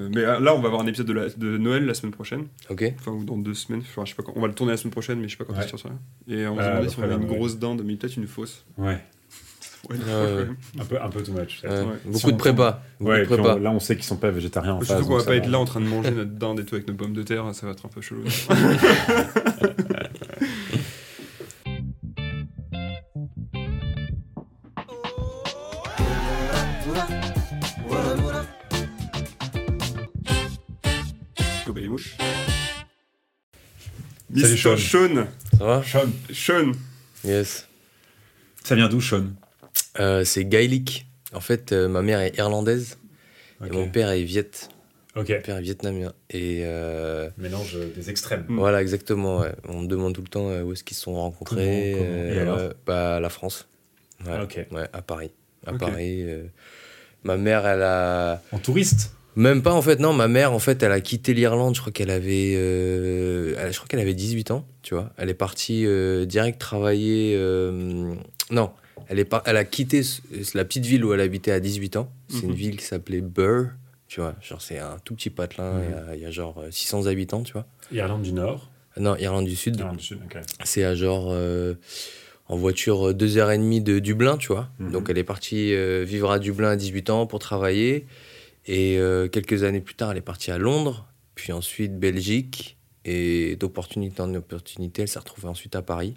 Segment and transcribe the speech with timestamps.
[0.00, 2.12] Euh, mais euh, là, on va avoir un épisode de, la- de Noël la semaine
[2.12, 2.46] prochaine.
[2.70, 2.84] Ok.
[2.98, 3.82] Enfin, ou dans deux semaines.
[3.82, 4.32] Enfin, je sais pas quand.
[4.36, 5.64] On va le tourner la semaine prochaine, mais je sais pas quand Ouais.
[5.64, 5.92] il sortira.
[6.28, 7.94] Et on se Euh, demandait à si peu on avait près, une grosse dinde, mais
[7.96, 8.64] peut-être une fausse.
[8.78, 8.98] Ouais,
[9.90, 11.62] un peu, un peu too much.
[11.64, 11.84] Ouais.
[12.04, 12.82] Beaucoup Si de prépa.
[12.98, 13.54] Beaucoup Ouais, de et puis prépa.
[13.56, 14.88] on- là, on sait qu'ils sont pas végétariens en face.
[14.88, 16.74] Surtout qu'on va ça pas être là en train de manger notre dinde et tout
[16.74, 18.22] avec nos pommes de terre, ça va être un peu chelou.
[34.40, 34.56] Salut, Mr.
[34.56, 34.76] Sean.
[34.76, 35.26] Sean.
[35.58, 36.72] Ça va Sean, Sean.
[37.24, 37.66] Yes.
[38.64, 39.26] ça vient d'où, Sean?
[39.98, 41.06] Euh, c'est gaélique.
[41.32, 42.98] En fait, euh, ma mère est irlandaise
[43.64, 44.50] et mon père est viet.
[45.16, 45.28] Ok.
[45.30, 46.12] Mon père est vietnamien.
[46.30, 48.44] Et euh, Mélange des extrêmes.
[48.48, 48.56] Mm.
[48.58, 49.40] voilà, exactement.
[49.40, 49.52] ouais.
[49.68, 51.92] On me demande tout le temps où est-ce qu'ils se sont rencontrés.
[51.96, 52.58] Comment, comment euh, Et alors?
[52.86, 53.68] bah, la France.
[54.24, 54.66] Ouais, Ah, ok.
[54.70, 55.30] ouais, à Paris.
[55.66, 55.72] À.
[55.74, 56.22] Paris.
[56.24, 56.44] euh,
[57.24, 58.42] ma mère, elle a.
[58.52, 59.12] En touriste?
[59.40, 61.92] Même pas en fait, non, ma mère en fait elle a quitté l'Irlande, je crois
[61.92, 65.10] qu'elle avait euh, elle- je crois qu'elle avait 18 ans, tu vois.
[65.16, 68.12] Elle est partie euh, direct travailler euh,
[68.50, 68.70] non,
[69.08, 70.02] elle est elle a quitté
[70.54, 72.50] la petite ville où elle habitait à 18 ans, c'est Mhm.
[72.50, 73.68] une ville qui s'appelait Burr,
[74.08, 75.84] tu vois, genre c'est un tout petit patelin, Mhm.
[75.84, 77.66] il y a- il y, a genre euh, 600 habitants, tu vois.
[77.92, 78.68] Irlande du Nord?
[78.98, 80.38] Non, Irlande du Sud, Irlande du Sud, ok.
[80.64, 81.32] c'est à genre
[82.48, 84.68] en voiture 2h30 de Dublin, tu vois.
[84.80, 84.90] Mhm.
[84.90, 88.06] Donc elle est partie euh, vivre à Dublin à 18 ans pour travailler.
[88.66, 92.76] Et euh, quelques années plus tard, elle est partie à Londres, puis ensuite Belgique.
[93.06, 96.14] Et d'opportunité en opportunité, elle s'est retrouvée ensuite à Paris.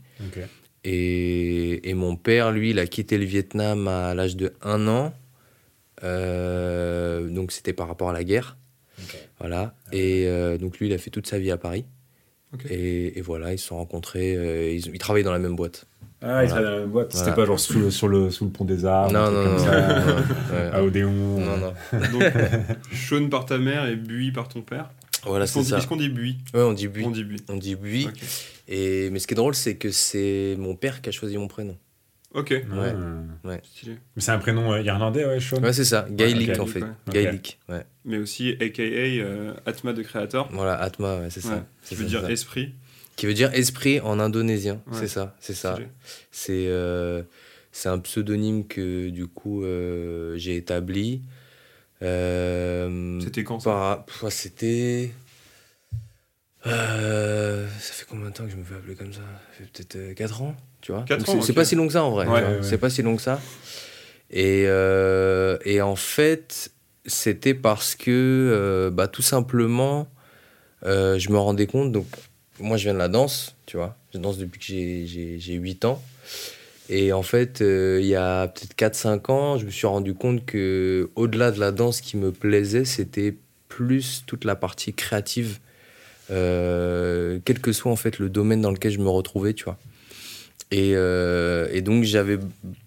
[0.84, 5.14] Et, et mon père, lui, il a quitté le Vietnam à l'âge de 1 an.
[6.04, 8.58] Euh, donc c'était par rapport à la guerre.
[9.40, 9.76] Voilà.
[9.94, 11.86] Et euh, donc lui, il a fait toute sa vie à Paris.
[12.70, 14.34] Et, et voilà, ils se sont rencontrés.
[14.76, 15.88] ils, ils travaillaient dans la même boîte.
[16.26, 16.48] Ah, il Voilà.
[16.48, 17.12] travaille dans la même boîte.
[17.12, 17.36] C'était Voilà.
[17.36, 19.12] pas genre sous le, sur, le, sous le pont des Arts.
[19.12, 20.06] non, non, non, comme non, ça.
[20.06, 20.16] non,
[20.54, 20.70] ouais.
[20.72, 21.12] À Odéon.
[21.12, 21.74] non, non.
[22.12, 22.24] Donc,
[22.94, 24.90] Sean par ta mère et Buis par ton père.
[25.26, 25.78] Voilà, c'est ça.
[25.78, 26.38] est-ce qu'on dit Buis?
[26.54, 27.04] Ouais, on dit Buis.
[27.06, 27.44] On dit Buis.
[27.50, 28.08] On dit Buis.
[28.08, 28.22] Ok.
[28.70, 31.48] Et, mais ce qui est drôle, c'est que c'est mon père qui a choisi mon
[31.48, 31.78] prénom.
[32.34, 32.54] Ok.
[32.74, 33.58] Ah.
[33.64, 33.98] Stylé.
[34.16, 35.62] Mais c'est un prénom euh, irlandais, ouais, Sean?
[35.62, 36.08] Ouais, c'est ça.
[36.10, 36.82] Gaelic, en fait.
[36.82, 36.88] Ouais.
[37.12, 37.84] Gaelic, ouais.
[38.06, 40.50] Mais aussi, aka euh, Atma de créateur.
[40.52, 41.52] Voilà, Atma, ouais, c'est Ouais.
[41.84, 41.96] ça.
[41.96, 42.32] Veut ça, dire ça.
[42.32, 42.74] esprit.
[43.16, 44.82] Qui veut dire esprit en indonésien.
[44.88, 44.98] Ouais.
[45.00, 45.78] C'est ça, c'est ça.
[46.32, 47.22] C'est euh,
[47.86, 51.22] un pseudonyme que, du coup, euh, j'ai établi.
[52.02, 55.12] Euh, C'était quand ça C'était.
[56.66, 59.20] Euh, ça fait combien de temps que je me fais appeler comme ça?
[59.20, 61.06] Ça fait peut-être 4 ans, tu vois.
[61.42, 62.26] C'est- pas si long que ça en vrai.
[62.28, 62.64] Ouais, ouais.
[62.64, 63.40] C'est pas si long que ça.
[64.32, 66.72] Et, et en fait,
[67.06, 70.08] c'était parce que, bah, tout simplement,
[70.84, 71.92] je me rendais compte.
[71.92, 72.08] Donc,
[72.60, 73.96] moi, je viens de la danse, tu vois.
[74.14, 76.02] Je danse depuis que j'ai- j'ai j'ai 8 ans.
[76.90, 80.46] Et en fait, euh, il y a peut-être 4-5 ans, je me suis rendu compte
[80.46, 83.36] que au-delà de la danse qui me plaisait, c'était
[83.70, 85.60] plus toute la partie créative,
[86.32, 89.78] euh, quel que soit en fait le domaine dans lequel je me retrouvais, tu vois.
[90.72, 92.40] Et, euh, et donc j'avais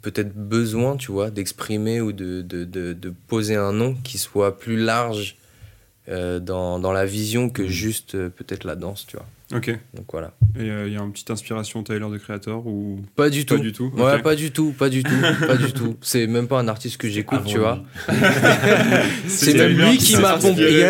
[0.03, 4.59] peut-être besoin, tu vois, d'exprimer ou de, de, de, de poser un nom qui soit
[4.59, 5.37] plus large
[6.09, 9.27] dans, dans la vision que juste euh, peut-être la danse, tu vois.
[9.55, 9.69] Ok.
[9.69, 10.33] Et Donc voilà.
[10.59, 13.61] il y a une petite inspiration Tyler de créateur ou Pas du pas tout.
[13.63, 15.15] du tout Ouais, pas du tout, pas du tout,
[15.47, 15.97] pas du tout.
[16.01, 17.85] C'est même pas un artiste que j'écoute, Avant tu vois.
[19.29, 20.85] C'est même lui qui m'a pompé.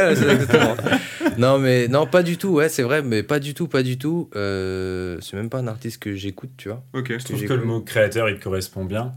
[1.39, 3.99] Non, mais non, pas du tout, ouais, c'est vrai, mais pas du tout, pas du
[3.99, 4.31] tout.
[4.37, 6.83] Euh, c'est même pas un artiste que j'écoute, tu vois.
[6.95, 7.13] Ok.
[7.19, 9.13] Je trouve que le mot créateur, il te correspond bien.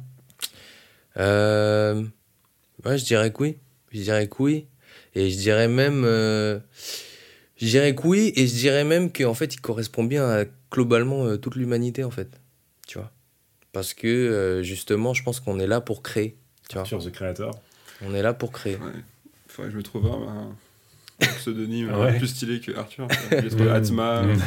[1.17, 2.03] Euh,
[2.85, 3.57] ouais, je dirais que oui.
[3.93, 4.65] Je dirais que oui.
[5.15, 6.03] Et je dirais même.
[6.05, 6.59] euh,
[7.59, 11.25] je dirais que oui, et je dirais même qu'en fait, il correspond bien à globalement
[11.25, 12.29] euh, toute l'humanité, en fait.
[12.87, 13.11] Tu vois?
[13.73, 16.35] Parce que euh, justement, je pense qu'on est là pour créer.
[16.69, 16.85] Tu vois?
[16.85, 17.59] Sur The Creator.
[18.01, 18.75] On est là pour créer.
[18.77, 18.91] Ouais.
[19.47, 20.55] Faudrait que je me trouve un, un-
[21.21, 22.17] un pseudonyme ouais.
[22.17, 23.07] plus stylé que Arthur.
[23.73, 24.23] Atma.
[24.23, 24.37] Mm.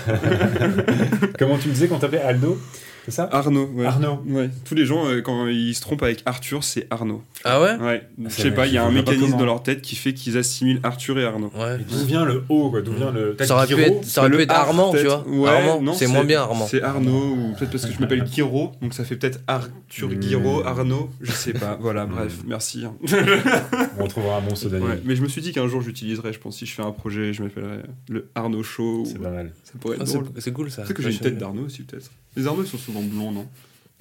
[1.39, 2.59] Comment tu me disais qu'on t'appelait Aldo?
[3.05, 3.69] C'est ça Arnaud.
[3.75, 3.85] Ouais.
[3.87, 4.23] Arnaud.
[4.27, 4.49] Ouais.
[4.65, 7.23] Tous les gens, euh, quand ils se trompent avec Arthur, c'est Arnaud.
[7.45, 8.09] Ah ouais Ouais.
[8.23, 10.15] Je c'est- sais pas, il y a je un mécanisme dans leur tête qui fait
[10.15, 11.51] qu'ils assimilent Arthur et Arnaud.
[11.59, 11.79] Ouais.
[11.79, 13.37] D'où vient le O quoi D'où vient le.
[13.41, 15.27] Ça aurait pu être, ça aurait pu être Ar, Armand, tu vois.
[15.27, 16.67] Ouais, Armand, non, c'est moins bien Armand.
[16.67, 20.09] C'est Arnaud, ou peut-être parce que je m'appelle Guiraud, donc ça fait peut-être Arthur.
[20.15, 21.77] Guiraud, Arnaud, je sais pas.
[21.81, 22.85] Voilà, bref, merci.
[22.85, 22.95] hein.
[23.99, 24.89] On trouvera un bon pseudonyme.
[24.89, 26.93] Ouais, mais je me suis dit qu'un jour j'utiliserai, je pense, si je fais un
[26.93, 27.79] projet, je m'appellerai
[28.09, 29.05] le Arnaud Show.
[29.07, 29.53] C'est ou- pas mal.
[29.65, 30.29] Ça pourrait être Ah, c'est drôle.
[30.39, 30.85] c'est cool ça.
[30.87, 32.11] C'est que j'ai une je- tête d'Arnaud aussi, peut-être.
[32.37, 33.49] Les ils sont souvent blonds, non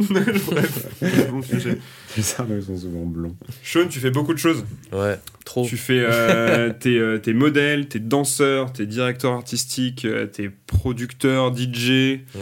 [0.09, 1.77] Bref, bon sujet.
[2.17, 3.35] Les ils sont souvent blonds.
[3.63, 4.65] Sean, tu fais beaucoup de choses.
[4.91, 5.65] Ouais, trop.
[5.65, 11.55] Tu fais euh, t'es, euh, t'es modèle, t'es danseur, t'es directeur artistique, euh, t'es producteur,
[11.55, 11.89] DJ,
[12.35, 12.41] Ouais.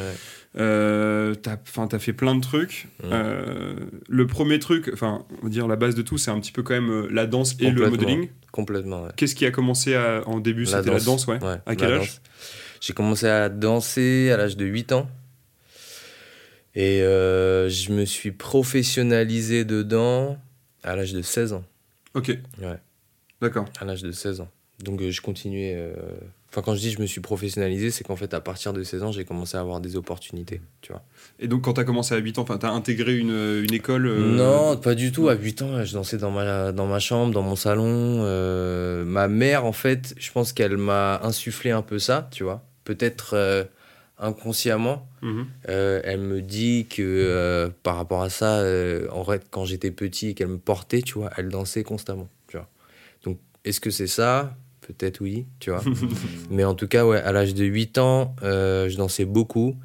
[0.57, 2.88] Euh, t'as, enfin, t'as fait plein de trucs.
[3.03, 3.75] Euh,
[4.07, 6.63] le premier truc, enfin, on va dire la base de tout, c'est un petit peu
[6.63, 8.30] quand même euh, la danse et le modeling.
[8.51, 9.09] Complètement, ouais.
[9.15, 11.27] Qu'est-ce qui a commencé à- en début La C'était la danse.
[11.27, 11.41] ouais.
[11.44, 12.21] Ouais, À quel la âge danse.
[12.81, 15.07] J'ai commencé à danser à l'âge de 8 ans.
[16.79, 20.37] Et euh, je me suis professionnalisé dedans
[20.81, 21.65] à l'âge de 16 ans.
[22.13, 22.29] Ok.
[22.61, 22.79] Ouais.
[23.41, 23.65] D'accord.
[23.81, 24.49] À l'âge de 16 ans.
[24.81, 25.73] Donc euh, je continuais.
[25.75, 25.93] euh,
[26.51, 29.03] Enfin, quand je dis je me suis professionnalisé, c'est qu'en fait, à partir de 16
[29.03, 30.61] ans, j'ai commencé à avoir des opportunités.
[30.81, 31.03] Tu vois.
[31.39, 33.29] Et donc, quand t'as commencé à 8 ans, enfin, t'as intégré une,
[33.63, 35.29] une école euh, Non, pas du tout.
[35.29, 37.83] À 8 ans, je dansais dans ma, dans ma chambre, dans mon salon.
[38.23, 42.63] Euh, ma mère, en fait, je pense qu'elle m'a insufflé un peu ça, tu vois.
[42.83, 43.63] Peut-être euh,
[44.19, 45.07] inconsciemment.
[45.21, 45.48] mhm.
[45.69, 49.92] Euh, elle me dit que euh, par rapport à ça, euh, en fait, quand j'étais
[49.92, 52.68] petit et qu'elle me portait, tu vois, elle dansait constamment, tu vois.
[53.24, 54.56] Donc, est-ce que c'est ça?
[54.81, 55.83] Peut-être oui, tu vois.
[56.50, 59.75] Mais en tout cas, ouais, à l'âge de 8 ans, je dansais beaucoup.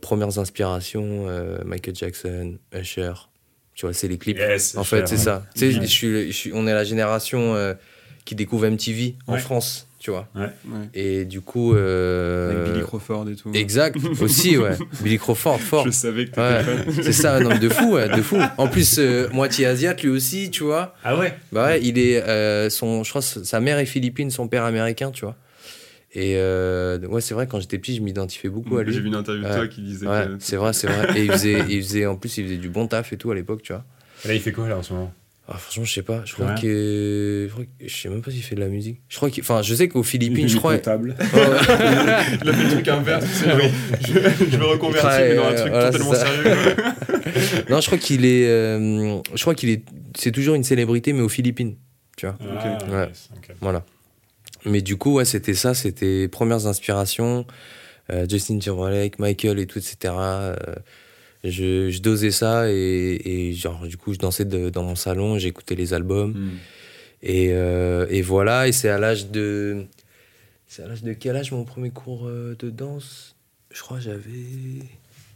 [0.00, 1.26] Premières inspirations,
[1.64, 3.12] Michael Jackson, Usher,
[3.74, 4.38] tu vois, c'est les clips.
[4.38, 5.20] Yes, En fait, c'est ouais.
[5.20, 5.44] ça.
[5.54, 5.86] Tu sais, Ouais.
[5.86, 7.74] je suis, on est la génération
[8.24, 9.38] qui découvre MTV en Ouais.
[9.40, 10.28] France, tu vois.
[10.34, 10.50] Ouais.
[10.92, 11.74] Et du coup.
[11.74, 13.50] euh, Avec Billy Crawford et tout.
[13.54, 14.76] Exact, aussi, ouais.
[15.00, 15.86] Billy Crawford, fort.
[15.86, 18.36] Je savais que t'étais Ouais, c'est ça, non, mais de fou, ouais, de fou.
[18.58, 20.94] En plus, euh, moitié asiate, lui aussi, tu vois.
[21.02, 24.30] Ah ouais Bah ouais, il est, euh, son, je crois, que sa mère est philippine,
[24.30, 25.36] son père américain, tu vois.
[26.12, 29.00] Et euh, ouais, c'est vrai, quand j'étais petit, je m'identifiais beaucoup à J'ai lui.
[29.00, 29.54] vu une interview de Ouais.
[29.56, 30.36] toi qui disait Ouais, que.
[30.38, 31.18] c'est vrai, c'est vrai.
[31.18, 33.34] Et il faisait, il faisait, en plus, il faisait du bon taf et tout à
[33.34, 33.84] l'époque, tu vois.
[34.26, 35.12] Là, il fait quoi là en ce moment?
[35.46, 36.22] Ah, franchement, je sais pas.
[36.24, 36.60] Je crois Ouais.
[36.60, 39.02] que, je, que- sais même pas s'il fait de la musique.
[39.10, 40.76] Je crois qu'il, enfin, je sais qu'aux Il Philippines, est je crois.
[40.76, 41.14] comptable.
[41.20, 43.60] Il a fait le truc inverse, tu sais, genre,
[44.00, 46.44] je, je me reconvertis, Ouais, mais dans un truc voilà, totalement sérieux.
[47.68, 49.82] non, je crois qu'il est, euh, je crois qu'il est,
[50.16, 51.76] c'est toujours une célébrité, mais aux Philippines,
[52.16, 52.36] tu vois.
[52.40, 53.06] Ah, Ouais.
[53.08, 53.54] yes, ok.
[53.60, 53.84] Voilà.
[54.64, 57.44] Mais du coup, ouais, c'était ça, c'était premières inspirations,
[58.10, 60.14] euh, Justin Timberlake, Michael et tout, etc.
[60.16, 60.54] Euh,
[61.50, 65.38] je, je dosais ça et, et genre, du coup, je dansais de- dans mon salon,
[65.38, 66.32] j'écoutais les albums.
[66.32, 66.50] Hmm.
[67.22, 69.84] Et, euh, et voilà, et c'est à l'âge de.
[70.66, 73.36] C'est à l'âge de quel âge mon premier cours euh, de danse?
[73.70, 74.22] Je crois j'avais.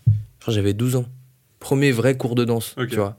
[0.06, 1.06] Je crois j'avais 12 ans.
[1.60, 3.16] Premier vrai cours de danse, tu vois.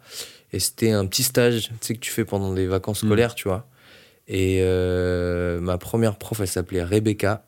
[0.53, 3.07] Et c'était un petit stage, tu sais, que tu fais pendant des vacances Mm.
[3.07, 3.68] scolaires, tu vois.
[4.27, 7.45] Et euh, ma première prof, elle s'appelait Rebecca.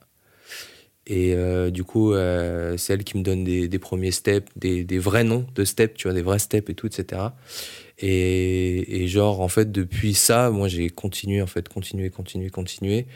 [1.13, 4.85] Et euh, du coup, euh, c'est elle qui me donne des, des premiers steps, des,
[4.85, 7.21] des vrais noms de steps, tu vois, des vrais steps et tout, etc.
[7.99, 13.07] Et, et genre, en fait, depuis ça, moi, j'ai continué, en fait, continué, continué, continué,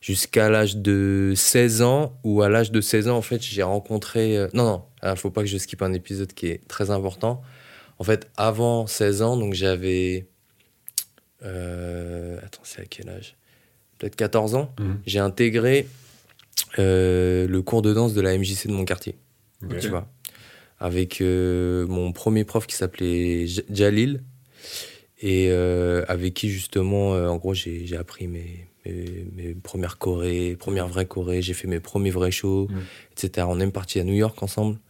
[0.00, 4.38] jusqu'à l'âge de 16 ans, où à l'âge de 16 ans, en fait, j'ai rencontré...
[4.38, 7.42] euh, non, non, il faut pas que je skippe un épisode qui est très important.
[7.98, 10.26] En fait, avant 16 ans, donc j'avais...
[11.42, 13.36] attends, c'est à quel âge?
[13.98, 14.74] Peut-être 14 ans.
[14.80, 15.00] Mhm.
[15.04, 15.86] J'ai intégré
[16.78, 19.16] le cours de danse de la MJC de mon quartier
[19.80, 20.08] tu vois.
[20.80, 24.24] Avec euh, mon premier prof qui s'appelait Jalil,
[25.20, 30.56] et euh, avec qui justement, euh, en gros, j'ai appris mes, mes, mes premières chorés,
[30.58, 32.78] premières vraies chorés, j'ai fait mes premiers vrais shows, Mm.
[33.12, 33.46] etc.
[33.48, 34.80] On est même parti à New York ensemble,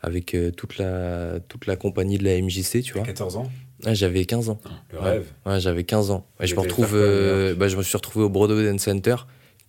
[0.00, 3.02] avec euh, toute, la, toute la compagnie de la MJC, tu vois.
[3.02, 3.50] 14 ans
[3.84, 4.60] Ah, J'avais 15 ans.
[4.92, 5.04] Le Ouais.
[5.04, 5.26] rêve.
[5.44, 6.24] Ouais, j'avais 15 ans.
[6.38, 9.16] Je, me retrouve, euh, bah, je me suis retrouvé au Broadway Dance Center,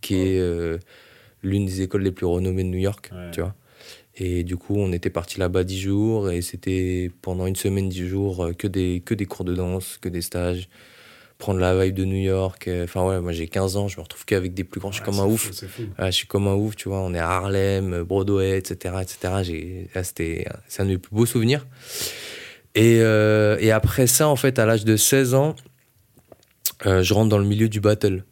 [0.01, 0.77] qui est euh,
[1.45, 3.31] l'une des écoles les plus renommées de New York, Ouais.
[3.31, 3.56] tu vois.
[4.18, 8.07] Et du coup, on était parti là-bas 10 jours, et c'était pendant une semaine, 10
[8.07, 10.69] jours, euh, que des, que des cours de danse, que des stages,
[11.38, 12.69] prendre la vibe de New York.
[12.69, 15.01] euh, Enfin, ouais, moi j'ai 15 ans, je me retrouve qu'avec des plus grands, je
[15.01, 15.63] suis Ouais, comme un fou, ouf.
[16.00, 17.02] Ouais, je suis comme un ouf, tu vois.
[17.02, 18.95] On est à Harlem, euh, Broadway, etc.
[19.02, 19.85] etc.
[20.04, 20.47] C'était,
[20.80, 21.68] un de mes plus beaux souvenirs.
[22.73, 25.56] Et, euh, et après ça, en fait, à l'âge de 16 ans,
[26.85, 28.23] euh, je rentre dans le milieu du battle.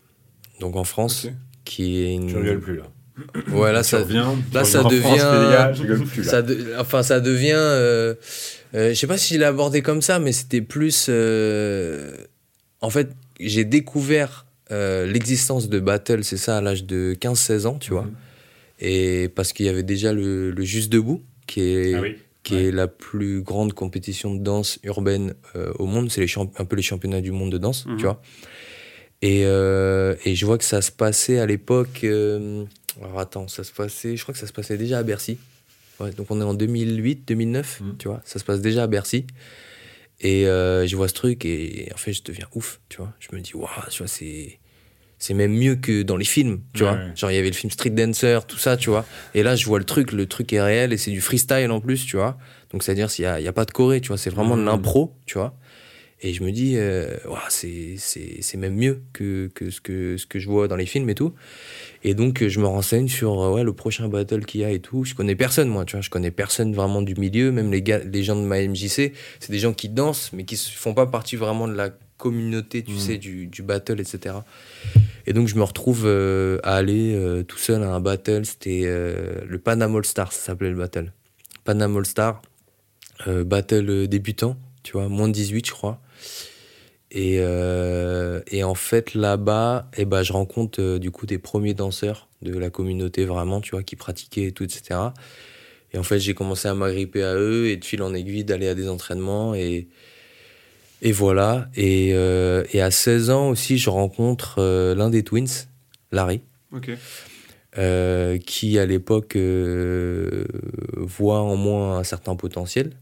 [0.61, 1.31] Donc en France, Ok.
[1.65, 2.29] qui est une.
[2.29, 2.83] Je rigole plus là.
[3.51, 6.31] Ouais, là, ça, reviens, là, tu ça reviens en France, devient- gars, plus là.
[6.31, 7.51] ça de- enfin, ça devient.
[7.55, 8.15] euh,
[8.73, 11.07] euh, je sais pas si je l'ai abordé comme ça, mais c'était plus.
[11.09, 12.11] euh,
[12.81, 17.77] en fait, j'ai découvert euh, l'existence de battle, c'est ça, à l'âge de 15-16 ans,
[17.79, 18.03] tu vois.
[18.05, 18.13] Mhm.
[18.79, 22.15] Et parce qu'il y avait déjà le, le Juste Debout, qui est, Ah oui.
[22.41, 22.63] qui Ouais.
[22.65, 26.09] est la plus grande compétition de danse urbaine euh, au monde.
[26.09, 26.25] C'est
[26.57, 27.97] un peu les championnats du monde de danse, Mhm.
[27.97, 28.21] tu vois.
[29.21, 32.03] Et, et je vois que ça se passait à l'époque.
[33.01, 34.15] Alors attends, ça se passait.
[34.17, 35.37] Je crois que ça se passait déjà à Bercy.
[35.99, 37.97] Ouais, donc on est en 2008, 2009, Mhm.
[37.97, 38.21] tu vois.
[38.25, 39.25] Ça se passe déjà à Bercy.
[40.21, 43.13] Et euh, je vois ce truc et en fait, je deviens ouf, tu vois.
[43.19, 44.59] Je me dis, waouh, tu vois, c'est.
[45.19, 46.97] C'est même mieux que dans les films, tu Ouais, vois.
[46.97, 47.11] ouais.
[47.15, 49.05] Genre, il y avait le film Street Dancer, tout ça, tu vois.
[49.33, 51.79] Et là, je vois le truc, le truc est réel et c'est du freestyle en
[51.79, 52.37] plus, tu vois.
[52.71, 54.17] Donc, c'est-à-dire, il n'y a, a pas de choré, tu vois.
[54.17, 54.67] C'est vraiment de Mhm.
[54.67, 55.55] l'impro, tu vois.
[56.25, 57.97] Et je me dis, euh, Ouah, c'est
[58.57, 61.33] même mieux que, que, ce que ce que je vois dans les films et tout.
[62.05, 64.79] Et donc, je me renseigne sur euh, ouais, le prochain battle qu'il y a et
[64.79, 65.03] tout.
[65.03, 66.01] Je connais personne, moi, tu vois.
[66.01, 67.51] Je connais personne vraiment du milieu.
[67.51, 69.11] Même les, gars, les gens de ma MJC,
[69.41, 72.83] c'est des gens qui dansent, mais qui ne font pas partie vraiment de la communauté,
[72.83, 72.99] tu Mhm.
[72.99, 74.35] sais, du, du battle, etc.
[75.27, 78.45] Et donc, je me retrouve euh, à aller euh, tout seul à un battle.
[78.45, 81.11] C'était le Panama All Star, ça s'appelait le battle.
[81.65, 82.41] Panama All Star,
[83.27, 85.99] battle débutant, tu vois, moins de 18, je crois.
[87.13, 91.75] Et, euh, et en fait, là-bas, eh ben, je rencontre euh, du coup des premiers
[91.75, 94.99] danseurs de la communauté vraiment, tu vois, qui pratiquaient et tout, etc.
[95.93, 98.67] Et en fait, j'ai commencé à m'agripper à eux et de fil en aiguille d'aller
[98.67, 99.53] à des entraînements.
[99.53, 99.89] Et,
[101.03, 101.69] et voilà.
[101.75, 104.59] Et, euh, et à 16 ans aussi, je rencontre
[104.95, 105.67] l'un des twins,
[106.11, 106.41] Larry
[108.45, 109.37] qui à l'époque
[110.95, 112.93] voit en moi un certain potentiel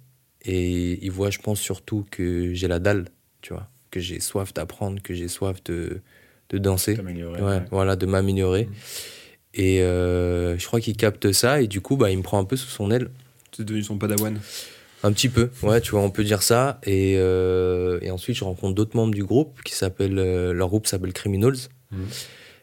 [0.46, 3.06] et il voit je pense surtout que j'ai la dalle
[3.42, 6.02] tu vois que j'ai soif d'apprendre que j'ai soif de,
[6.50, 7.62] de danser T'améliorer, ouais, ouais.
[7.72, 8.74] voilà de m'améliorer Mhm.
[9.56, 12.46] et euh, je crois qu'il capte ça et du coup bah il me prend un
[12.46, 13.10] peu sous son aile
[13.56, 14.40] C'est devenu son padawan.
[15.04, 16.80] un petit peu, ouais, tu vois, on peut dire ça.
[16.86, 20.86] Et, euh, et ensuite, je rencontre d'autres membres du groupe qui s'appellent, euh, leur groupe
[20.86, 21.58] s'appelle Criminals.
[21.90, 22.06] Mhm.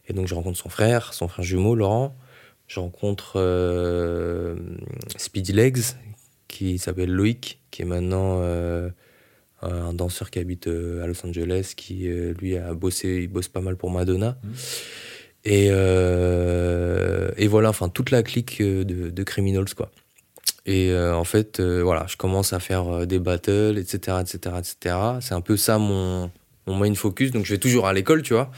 [0.08, 2.16] Et donc, je rencontre son frère, son frère jumeau, Laurent.
[2.68, 4.54] Je rencontre euh,
[5.16, 5.82] Speedy Legs,
[6.49, 8.40] qui s'appelle Loïc, qui est maintenant
[9.62, 13.28] euh, un danseur qui habite euh, à Los Angeles, qui euh, lui a bossé, il
[13.28, 14.38] bosse pas mal pour Madonna.
[14.43, 14.52] Mhm.
[15.45, 19.90] Et, et voilà, enfin, toute la clique de, de Criminals, quoi.
[20.67, 24.97] Et en fait, voilà, je commence à faire des battles, etc., etc., etc.
[25.23, 26.31] C'est un peu ça mon,
[26.67, 27.31] mon main focus.
[27.31, 28.50] Donc, je vais toujours à l'école, tu vois.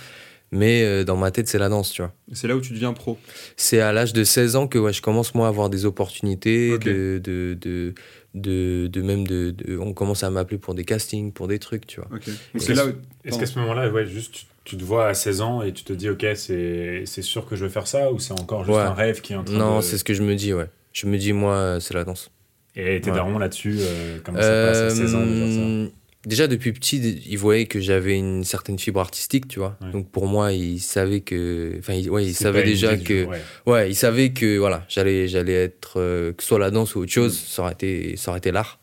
[0.52, 2.12] Mais euh, dans ma tête, c'est la danse, tu vois.
[2.32, 3.16] C'est là où tu deviens pro.
[3.56, 6.76] C'est à l'âge de 16 ans que ouais, je commence, moi, à avoir des opportunités,
[6.78, 7.94] de, de, de,
[8.34, 11.86] de, de même de, de- On commence à m'appeler pour des castings, pour des trucs,
[11.86, 12.08] tu vois.
[12.12, 12.26] Ok.
[12.28, 12.90] Et Donc c'est là où.
[13.24, 15.84] Est-ce qu'à ce moment-là, ouais, juste tu, tu te vois à 16 ans et tu
[15.84, 18.76] te dis, ok, c'est c'est sûr que je veux faire ça ou c'est encore juste
[18.76, 18.82] Ouais.
[18.82, 19.82] un rêve qui est en train Non, de.
[19.82, 20.66] c'est ce que je me dis, ouais.
[20.92, 22.30] Je me dis, moi, c'est la danse.
[22.74, 23.16] Et tes Ouais.
[23.16, 25.88] darons là-dessus, euh, comment ça passe à 16 ans de faire ça Euh,
[26.26, 29.76] Déjà depuis petit, ils voyaient que j'avais une certaine fibre artistique, tu vois.
[29.80, 29.90] Ouais.
[29.90, 32.24] Donc pour moi, ils savaient que, enfin, ils, ouais,
[32.62, 33.40] déjà idée que, ouais.
[33.66, 37.00] ouais, ils savaient que voilà, j'allais, j'allais être euh, que ce soit la danse ou
[37.00, 38.80] autre chose, ça aurait été, ça aurait été l'art.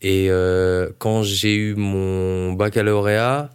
[0.00, 3.50] Et euh, quand j'ai eu mon baccalauréat,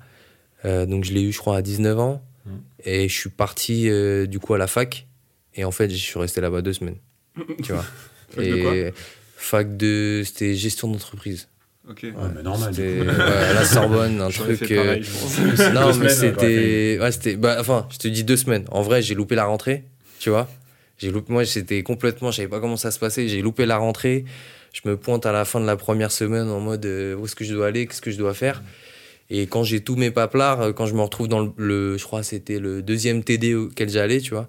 [0.66, 2.50] euh, donc je l'ai eu, je crois, à 19 ans, Mm.
[2.86, 5.08] et je suis parti euh, du coup à la fac.
[5.56, 6.98] Et en fait, je suis resté là-bas deux semaines,
[7.64, 7.86] tu vois.
[8.30, 8.76] Fac de quoi?
[8.76, 8.94] et
[9.36, 11.50] fac de, c'était gestion d'entreprise.
[11.90, 12.00] Ok.
[12.04, 12.70] Ouais, mais normal.
[12.72, 13.06] du C'était coup.
[13.06, 14.58] ouais, à la Sorbonne, un truc.
[14.58, 15.74] fait euh, pareil, je pense.
[15.74, 16.98] non, Deux mais c'était.
[17.02, 17.36] Ouais, c'était.
[17.38, 18.66] Bah, enfin, je te dis deux semaines.
[18.72, 19.84] En vrai, j'ai loupé la rentrée,
[20.20, 20.48] tu vois.
[21.00, 21.34] J'ai loupé...
[21.34, 22.30] Moi, c'était complètement.
[22.32, 23.28] Je savais pas comment ça se passait.
[23.28, 24.26] J'ai loupé la rentrée.
[24.74, 27.36] Je me pointe à la fin de la première semaine en mode euh, où est-ce
[27.36, 28.62] que je dois aller, qu'est-ce que je dois faire.
[29.30, 31.52] Et quand j'ai tous mes paplards, euh, quand je me retrouve dans le.
[31.58, 34.48] le- je crois que c'était le deuxième TD auquel j'allais, tu vois.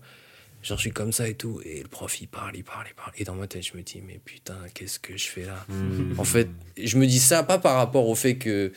[0.62, 1.60] Genre, je suis comme ça et tout.
[1.64, 3.12] Et le prof, il parle, il parle, il parle.
[3.18, 6.14] Et dans ma tête, je me dis, mais putain, qu'est-ce que je fais là Hmm.
[6.18, 6.48] en fait,
[6.82, 8.72] je me dis ça pas par rapport au fait que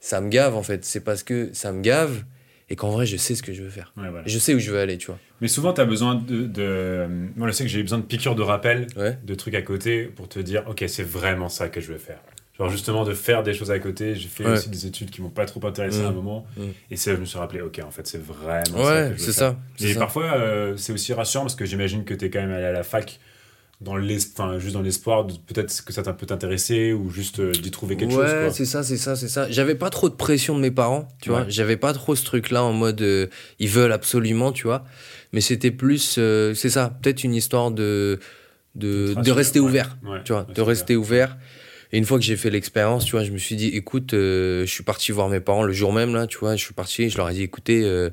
[0.00, 0.84] ça me gave, en fait.
[0.84, 2.24] C'est parce que ça me gave
[2.70, 3.92] et qu'en vrai, je sais ce que je veux faire.
[3.96, 4.26] Ouais, voilà.
[4.26, 5.18] Je sais où je veux aller, tu vois.
[5.40, 7.06] Mais souvent, tu as besoin de, de-
[7.36, 9.18] Moi, je sais que j'ai eu besoin de piqûres de rappel, Ouais.
[9.22, 12.20] de trucs à côté pour te dire, ok, c'est vraiment ça que je veux faire.
[12.58, 14.14] Genre, justement, de faire des choses à côté.
[14.16, 14.52] J'ai fait Ouais.
[14.54, 16.14] aussi des études qui m'ont pas trop intéressé à un Mm.
[16.16, 16.46] moment.
[16.56, 16.62] Mm.
[16.90, 19.56] Et ça, je me suis rappelé, ok, en fait, c'est vraiment Ouais, que c'est ça.
[19.76, 20.00] c'est Et ça.
[20.00, 22.72] parfois, euh, c'est aussi rassurant parce que j'imagine que tu es quand même allé à
[22.72, 23.20] la fac
[23.80, 27.38] dans l'es- enfin, juste dans l'espoir de peut-être que ça t'a- peut t'intéresser ou juste
[27.38, 28.24] euh, d'y trouver quelque chose.
[28.24, 29.48] ouais, c'est ça, c'est ça, c'est ça.
[29.48, 31.44] J'avais pas trop de pression de mes parents, tu vois.
[31.48, 33.28] J'avais pas trop ce truc-là en mode euh,
[33.60, 34.84] ils veulent absolument, tu vois.
[35.32, 36.18] Mais c'était plus,
[36.56, 38.18] c'est ça, peut-être une histoire de,
[38.74, 39.96] de, de rester ouvert.
[40.24, 41.36] Tu vois, de rester ouvert.
[41.92, 44.66] Et une fois que j'ai fait l'expérience, tu vois, je me suis dit, écoute, euh,
[44.66, 47.08] je suis parti voir mes parents le jour même, là, tu vois, je suis parti,
[47.08, 48.10] je leur ai dit, écoutez, euh,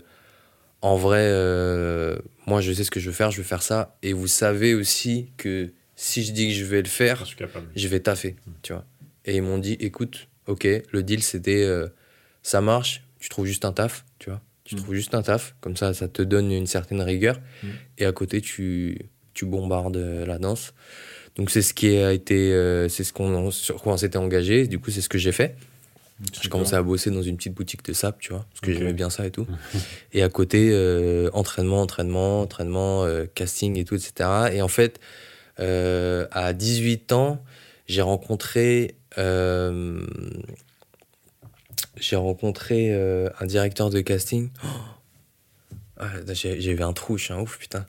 [0.82, 2.18] en vrai, euh,
[2.48, 3.98] moi, je sais ce que je veux faire, je veux faire ça.
[4.02, 7.36] Et vous savez aussi que si je dis que je vais le faire, Je suis
[7.36, 7.68] capable.
[7.76, 8.86] je vais taffer, tu vois.
[9.26, 11.88] Et ils m'ont dit, écoute, ok, le deal, c'était, euh,
[12.44, 14.42] ça marche, tu trouves juste un taf, tu vois.
[14.64, 14.78] Tu Mm.
[14.80, 17.40] trouves juste un taf, comme ça, ça te donne une certaine rigueur.
[17.64, 17.68] Mm.
[18.00, 19.00] Et à côté, tu,
[19.34, 20.74] tu bombardes la danse.
[21.36, 24.68] Donc c'est ce qui a été, euh, c'est ce qu'on, sur quoi on s'était engagé.
[24.68, 25.56] Du coup, c'est ce que j'ai fait.
[26.42, 28.94] J'ai commencé à bosser dans une petite boutique de sap, tu vois, parce que j'aimais
[28.94, 29.46] bien ça et tout.
[30.14, 34.30] et à côté, euh, entraînement, entraînement, entraînement, euh, casting et tout, etc.
[34.54, 35.02] Et en fait,
[35.58, 37.44] à 18 ans,
[37.88, 38.96] j'ai rencontré,
[41.98, 44.52] j'ai rencontré un directeur de casting.
[44.64, 44.68] Oh
[45.98, 47.86] Ah, j'ai- J'avais un trou, je suis un ouf, putain.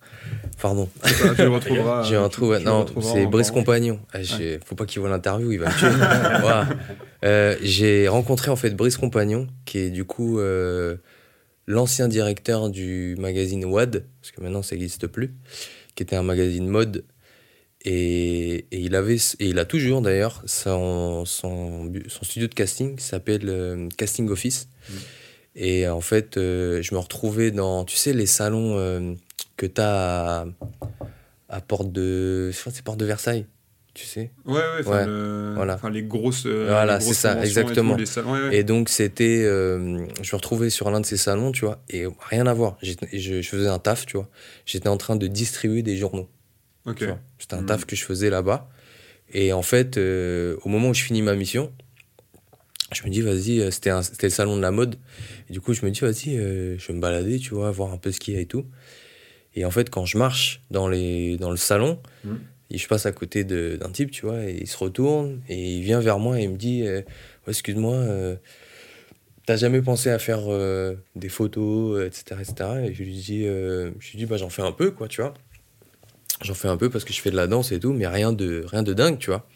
[0.63, 0.89] Pardon.
[1.03, 2.03] Ah, tu le retrouveras.
[2.09, 2.61] J'ai un trou, ouais.
[2.61, 3.51] non, c'est Brice.
[3.51, 3.99] Compagnon.
[4.13, 4.19] Ah,
[4.65, 5.89] Faut pas qu'il voit l'interview, il va me tuer.
[6.41, 6.69] Voilà.
[7.25, 10.97] Euh, j'ai rencontré en fait Brice Compagnon, qui est du coup euh,
[11.67, 15.35] l'ancien directeur du magazine WAD, parce que maintenant ça n'existe plus,
[15.97, 17.05] qui était un magazine mode.
[17.85, 22.55] Et, et il avait, et il a toujours d'ailleurs son, son, bu- son studio de
[22.55, 24.69] casting qui s'appelle euh, Casting Office.
[25.59, 29.15] Et en fait, euh, je me retrouvais dans, tu sais, les salons euh,
[29.57, 30.47] que tu as à,
[31.49, 32.51] à Porte de.
[32.51, 33.47] Je crois que c'est Porte de Versailles,
[33.95, 34.31] tu sais.
[34.45, 35.77] Ouais, ouais, Ouais, le- voilà.
[35.77, 36.45] enfin, les grosses.
[36.45, 37.97] euh, Voilà, c'est ça, conventions et tout, exactement.
[38.35, 38.57] ouais, ouais.
[38.59, 39.45] Et donc, c'était.
[39.45, 42.77] euh, je me retrouvais sur l'un de ces salons, tu vois, et rien à voir.
[42.83, 44.29] Je, je faisais un taf, tu vois.
[44.67, 46.29] J'étais en train de distribuer des journaux.
[46.85, 47.03] Ok.
[47.39, 47.67] C'était un Mhm.
[47.67, 48.69] taf que je faisais là-bas.
[49.33, 51.73] Et en fait, au moment où je finis ma mission,
[52.93, 53.91] je me dis, vas-y, euh, c'était
[54.23, 54.97] le salon de la mode.
[55.49, 57.93] Et du coup, je me dis, vas-y, euh, je vais me balader, tu vois, voir
[57.93, 58.65] un peu ce qu'il y a et tout.
[59.55, 61.99] Et en fait, quand je marche dans, les, dans le salon,
[62.71, 65.83] et je passe à côté d'un type, tu vois, et il se retourne, et il
[65.83, 67.01] vient vers moi et il me dit, euh,
[67.49, 68.37] excuse-moi, euh,
[69.47, 70.43] t'as jamais pensé à faire
[71.15, 72.71] des photos, etc., etc.
[72.85, 75.33] Et je lui dis, je lui dis bah, j'en fais un peu, quoi, tu vois.
[76.43, 78.35] J'en fais un peu parce que je fais de la danse et tout, mais rien
[78.35, 79.49] de, rien de dingue, tu vois.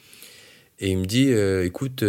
[0.78, 1.30] Et il me dit,
[1.66, 2.02] écoute,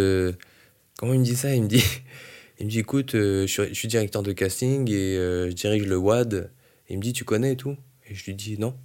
[1.01, 1.83] comment il me dit ça Il me dit,
[2.59, 5.55] il me dit écoute, euh, je, suis, je suis directeur de casting et euh, je
[5.55, 6.51] dirige le WAD.
[6.87, 7.75] Et il me dit, tu connais et tout?
[8.07, 8.75] Et je lui dis, non.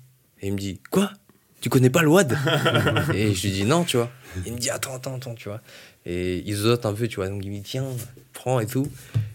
[0.40, 1.12] Et il me dit, quoi?
[1.60, 2.32] Tu connais pas le WAD
[3.14, 4.10] Et je lui dis, non, tu vois.
[4.46, 5.60] Il me dit, attends, attends, attends, tu vois.
[6.06, 7.28] Et il zote un peu, tu vois.
[7.28, 7.84] Donc il me dit, tiens,
[8.32, 8.86] prends et tout.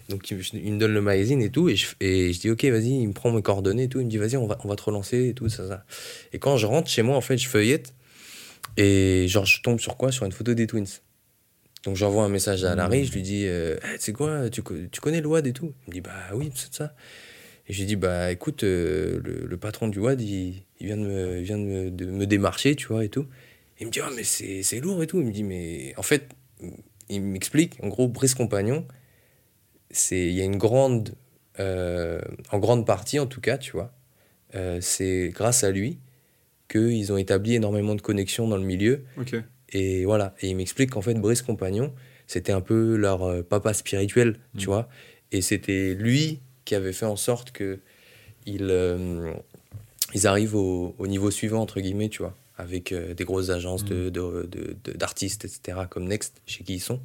[0.09, 1.69] Donc il me, donne le magazine et tout.
[1.69, 3.99] Et je, et je dis, ok, vas-y, il me prend mes coordonnées et tout.
[3.99, 5.85] Il me dit, vas-y, on va, on va te relancer et tout, ça, ça.
[6.33, 7.93] Et quand je rentre chez moi, en fait, je feuillette.
[8.77, 10.11] Et genre, je tombe sur quoi?
[10.11, 10.87] Sur une photo des Twins.
[11.83, 14.61] Donc j'envoie un message à Larry, je lui dis, euh, Hey, tu sais quoi, tu,
[14.61, 15.73] co- tu connais le WAD et tout?
[15.87, 16.93] Il me dit, bah oui, c'est ça.
[17.67, 20.97] Et je lui dis, bah écoute, euh, le, le patron du WAD, il, il vient,
[20.97, 23.25] de me, il vient de, me, de me démarcher, tu vois, et tout.
[23.79, 25.19] Il me dit, ah, mais c'est c'est lourd et tout.
[25.19, 26.27] Il me dit, mais en fait,
[27.09, 28.85] il m'explique, en gros, Brice Compagnon,
[29.89, 31.15] c'est il y a une grande,
[31.59, 32.21] euh,
[32.51, 33.91] en grande partie en tout cas, tu vois,
[34.55, 35.99] euh, c'est grâce à lui
[36.69, 39.03] qu'ils ont établi énormément de connexions dans le milieu.
[39.17, 39.35] Ok.
[39.73, 41.93] Et voilà, et il m'explique qu'en fait, Brice Compagnon,
[42.27, 44.89] c'était un peu leur euh, papa spirituel, tu vois.
[45.31, 47.79] Et c'était lui qui avait fait en sorte que
[48.45, 49.33] ils, euh,
[50.13, 53.85] ils arrivent au, au niveau suivant, entre guillemets, tu vois, avec euh, des grosses agences
[53.85, 56.99] de- de- d'artistes, etc., comme Next, chez qui ils sont.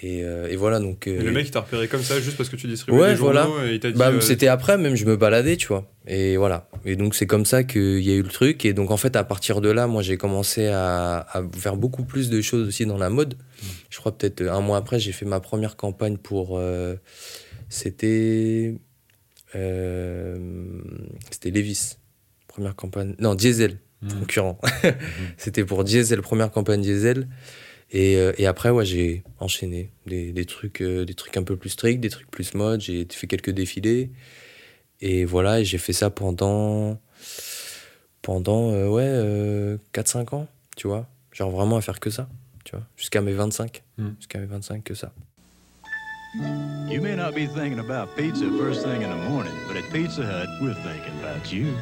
[0.00, 1.08] Et, euh, et voilà, donc...
[1.08, 3.10] euh, Et le mec, il t'a repéré comme ça juste parce que tu distribuais Ouais,
[3.10, 3.68] des journaux voilà.
[3.70, 3.98] et il t'a dit.
[3.98, 5.90] bah, euh, c'était après, même je me baladais, tu vois.
[6.06, 6.68] Et voilà.
[6.84, 8.64] Et donc c'est comme ça qu'il y a eu le truc.
[8.64, 12.04] Et donc en fait, à partir de là, moi j'ai commencé à, à faire beaucoup
[12.04, 13.34] plus de choses aussi dans la mode.
[13.90, 16.58] Je crois peut-être un mois après, j'ai fait ma première campagne pour.
[16.58, 16.94] euh,
[17.68, 18.76] c'était.
[19.56, 20.38] euh,
[21.30, 21.96] c'était Levis.
[22.46, 23.14] Première campagne.
[23.18, 23.78] Non, Diesel,
[24.20, 24.60] concurrent.
[25.36, 27.28] c'était pour Diesel, première campagne Diesel.
[27.90, 31.56] Et, euh, et après, ouais, j'ai enchaîné des, des, trucs, euh, des trucs un peu
[31.56, 32.80] plus stricts, des trucs plus mode.
[32.80, 34.10] J'ai fait quelques défilés.
[35.00, 37.00] Et voilà, et j'ai fait ça pendant,
[38.22, 41.06] pendant euh, ouais, euh, 4-5 ans, tu vois.
[41.32, 42.28] Genre vraiment à faire que ça,
[42.64, 42.84] tu vois.
[42.96, 43.82] Jusqu'à mes 25.
[43.96, 44.08] Mm.
[44.18, 45.12] Jusqu'à mes 25, que ça.
[46.90, 50.22] You may not be thinking about pizza first thing in the morning, but at Pizza
[50.22, 51.74] Hut, we're thinking about you.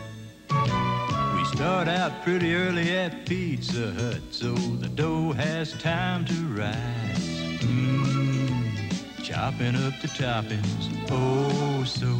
[1.53, 7.41] Start out pretty early at Pizza Hut, so the dough has time to rise.
[7.61, 12.15] Mmm, chopping up the toppings, oh so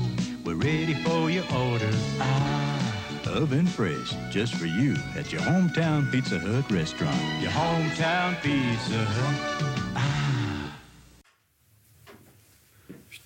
[0.45, 1.91] we're ready for your order.
[2.21, 2.67] Ah,
[3.27, 7.21] oven fresh, just for you at your hometown Pizza Hut restaurant.
[7.43, 9.86] Your hometown Pizza Hut.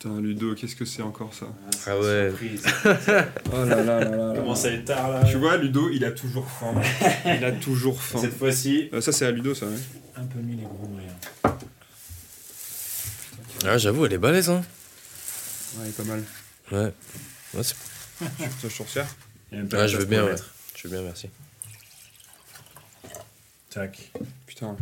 [0.01, 1.47] Putain, Ludo, qu'est-ce que c'est encore ça
[1.87, 2.33] Ah ouais.
[3.53, 4.33] Oh là là là là.
[4.35, 6.73] Comment ça est tard là Tu vois, Ludo, il a toujours faim.
[7.27, 8.19] Il a toujours faim.
[8.23, 9.77] Cette fois-ci, Euh, ça, c'est à Ludo, ça, ouais.
[10.17, 11.13] un peu mis les gros moyens.
[13.67, 14.63] Ah, j'avoue, elle est balèze, hein.
[15.77, 16.25] Ouais, il est pas mal.
[16.73, 16.93] Ouais.
[17.53, 17.75] Ouais, c'est-
[18.21, 19.07] Ça, je te resserre.
[19.53, 20.37] Je veux bien, pour ouais.
[20.77, 21.29] Je veux bien, merci.
[23.69, 24.11] Tac.
[24.47, 24.79] Putain.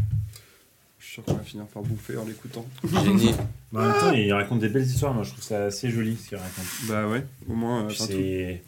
[1.18, 2.64] Sûr qu'on va finir par bouffer en l'écoutant.
[3.04, 3.34] Génie.
[3.72, 5.12] Mais en même temps, il raconte des belles histoires.
[5.12, 6.64] Moi, je trouve ça assez joli ce qu'il raconte.
[6.88, 7.88] Bah ouais, au moins, euh.
[7.90, 8.62] C'est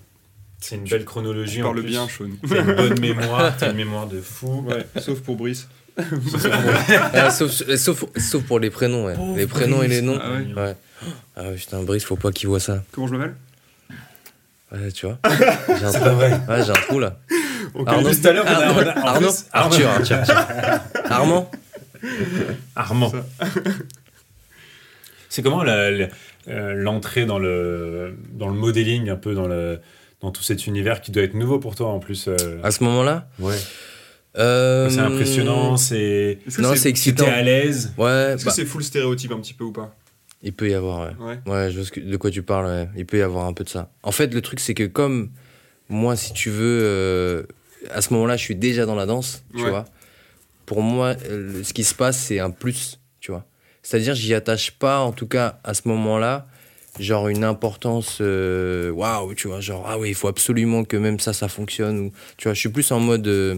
[0.59, 1.57] c'est une belle chronologie.
[1.57, 1.89] Tu en parles plus.
[1.89, 2.25] bien, Sean.
[2.49, 3.57] T'as une bonne mémoire.
[3.57, 4.65] T'as une mémoire de fou.
[4.69, 5.69] Ouais, sauf pour Brice.
[7.13, 9.15] Ah, sauf, sauf, sauf pour les prénoms, ouais.
[9.37, 10.19] Les prénoms et les noms.
[10.23, 10.55] Ah ouais.
[10.55, 10.77] Ouais.
[11.37, 12.83] Ah ouais, putain, Brice, faut pas qu'il voit ça.
[12.93, 13.35] Comment je m'appelle?
[14.73, 15.19] Ouais, tu vois.
[15.79, 16.17] J'ai un, trou.
[16.19, 17.19] Ouais, j'ai un trou là.
[17.75, 17.89] Ok.
[17.89, 21.11] Arnaud, tout à l'heure, on a- Arnaud, Arthur, Arthur, Arthur.
[21.11, 21.51] Armand
[22.77, 23.13] Armand.
[25.29, 26.09] C'est comment euh,
[26.75, 29.79] l'entrée dans le, dans le modeling, un peu dans, le,
[30.21, 32.83] dans tout cet univers qui doit être nouveau pour toi en plus euh, À ce
[32.85, 33.29] moment-là?
[33.39, 33.55] Ouais.
[34.39, 36.39] euh, C'est impressionnant, c'est.
[36.53, 37.27] Que Non, c'est Tu excitant.
[37.29, 37.93] à l'aise?
[37.97, 39.95] Ouais, Est-ce bah, que c'est full stéréotype un petit peu ou pas?
[40.43, 41.15] Il peut y avoir, ouais.
[41.25, 41.39] Ouais.
[41.53, 42.89] Ouais, je vois ce que- de quoi tu parles, ouais.
[42.97, 43.91] Il peut y avoir un peu de ça.
[44.03, 45.31] En fait, le truc, c'est que comme
[45.91, 47.43] moi, si tu veux, euh,
[47.91, 49.71] à ce moment-là, je suis déjà dans la danse, tu Ouais.
[49.71, 49.85] vois.
[50.71, 53.45] Pour moi, euh, ce qui se passe, c'est un plus, tu vois.
[53.83, 56.47] C'est-à-dire, j'y attache pas, en tout cas, à ce moment-là,
[57.01, 61.19] genre une importance, euh, waouh, tu vois, genre, ah oui, il faut absolument que même
[61.19, 61.99] ça, ça fonctionne.
[61.99, 63.57] Ou, tu vois, je suis plus en mode, euh,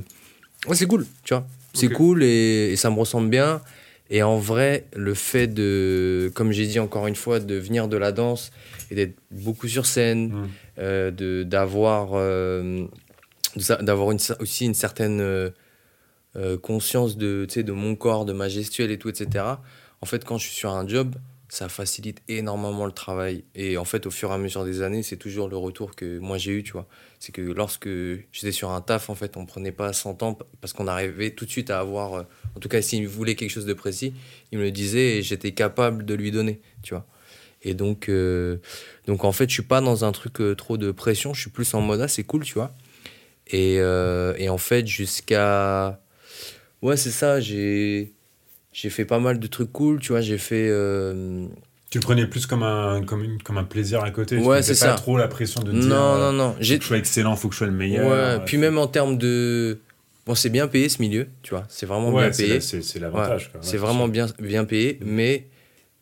[0.68, 1.46] ouais, c'est cool, tu vois.
[1.75, 3.61] C'est cool et, et ça me ressemble bien.
[4.09, 7.98] Et en vrai, le fait de, comme j'ai dit encore une fois, de venir de
[7.98, 8.53] la danse
[8.90, 10.48] et d'être beaucoup sur scène, Mm.
[10.79, 12.85] euh, de d'avoir euh,
[13.81, 14.09] d'avoir
[14.40, 15.20] aussi une certaine
[16.37, 19.45] euh, conscience de, de mon corps, de ma gestuelle et tout, etc.
[20.01, 21.14] En fait, quand je suis sur un job,
[21.53, 23.45] ça facilite énormément le travail.
[23.55, 26.18] Et en fait, au fur et à mesure des années, c'est toujours le retour que
[26.18, 26.87] moi j'ai eu, tu vois.
[27.18, 27.90] C'est que lorsque
[28.33, 31.45] j'étais sur un taf, en fait, on prenait pas 100 ans parce qu'on arrivait tout
[31.45, 32.23] de suite à avoir, euh,
[32.57, 34.14] en tout cas, s'il voulait quelque chose de précis,
[34.51, 37.07] il me le disait et j'étais capable de lui donner, tu vois.
[37.61, 38.57] Et donc, euh,
[39.07, 41.75] donc en fait, je suis pas dans un truc trop de pression, je suis plus
[41.75, 42.75] en mode, ah, c'est cool, tu vois.
[43.49, 46.02] Et, et en fait, jusqu'à.
[46.83, 48.12] Ouais, c'est ça, j'ai.
[48.73, 50.21] J'ai fait pas mal de trucs cool, tu vois.
[50.23, 50.66] J'ai fait.
[50.71, 51.47] euh,
[51.90, 54.37] Tu le prenais plus comme un, comme une, comme un plaisir à côté.
[54.40, 54.95] tu Ouais, c'est pas ça.
[54.95, 55.90] trop la pression de te Non, dire.
[55.95, 56.53] euh, non, non.
[56.53, 58.07] Faut que je sois excellent, faut que je sois le meilleur.
[58.07, 59.79] Ouais, euh, puis même en termes de.
[60.25, 61.64] Bon, c'est bien payé ce milieu, tu vois.
[61.68, 62.61] C'est vraiment Ouais, bien payé.
[62.61, 63.51] c'est l'avantage.
[63.55, 65.47] Ouais, c'est vraiment bien, bien payé, mais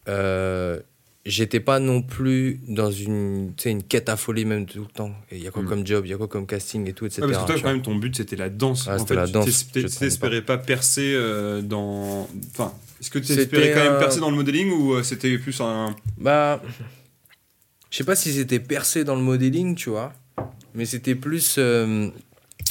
[0.09, 0.79] euh,
[1.27, 5.13] j'étais pas non plus dans une, une quête affolée même tout le temps.
[5.31, 5.67] Et Il y a quoi Mm.
[5.69, 7.23] comme job, il y a quoi comme casting et tout, etc.
[7.23, 8.89] Ouais, parce que toi, quand même, ton but c'était la danse.
[8.89, 12.29] En fait, la tu danse, t'espérais pas percer euh, dans.
[12.53, 15.61] Enfin, est-ce que tu espérais quand même percer dans le modeling ou euh, c'était plus
[15.61, 15.95] un.
[16.19, 16.63] Bah,
[17.91, 20.13] je sais pas si c'était percé dans le modeling, tu vois,
[20.75, 22.09] mais c'était plus, euh,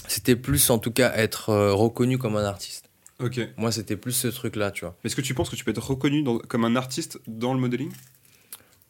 [0.07, 2.85] c'était plus en tout cas être reconnu comme un artiste.
[3.21, 3.39] Ok.
[3.57, 4.95] Moi, c'était plus ce truc-là, tu vois.
[5.03, 7.59] Est-ce que tu penses que tu peux être reconnu dans- comme un artiste dans le
[7.59, 7.91] modeling?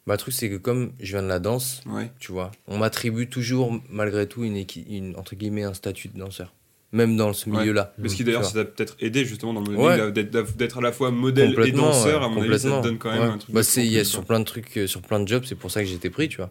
[0.06, 2.10] Bah, le truc, c'est que comme je viens de la danse, Ouais.
[2.18, 6.54] tu vois, on m'attribue toujours, malgré tout, une, entre guillemets, un statut de danseur.
[6.92, 7.58] Même dans ce Ouais.
[7.60, 7.92] milieu-là.
[8.00, 9.96] Parce que Tu d'ailleurs, ça t'a peut-être aidé justement dans le Ouais.
[9.96, 12.20] là, d'être à la fois modèle et danseur.
[12.20, 13.26] ouais, à mon avis, ça te donne quand même Ouais.
[13.28, 13.54] un truc.
[13.54, 15.70] Bah, c'est- y a sur plein de trucs, euh, sur plein de jobs, c'est pour
[15.70, 16.50] ça que j'étais pris, tu vois.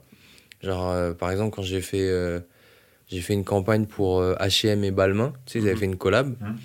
[0.61, 2.39] Genre, euh, par exemple, quand j'ai fait, euh,
[3.09, 5.79] j'ai fait une campagne pour euh, H&M et Balmain, tu sais, ils avaient Mhm.
[5.79, 6.55] fait une collab Mhm.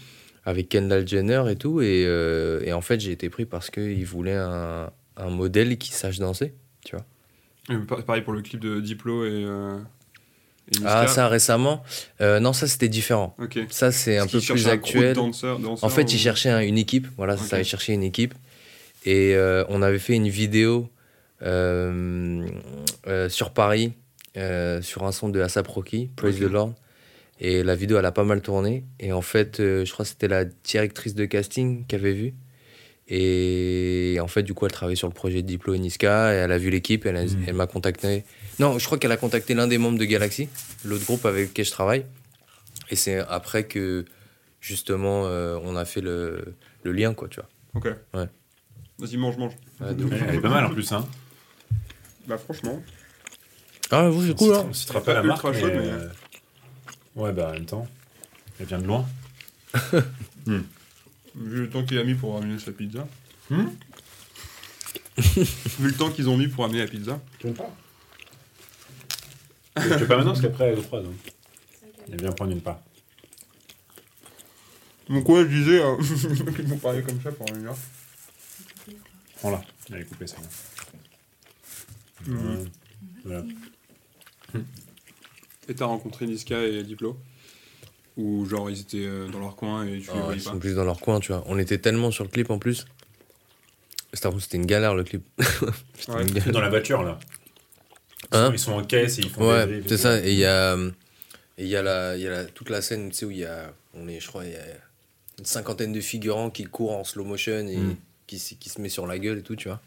[0.44, 4.07] avec Kendall Jenner et tout, et, euh, et en fait, j'ai été pris parce qu'ils
[4.07, 6.55] voulaient un, un modèle qui sache danser.
[7.70, 9.31] Et pa- Pareil pour le clip de Diplo et.
[9.47, 9.79] euh,
[10.73, 11.83] et Ah, ça récemment
[12.20, 13.35] Euh, Non, ça c'était différent.
[13.70, 15.14] Ça, c'est un peu plus actuel.
[15.14, 17.07] danseurs- danseurs En fait, ou- ils cherchaient un- une équipe.
[17.16, 18.35] Voilà, ça allait chercher une équipe.
[19.07, 20.88] Et euh, on avait fait une vidéo
[23.29, 23.92] sur Paris,
[24.35, 26.49] sur un son de Asap Rocky, Praise Ok.
[26.49, 26.75] the Lord.
[27.40, 28.85] Et la vidéo, elle a pas mal tourné.
[29.01, 32.35] Et en fait, je crois que c'était la directrice de casting qui avait vu.
[33.09, 36.33] Et en fait, du coup, elle travaillait sur le projet de Diplo et Niska.
[36.33, 37.05] Et elle a vu l'équipe.
[37.07, 37.45] Elle, Mhm.
[37.47, 38.25] elle m'a contacté.
[38.59, 40.49] Non, je crois qu'elle a contacté l'un des membres de Galaxy,
[40.85, 42.07] l'autre groupe avec lequel je travaille.
[42.90, 44.05] Et c'est après que,
[44.61, 47.49] justement, euh, on a fait le, le lien, quoi, tu vois.
[47.75, 47.95] Ok.
[48.14, 48.27] Ouais.
[48.99, 49.53] Vas-y, mange, mange.
[49.81, 50.90] Ouais, donc- Elle elle est pas mal en plus.
[50.93, 51.07] Hein.
[52.27, 52.83] Bah, franchement.
[53.90, 55.45] Ah, vous, c'est cool, hein On citera pas Pas la marque.
[55.45, 56.09] mais, euh,
[57.17, 57.87] Ouais, bah en même temps.
[58.59, 59.07] Elle vient de loin.
[61.37, 63.07] Vu le temps qu'il a mis pour ramener sa pizza.
[63.51, 63.66] Hmm
[65.16, 67.20] Vu le temps qu'ils ont mis pour amener la pizza.
[67.38, 67.75] Tu veux pas?
[69.77, 71.07] Je fais pas maintenant parce qu'après elle est froide.
[71.09, 71.31] hein.
[72.12, 72.81] Elle vient prendre une part.
[75.09, 75.81] Donc, ouais, je disais.
[75.85, 75.97] Euh...
[76.53, 77.77] qu'ils vont parler comme ça pendant une heure.
[79.38, 79.62] Prends-la.
[79.92, 80.37] Elle est coupée, ça.
[82.27, 82.68] Mhm.
[83.25, 83.44] Voilà.
[85.68, 87.18] Et t'as rencontré Niska et Diplo?
[88.16, 90.50] Ou genre ils étaient euh, dans leur coin et tu les Ah, voyais Ils pas
[90.50, 91.42] sont plus dans leur coin, tu vois.
[91.46, 92.87] On était tellement sur le clip en plus.
[94.12, 95.24] C'était c'était une galère le clip.
[95.98, 96.22] C'était Ouais.
[96.22, 96.53] une galère.
[96.53, 97.18] Dans la voiture, là.
[98.33, 99.46] Ils, Hein sont, ils sont en caisse et ils font des
[99.77, 100.24] Ouais, c'est ça.
[100.24, 100.90] Et il y a, euh,
[101.59, 103.31] et il y a, la, il y a la- toute la scène, tu sais, où
[103.33, 104.61] il y a, on est, je crois, il y a
[105.38, 107.96] une cinquantaine de figurants qui courent en slow motion et Mm.
[108.29, 109.81] qui, se- qui se met sur la gueule et tout, tu vois.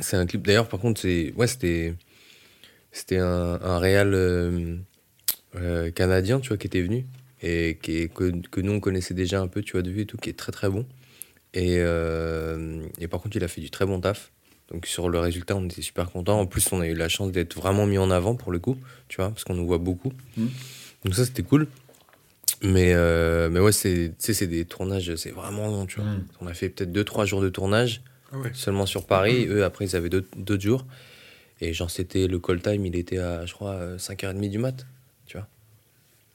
[0.00, 1.94] C'est un clip, d'ailleurs, par contre, c'est, ouais, c'était,
[2.92, 4.76] c'était un, un réal euh,
[5.58, 7.04] euh, canadien, tu vois, qui était venu
[7.42, 10.02] et qui est- que, que nous on connaissait déjà un peu, tu vois, de vue
[10.02, 10.86] et tout, qui est très très bon.
[11.54, 14.30] Et, euh, et par contre, il a fait du très bon taf.
[14.72, 16.40] Donc sur le résultat, on était super contents.
[16.40, 18.76] En plus, on a eu la chance d'être vraiment mis en avant pour le coup,
[19.08, 20.12] tu vois, parce qu'on nous voit beaucoup.
[20.36, 20.50] Mhm.
[21.04, 21.68] Donc ça, c'était cool.
[22.62, 24.12] Mais, euh, mais ouais, c'est
[24.46, 26.10] des tournages, c'est vraiment long, tu vois.
[26.10, 26.24] Mhm.
[26.40, 28.02] On a fait peut-être 2-3 jours de tournage.
[28.32, 28.50] Ah ouais.
[28.54, 29.46] seulement sur Paris.
[29.48, 30.84] Eux, après, ils avaient d'autres jours.
[31.60, 34.84] Et genre, c'était le call time, il était à, je crois, euh, 5h30 du mat.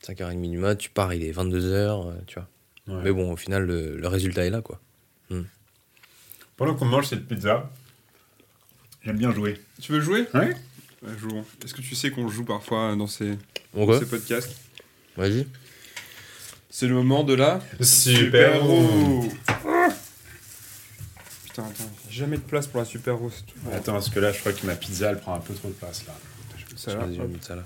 [0.03, 2.47] Tu vois 5h30 du mat, tu pars, il est 22h, tu vois.
[2.95, 3.03] Ouais.
[3.03, 4.79] Mais bon, au final, le, le résultat est là, quoi.
[6.57, 7.71] Pendant qu'on mange cette pizza,
[9.03, 9.59] j'aime bien jouer.
[9.81, 10.27] Tu veux jouer?
[10.33, 10.53] Ouais.
[11.01, 11.43] Ouais, jouons.
[11.63, 13.35] Est-ce que tu sais qu'on joue parfois dans ces,
[13.73, 14.55] dans podcasts?
[15.17, 15.47] Vas-y.
[16.69, 19.27] C'est le moment de la Super roue.
[19.47, 19.89] Ah
[21.45, 23.31] Putain, attends, jamais de place pour la super roue.
[23.31, 23.59] c'est tout.
[23.73, 25.73] Attends, parce que là, je crois que ma pizza, elle prend un peu trop de
[25.73, 26.13] place là.
[26.77, 27.05] Ça, là.
[27.05, 27.65] Vas-y, je vais mettre ça là.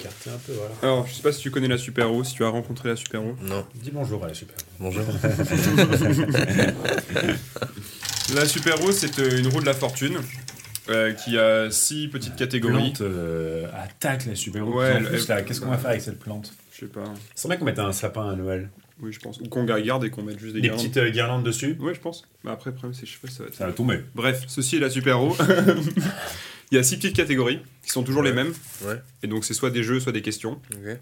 [0.00, 0.74] Écarter un peu, voilà.
[0.82, 2.96] Alors, je sais pas si tu connais la super roue, si tu as rencontré la
[2.96, 3.36] super roue.
[3.42, 4.56] Non, Dis bonjour à la super.
[4.78, 5.02] bonjour.
[8.34, 10.16] La super roue, c'est euh, une roue de la fortune
[10.88, 12.74] euh, qui a six petites catégories.
[12.92, 16.02] Plante euh, attaque la super Ouais, en elle- plus, là, qu'est-ce qu'on va faire avec
[16.02, 16.52] cette plante?
[16.72, 17.04] Je sais pas.
[17.36, 18.68] C'est vrai qu'on mettait un sapin à Noël.
[19.00, 19.38] Oui, je pense.
[19.40, 20.82] Ou qu'on garde et qu'on mette juste des, Des guirlandes.
[20.84, 21.76] petites euh, guirlandes dessus?
[21.78, 22.24] Ouais, je pense.
[22.42, 23.54] Mais après, le problème, c'est je sais pas si ça va être.
[23.54, 24.00] Ça va tomber.
[24.16, 25.36] Bref, ceci est la super roue.
[26.70, 28.52] Il y a six petites catégories qui sont toujours les mêmes.
[28.82, 29.00] Ouais.
[29.22, 30.60] Et donc, c'est soit des jeux, soit des questions.
[30.74, 30.98] Ok.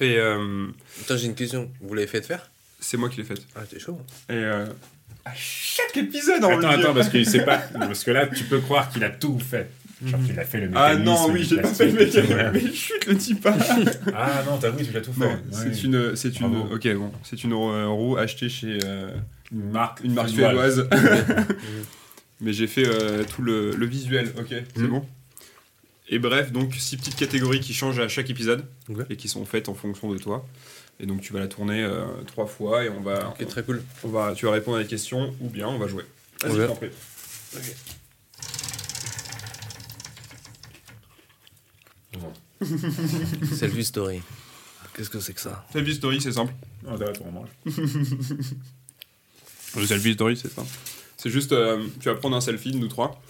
[0.00, 0.66] Et euh,
[1.02, 1.70] Attends, j'ai une question.
[1.80, 2.50] Vous l'avez fait faire?
[2.78, 3.42] C'est moi qui l'ai faite.
[3.54, 4.00] Ah, t'es chaud.
[4.28, 4.66] Et euh,
[5.24, 7.58] à chaque épisode, on Attends, attends, parce qu'il sait pas.
[7.74, 9.70] Parce que là, tu peux croire qu'il a tout fait.
[10.06, 11.04] Genre qu'il a fait le Ah mécanisme.
[11.04, 12.32] non, oui, j'ai pas fait le mécanisme.
[12.34, 12.50] ouais.
[12.54, 13.54] Mais chut, le pas.
[14.14, 15.26] Ah non, t'as vu, tu l'as tout fait.
[15.26, 15.36] Ouais.
[15.52, 16.74] c'est une, c'est une, Bravo.
[16.74, 19.10] ok bon, c'est une roue achetée chez euh,
[19.52, 20.00] Une marque.
[20.02, 20.88] une marque suédoise.
[22.40, 24.88] Mais j'ai fait euh, tout le, le visuel, ok, c'est Mhm.
[24.88, 25.06] bon.
[26.08, 28.64] Et bref, donc six petites catégories qui changent à chaque épisode
[29.10, 30.44] et qui sont faites en fonction de toi.
[30.98, 33.82] Et donc tu vas la tourner euh, trois fois et on va, Ok, très cool.
[34.04, 36.04] on va, tu vas répondre à des questions ou bien on va jouer.
[36.42, 36.88] Vas-y, je t'en prie.
[43.54, 44.22] Selfie story.
[44.96, 45.64] Qu'est-ce que c'est que ça?
[45.72, 46.52] Selfie story, c'est simple.
[46.84, 47.48] T'as on mange.
[49.76, 50.64] Le selfie story, c'est ça.
[51.22, 53.20] C'est juste, euh, tu vas prendre un selfie de nous trois,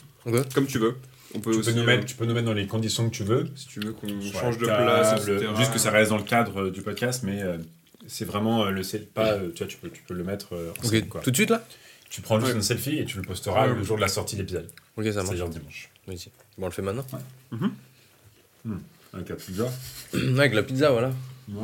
[0.54, 0.94] comme tu veux.
[1.34, 3.08] On peut Tu aussi, peux, nous euh, mettre, tu peux nous mettre dans les conditions
[3.10, 3.48] que tu veux.
[3.56, 5.48] si tu veux qu'on change de la place, etc.
[5.56, 7.58] Juste que ça reste dans le cadre euh, du podcast, mais euh,
[8.06, 9.06] c'est vraiment euh, le selfie.
[9.06, 11.20] Pas, euh, tu vois, tu peux, tu peux le mettre euh, en Ok, scène, quoi.
[11.20, 11.64] tout de suite là
[12.10, 12.58] Tu prends juste Ouais.
[12.58, 13.74] un selfie et tu le posteras Ouais.
[13.74, 14.68] le jour de la sortie de l'épisode.
[14.96, 15.26] Ok, ça marche.
[15.28, 15.90] C'est-à-dire dimanche.
[16.06, 16.26] Vas-y.
[16.58, 17.06] Bon, on le fait maintenant
[19.12, 19.68] Avec la pizza.
[20.14, 21.12] Avec la pizza, voilà.
[21.48, 21.54] Ouais.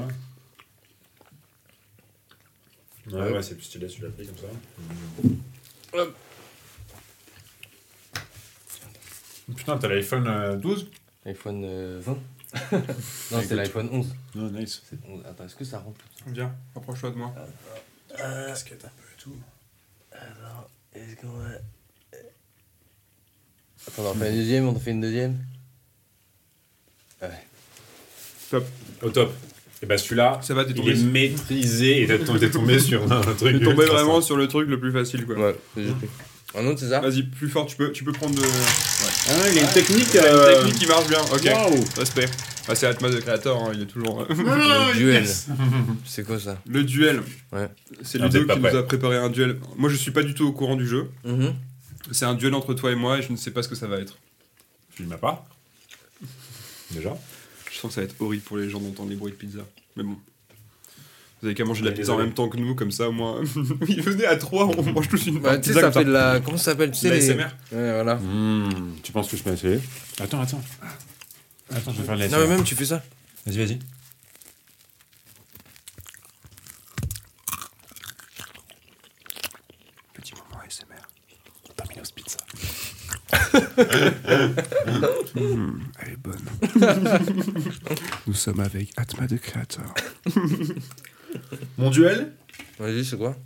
[3.12, 3.32] Ouais, Ouais.
[3.32, 5.28] ouais, c'est plus stylé, tu l'as pris comme ça.
[5.96, 6.14] Hop.
[9.56, 10.90] Putain, t'as l'iPhone euh, 12
[11.24, 12.18] iPhone euh, 20
[13.32, 14.14] Non, c'est l'iPhone 11.
[14.34, 14.82] Non, nice.
[14.88, 15.24] C'est 11.
[15.26, 17.34] Attends, est-ce que ça rentre Viens, rapproche-toi de moi.
[18.16, 19.36] Casquette un peu et tout.
[20.12, 21.48] Alors, est-ce qu'on va.
[23.88, 25.44] Attends, on en fait une deuxième, on en fait une deuxième.
[27.22, 28.60] Ouais.
[29.02, 29.32] Au top.
[29.82, 32.18] Et bah celui-là, Ça va, il est maîtrisé et t'es
[32.50, 33.58] tombé, sur un truc.
[33.58, 35.36] t'es tombé vraiment sur le truc le plus facile quoi.
[35.36, 36.08] Ouais, j'ai pris.
[36.54, 38.40] Un autre, c'est ça Vas-y, plus fort, tu peux, tu peux prendre de.
[38.42, 40.08] Ah, il y a une technique.
[40.14, 41.44] Il y a euh, une technique qui marche bien, ok.
[41.44, 41.84] Waouh.
[41.98, 42.28] Respect.
[42.68, 44.22] Ah, c'est Atma de créateur, hein, il est toujours.
[44.22, 45.22] euh, Le duel.
[45.24, 45.48] yes.
[46.06, 47.20] C'est quoi ça le duel.
[47.52, 47.68] Ouais.
[48.02, 49.58] C'est Ah, Ludo qui pas nous a préparé un duel.
[49.76, 51.10] Moi, je suis pas du tout au courant du jeu.
[51.24, 51.52] Mhm.
[52.12, 53.86] C'est un duel entre toi et moi et je ne sais pas ce que ça
[53.86, 54.16] va être.
[54.98, 55.44] Je ne pas.
[56.92, 57.14] Déjà.
[57.76, 59.58] Je sens que ça va être horrible pour les gens d'entendre les bruits de pizza.
[59.96, 60.16] Mais bon.
[61.42, 63.12] Vous avez qu'à manger de la pizza en même temps que nous, comme ça, au
[63.12, 63.42] moins.
[63.88, 66.04] Ils venaient à trois, on mange tous une Bah, tu sais, pizza ça comme fait
[66.06, 66.40] de la.
[66.40, 67.34] Comment ça s'appelle Tu sais, les.
[67.34, 68.14] Ouais, voilà.
[68.14, 69.78] Mmh, tu penses que je peux essayer?
[70.18, 70.62] Attends, attends.
[71.70, 73.02] Attends, je vais faire de Non, mais même, tu fais ça.
[73.44, 73.78] Vas-y, vas-y.
[80.14, 81.02] Petit moment ASMR.
[81.76, 82.38] Domino's Pizza.
[85.34, 86.44] Mmh, elle est bonne.
[88.26, 89.94] Nous sommes avec Atma de créateur.
[91.78, 92.32] Mon duel
[92.78, 93.36] Vas-y, c'est quoi?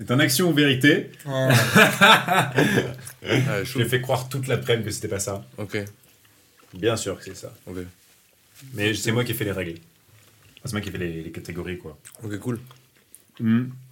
[0.00, 1.10] Est un action ou vérité.
[1.26, 2.52] Ah,
[3.64, 5.44] Je fait croire toute l'après-midi que c'était pas ça.
[5.58, 5.76] Ok,
[6.74, 7.52] Bien sûr que c'est ça.
[7.66, 7.78] ok.
[8.74, 9.78] Mais c'est moi qui ai fait les règles.
[10.58, 11.98] Enfin, c'est moi qui ai fait les, les catégories, quoi.
[12.22, 12.60] Ok, cool.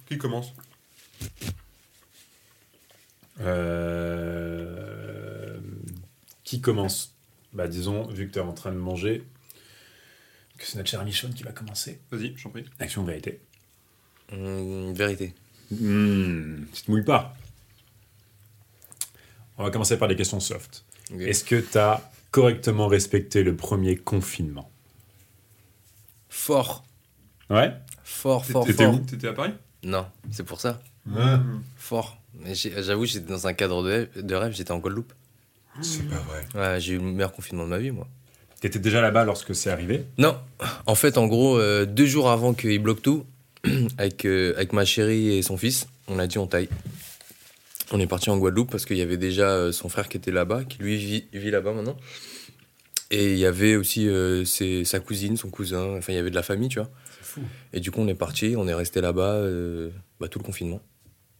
[0.07, 0.53] Qui commence?
[3.41, 4.88] Euh,
[6.49, 7.13] Qui commence
[7.53, 9.23] Bah, disons, vu que tu es en train de manger,
[10.57, 12.01] que c'est notre cher Michonne qui va commencer.
[12.09, 12.65] Vas-y, j'en prie.
[12.79, 13.39] Action vérité
[14.31, 15.35] Hum, vérité.
[15.69, 17.37] Hmm, Tu te mouilles pas.
[19.59, 20.85] On va commencer par des questions soft.
[21.19, 24.71] Est-ce que tu as correctement respecté le premier confinement?
[26.29, 26.83] Fort.
[27.51, 28.95] Ouais Fort, fort, T'étais fort.
[28.95, 28.99] où?
[29.05, 29.53] T'étais à Paris?
[29.83, 30.81] Non, c'est pour ça.
[31.15, 32.19] Hein Fort.
[32.43, 35.13] J'avoue, j'étais dans un cadre de rêve, de rêve, j'étais en Guadeloupe.
[35.81, 36.45] C'est pas vrai.
[36.55, 38.07] Ouais, j'ai eu le meilleur confinement de ma vie, moi.
[38.61, 40.03] T'étais déjà là-bas lorsque c'est arrivé?
[40.17, 40.37] Non,
[40.85, 43.25] en fait, en gros, euh, deux jours avant qu'il bloque tout,
[43.97, 46.67] avec, euh, avec ma chérie et son fils, on a dit on taille.
[47.91, 50.31] On est parti en Guadeloupe parce qu'il y avait déjà euh, son frère qui était
[50.31, 51.97] là-bas, qui lui vit, vit là-bas maintenant.
[53.11, 56.29] Et il y avait aussi euh, ses- sa cousine, son cousin, enfin il y avait
[56.29, 56.89] de la famille, tu vois.
[57.19, 57.41] C'est fou.
[57.73, 59.89] Et du coup, on est parti, on est resté là-bas euh,
[60.19, 60.81] bah, tout le confinement.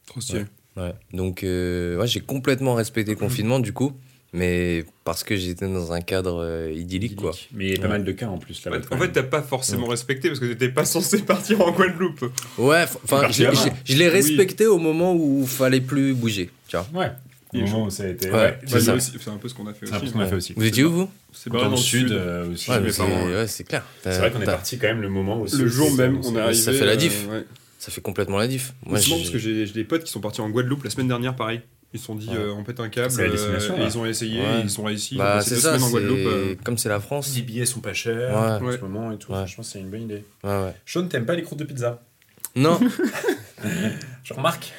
[0.08, 0.46] Trop stylé.
[0.78, 0.94] Ouais.
[1.14, 3.94] Donc, euh, ouais, j'ai complètement respecté le confinement du coup,
[4.34, 7.32] mais parce que j'étais dans un cadre euh, idyllique, quoi.
[7.54, 7.90] Mais il y a pas Ouais.
[7.90, 10.70] mal de cas en plus fait, en fait, t'as pas forcément respecté parce que t'étais
[10.70, 12.32] pas censé partir en Guadeloupe.
[12.58, 13.60] Ouais, enfin, je, avant.
[13.86, 16.88] je- je l'ai respecté au moment où il fallait plus bouger, tu vois.
[17.02, 17.12] ouais.
[17.52, 18.30] Au Il où ça a été.
[18.30, 18.36] Ouais.
[18.36, 20.08] Ouais, C'est Bah, aussi, C'est un peu ce qu'on a fait aussi.
[20.08, 20.30] ce qu'on a Ouais.
[20.30, 20.54] fait aussi.
[20.56, 21.10] Vous étiez où, vous?
[21.34, 22.12] C'est Dans le dans le sud sud.
[22.12, 22.70] euh, aussi.
[22.70, 23.84] Ouais, c'est clair.
[24.04, 26.36] C'est vrai qu'on est T'as- parti quand même le moment où Le jour même, on
[26.36, 26.54] est arrivé.
[26.60, 27.28] ça fait la euh, diff.
[27.28, 27.44] ouais.
[27.80, 28.74] Ça fait complètement la diff.
[28.86, 31.62] Moi, parce que j'ai des potes qui sont partis en Guadeloupe la semaine dernière, pareil.
[31.94, 32.36] Ils se sont dit, Ouais.
[32.38, 34.62] euh, on pète un câble, euh, ils ont essayé, Ouais.
[34.64, 35.16] ils sont réussis.
[35.18, 36.18] Bah, c'est ça, en Guadeloupe.
[36.20, 37.34] euh, comme c'est la France.
[37.36, 38.16] Les billets sont pas chers
[38.62, 38.68] Ouais.
[38.68, 39.32] en ce moment et tout.
[39.32, 39.40] Ouais.
[39.40, 40.24] Franchement, c'est une bonne idée.
[40.44, 40.76] Ouais, ouais.
[40.86, 42.00] Sean, t'aimes pas les croûtes de pizza?
[42.56, 42.80] Non,
[44.24, 44.72] Je remarque.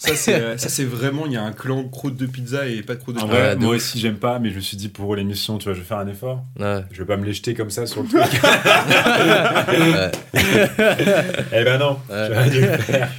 [0.00, 2.82] Ça, c'est euh, ça, c'est vraiment, il y a un clan croûte de pizza et
[2.82, 3.34] pas de croûte de pizza.
[3.34, 3.76] Ouais, de moi ouf.
[3.76, 5.98] aussi, j'aime pas, mais je me suis dit pour l'émission, tu vois, je vais faire
[5.98, 6.44] un effort.
[6.58, 6.84] ouais.
[6.92, 8.22] Je vais pas me les jeter comme ça sur le truc.
[11.52, 11.98] Eh ben non.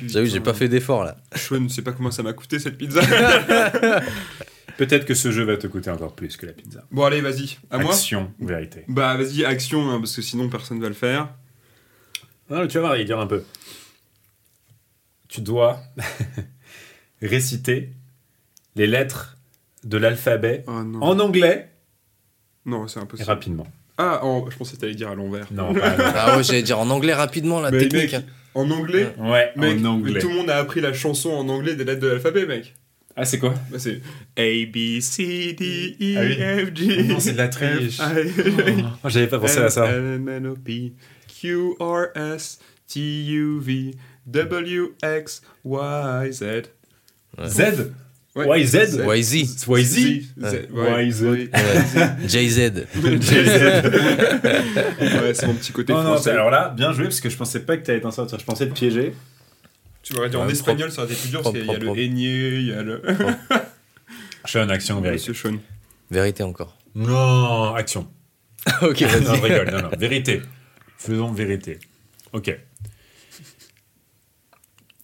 [0.08, 1.18] J'avoue, j'ai pas fait d'effort là.
[1.36, 3.02] Je sais pas comment ça m'a coûté cette pizza.
[4.78, 6.86] Peut-être que ce jeu va te coûter encore plus que la pizza.
[6.90, 7.58] bon, allez, vas-y.
[7.70, 10.94] À moi Action ou vérité Bah, vas-y, action, hein, parce que sinon personne va le
[10.94, 11.28] faire.
[12.50, 13.44] Non, tu vas voir, il dure un peu.
[15.28, 15.82] Tu dois
[17.22, 17.92] réciter
[18.76, 19.38] les lettres
[19.84, 21.02] de l'alphabet Oh non.
[21.02, 21.70] en anglais
[22.66, 23.28] Non, c'est et impossible.
[23.30, 23.68] rapidement.
[23.98, 25.48] Ah, en- je pensais que t'allais dire à l'envers.
[25.52, 28.14] Non, pas Ah ouais, j'allais dire en anglais rapidement la Mais technique.
[28.14, 28.24] mec,
[28.56, 30.20] en anglais Ouais, Mec, en anglais.
[30.20, 32.76] tout le monde a appris la chanson en anglais des lettres de l'alphabet, mec.
[33.16, 34.02] Ah, c'est quoi Bah, c'est
[34.38, 36.66] A, B, C, D, E, Ah oui.
[36.66, 36.98] F, G.
[37.00, 38.00] Oh non, c'est de la triche.
[39.04, 39.88] Oh, J'avais pas pensé à ça.
[39.90, 40.94] L, M, N, O, P,
[41.28, 43.92] Q, R, S, T, U, V,
[44.28, 46.44] W, X, Y, Z.
[47.48, 47.92] Z
[48.36, 48.62] Ouais.
[48.62, 48.76] YZ
[49.18, 49.66] YZ.
[49.68, 49.68] YZ.
[49.68, 51.28] YZ.
[52.38, 52.60] JZ.
[55.02, 56.30] Ouais, c'est mon petit côté Non, non, français.
[56.30, 58.40] alors là, bien joué, parce que je pensais pas que t'allais t'en sortir.
[58.40, 59.14] Je pensais te piéger.
[60.04, 61.98] Tu m'aurais dit en espagnol, ça aurait été plus dur parce qu'il y a le
[61.98, 63.02] aigné, il y a le.
[64.56, 65.30] Une action, vérité.
[65.30, 65.58] Monsieur Sean.
[66.10, 66.78] Vérité encore.
[66.96, 68.08] Non, action.
[68.82, 69.40] ok, non, je vas-y.
[69.42, 69.90] rigole, non, non.
[69.98, 70.42] Vérité.
[70.98, 71.80] Faisons vérité.
[72.34, 72.58] Ok.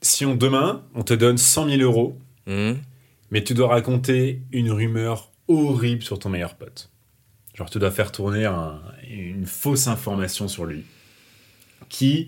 [0.01, 2.17] Si on, demain, on te donne 100 000 euros,
[2.47, 2.77] Mhm.
[3.31, 6.89] mais tu dois raconter une rumeur horrible sur ton meilleur pote.
[7.55, 10.83] Genre, tu dois faire tourner un- une fausse information sur lui
[11.89, 12.27] qui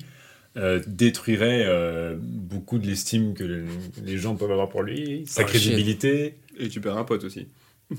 [0.56, 3.66] euh, détruirait euh, beaucoup de l'estime que le-
[4.04, 6.36] les gens peuvent avoir pour lui, sa Oh, crédibilité.
[6.58, 7.48] Et tu perds un pote aussi.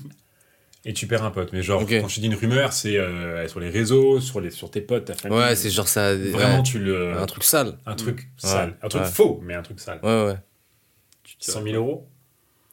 [0.85, 1.51] Et tu perds un pote.
[1.53, 4.71] Mais genre, quand je dis une rumeur, c'est euh, sur les réseaux, sur, les, sur
[4.71, 5.37] tes potes, ta famille.
[5.37, 6.15] Ouais, c'est genre ça.
[6.15, 7.17] Vraiment, ouais, tu le.
[7.17, 7.77] un truc sale.
[7.85, 8.77] un truc Ouais, sale.
[8.81, 9.09] Un truc ouais.
[9.09, 9.99] faux, mais un truc sale.
[10.03, 10.35] Ouais, ouais.
[11.39, 12.07] 100 000 euros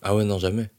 [0.03, 0.71] Ah ouais, non, jamais.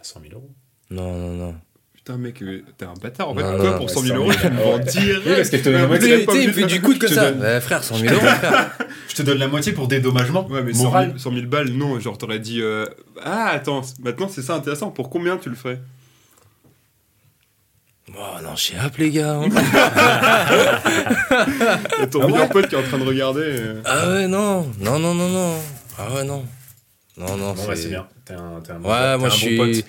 [0.00, 0.50] 100 000 euros.
[0.90, 1.54] Non, non, non.
[1.94, 3.28] Putain, mec, euh, t'es un bâtard.
[3.28, 4.78] En fait, Non, toi, non, pour ouais, 100 000 100 euros, 000, tu me vends
[4.78, 5.26] direct.
[5.26, 6.26] Oui, parce que je te donne la moitié.
[6.44, 7.32] il fait du coup de que Je te ça.
[7.32, 8.78] donne- frère, 100 000 euros, frère.
[9.08, 11.06] Je te donne la moitié pour dédommagement Ouais, mais 100 moral.
[11.08, 11.98] 000, 100 000 balles, non.
[11.98, 12.62] Genre, t'aurais dit.
[12.62, 12.86] euh,
[13.22, 14.90] Ah, attends, maintenant c'est ça intéressant.
[14.90, 15.80] Pour combien tu le ferais
[18.16, 19.34] Oh non, j'ai hâte, les gars.
[19.34, 19.48] hein.
[22.02, 23.42] Et ton Ah meilleur ouais pote qui est en train de regarder.
[23.44, 24.62] euh, Ah ouais, non.
[24.80, 25.54] Non, non, non, non.
[25.98, 26.44] Ah ouais, non.
[27.18, 28.06] Non, non, Bon, bah, c'est bien.
[28.24, 29.56] T'es un, t'es un bon Ouais, pote, moi je suis.
[29.56, 29.84] pote.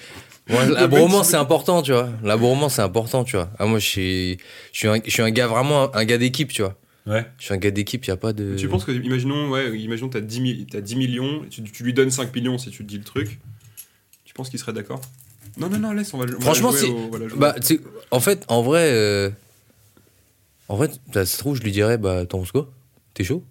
[0.48, 2.10] Moi, Le l'abroment mec, c'est important, tu vois.
[2.24, 3.50] L'abroment c'est important, tu vois.
[3.60, 4.38] Ah, moi je suis,
[4.74, 6.76] je suis, un, je suis un gars vraiment un, gars d'équipe, tu vois.
[7.06, 7.26] Ouais.
[7.38, 8.56] Je suis un gars d'équipe, y a pas de.
[8.58, 11.94] Tu penses que, imaginons, ouais, imaginons, t'as 10, mi- t'as 10 millions, tu, tu lui
[11.94, 13.39] donnes 5 millions si tu te dis le truc.
[14.26, 15.02] Tu penses qu'il serait d'accord?
[15.58, 17.36] Non, non, non, laisse, on va, va Franchement, la si- la.
[17.36, 19.30] Bah, tu sais, en fait, en vrai, euh,
[20.68, 22.70] en vrai, ça se trouve, je lui dirais, bah, t'en penses quoi
[23.13, 23.44] T'es chaud?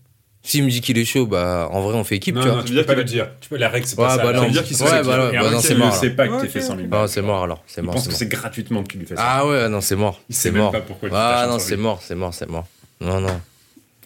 [0.50, 2.54] S'il me dit qu'il est chaud, bah, en vrai, on fait équipe, Non, tu non,
[2.54, 2.62] vois.
[2.62, 3.28] tu Ça veut peux pas le dire.
[3.40, 4.22] Tu peux la règle, c'est Ouais, pas ça.
[4.24, 4.48] bah Ça non.
[4.48, 6.40] dire qu'il sait Ouais, bah non, bah non, c'est mort, sait pas que alors.
[6.42, 7.08] t'es fait 100 000 Non, balles.
[7.10, 7.94] c'est mort alors, c'est mort.
[7.94, 9.22] pense c'est que c'est gratuitement que tu lui fais ça.
[9.24, 10.22] Ah ouais, non, c'est mort.
[10.30, 10.72] Il sait C'est même mort.
[10.72, 12.66] pas pourquoi tu Ah non, c'est mort, c'est mort, c'est mort.
[13.00, 13.40] Non, non.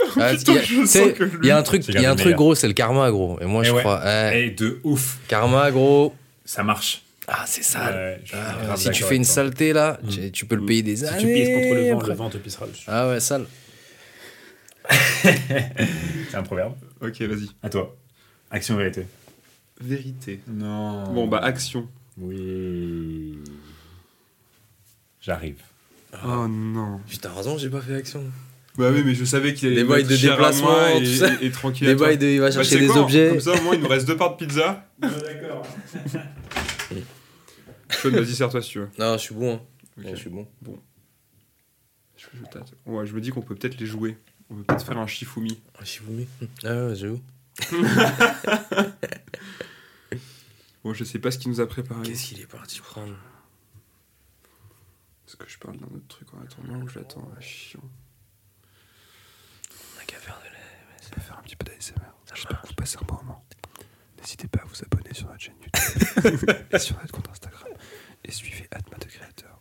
[0.18, 2.66] Ah, il y a- je tu un truc, il y a un truc gros, c'est
[2.66, 3.38] le karma, gros.
[3.40, 3.80] Et moi, Eh je ouais.
[3.80, 4.00] crois.
[4.04, 4.46] ouais.
[4.46, 5.18] Et de ouf.
[5.28, 6.12] Karma, gros.
[6.44, 7.02] Ça marche.
[7.28, 7.94] Ah, c'est sale.
[7.94, 10.08] Ouais, je Ah, si tu fais une saleté là, Mm.
[10.08, 11.18] tu, tu peux le payer des Si années.
[11.20, 12.08] tu pisses contre le vent, après.
[12.08, 12.82] le vent te pissera dessus.
[12.88, 13.44] Ah ouais, sale.
[15.22, 16.74] C'est un proverbe.
[17.00, 17.48] Ok, vas-y.
[17.62, 17.96] À toi.
[18.50, 19.06] Action vérité.
[19.80, 20.40] Vérité.
[20.48, 21.12] Non.
[21.12, 21.88] Bon, bah, action.
[22.18, 23.38] Oui.
[25.20, 25.60] J'arrive.
[26.24, 27.00] Oh non.
[27.08, 28.24] Putain, heureusement, j'ai pas fait action.
[28.76, 31.28] Bah oui, mais je savais qu'il allait Des me bails de déplacement, tout et, ça.
[31.40, 31.86] et, et tranquille.
[31.86, 32.26] Des bails de.
[32.26, 33.28] Il va Bah, chercher des quoi, objets.
[33.30, 34.86] Comme ça, au moins, il nous reste deux parts de pizza.
[34.98, 35.66] D'accord.
[37.90, 38.88] Sean, vas-y, serre-toi si tu veux.
[38.98, 39.54] Non, je suis bon.
[39.56, 40.02] hein.
[40.10, 40.46] Je suis bon.
[42.16, 42.72] Je, je tâte.
[42.86, 44.16] Ouais, je me dis qu'on peut peut-être les jouer.
[44.52, 45.60] On peut peut-être faire un Shifumi.
[45.78, 46.28] Ah, Shifumi.
[46.64, 47.20] Ah ouais, j'avoue.
[50.84, 52.02] Bon, je sais pas ce qu'il nous a préparé.
[52.02, 53.14] Qu'est-ce qu'il est parti prendre
[55.28, 57.78] Est-ce que je parle d'un autre truc en attendant ou j'attends Ah, chiant.
[59.96, 61.08] On a qu'à faire de la.
[61.08, 62.02] Je vais faire un petit peu d'ASMR.
[62.34, 63.44] J'espère que vous passez un bon moment.
[64.18, 67.68] N'hésitez pas à vous abonner sur notre chaîne YouTube et sur notre compte Instagram.
[68.24, 69.60] Et suivez Atma de Créateur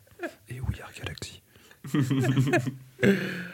[0.49, 1.43] et We Are Galaxy.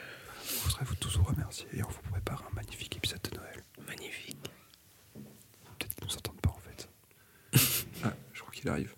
[0.80, 3.63] vous serez vous tous vous remercier et on vous prépare un magnifique épisode de Noël.
[3.88, 4.38] Magnifique.
[5.13, 6.89] Peut-être qu'ils nous entendent pas en fait.
[8.03, 8.93] ah, je crois qu'il arrive.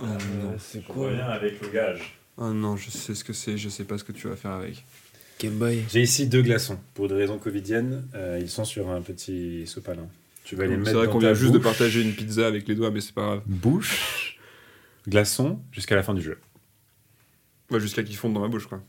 [0.00, 0.56] Oh non.
[0.58, 2.18] c'est Je reviens avec le gage.
[2.36, 4.52] Oh non, je sais ce que c'est, je sais pas ce que tu vas faire
[4.52, 4.84] avec.
[5.38, 5.84] Quel bail.
[5.90, 6.78] J'ai ici deux glaçons.
[6.94, 10.08] Pour des raisons covidiennes, euh, ils sont sur un petit sopalin.
[10.44, 12.74] Tu vas les mettre C'est vrai qu'on vient juste de partager une pizza avec les
[12.74, 13.42] doigts, mais c'est pas grave.
[13.46, 14.38] bouche,
[15.06, 16.38] glaçon, jusqu'à la fin du jeu.
[17.70, 18.80] Ouais, jusqu'à qu'ils fondent dans ma bouche, quoi.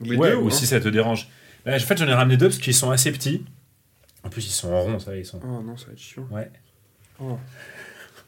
[0.00, 1.28] Les ouais, deux, ou hein si ça te dérange.
[1.64, 3.44] Bah, en fait, j'en ai ramené deux parce qu'ils sont assez petits.
[4.24, 5.40] En plus, ils sont en rond, ça, ils sont.
[5.44, 6.26] Oh non, ça va être chiant.
[6.30, 6.50] Ouais.
[7.20, 7.38] Oh.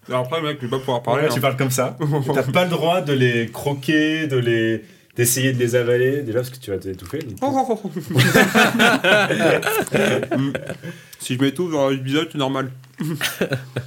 [0.08, 1.22] Alors après, mec, je vais pas pouvoir parler.
[1.22, 1.32] Ouais, hein.
[1.34, 1.96] tu parles comme ça.
[2.34, 4.84] T'as pas le droit de les croquer, de les
[5.16, 7.20] d'essayer de les avaler déjà parce que tu vas t'étouffer.
[7.20, 7.38] donc-
[10.36, 10.52] Mm.
[11.20, 12.70] si je m'étouffe dans l'épisode, c'est normal.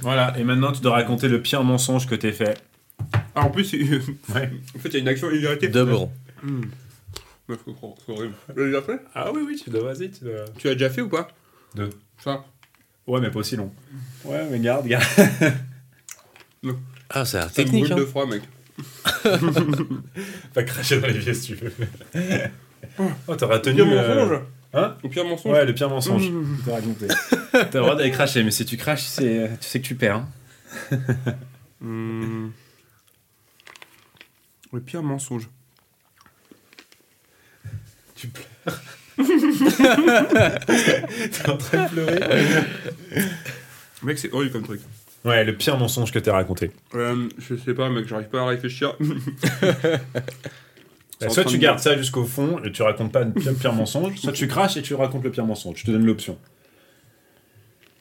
[0.00, 0.32] Voilà.
[0.38, 2.58] Et maintenant, tu dois raconter le pire mensonge que t'aies fait.
[3.40, 3.94] Ah, en plus, il-
[4.34, 4.50] Ouais.
[4.76, 5.28] en fait, il y a une action.
[5.28, 6.60] Mm.
[7.48, 8.34] Ouais, faut croire, c'est horrible.
[8.54, 9.00] Tu l'as déjà fait?
[9.14, 9.92] Ah oui, oui, tu dois.
[9.92, 10.44] Vas-y, tu dois.
[10.58, 11.28] Tu l'as déjà fait ou pas?
[11.74, 11.90] Deux.
[12.22, 12.44] Ça
[13.06, 13.72] Ouais, mais pas aussi long.
[14.24, 15.04] Ouais, mais garde, garde.
[17.10, 17.84] Ah, c'est un Ça me technique.
[17.84, 17.96] brûle Hein.
[18.00, 18.42] de froid, mec.
[20.54, 21.72] Pas cracher dans les pieds si tu veux.
[23.26, 23.76] Oh, t'auras Le tenu.
[23.76, 24.40] pire euh, mensonge
[24.74, 26.30] Hein Le pire mensonge Ouais, le pire mensonge.
[26.30, 26.58] Mmh.
[26.66, 27.06] t'as raconté.
[27.52, 30.16] T'as le droit d'aller cracher, mais si tu craches, c'est- tu sais que tu perds.
[30.16, 30.28] hein.
[31.80, 32.48] Hmm.
[34.72, 35.48] Le pire mensonge.
[38.14, 38.80] Tu pleures.
[39.18, 39.24] T'es
[41.50, 42.20] en train de pleurer.
[44.02, 44.80] Mec, c'est horrible comme truc.
[45.24, 46.70] Ouais, le pire mensonge que t'as raconté.
[46.94, 48.94] Euh, je sais pas, mec, j'arrive pas à réfléchir.
[51.28, 54.16] Soit tu de- gardes ça jusqu'au fond et tu racontes pas le pire, pire mensonge,
[54.20, 55.78] soit tu craches et tu racontes le pire mensonge.
[55.78, 56.38] Je te donne l'option.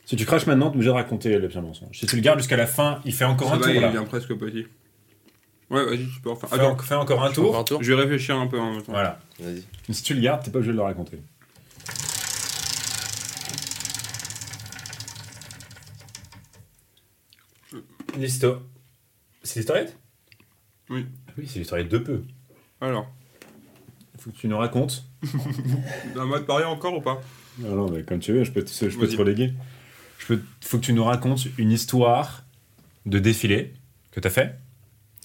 [0.06, 1.98] Si tu craches maintenant, t'es obligé de raconter le pire mensonge.
[1.98, 3.82] Si tu le gardes jusqu'à la fin, il fait encore Ça un va, tour il
[3.82, 3.90] là.
[3.90, 4.68] vient presque petit.
[5.70, 6.50] Ouais, vas-y, tu peux refaire.
[6.50, 7.58] Fais, Attends, en- fais encore un tour.
[7.58, 8.94] un tour je vais réfléchir un peu en même temps.
[8.94, 9.20] Voilà.
[9.40, 9.64] Vas-y.
[9.88, 11.20] Mais si tu le gardes, t'es pas obligé de le raconter.
[18.18, 18.62] L'histoire.
[19.44, 19.98] C'est l'historiette?
[20.90, 21.06] Oui.
[21.38, 22.24] Oui, c'est l'historiette de peu.
[22.82, 23.08] Alors,
[24.16, 25.06] Il faut que tu nous racontes.
[26.16, 27.22] un mode parier encore ou pas?
[27.60, 29.54] Non, non, mais comme tu veux, je peux te, je peux te reléguer.
[30.20, 32.44] Je peux, faut que tu nous racontes une histoire
[33.06, 33.74] de défilé
[34.12, 34.58] que t'as fait,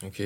[0.05, 0.23] Ok.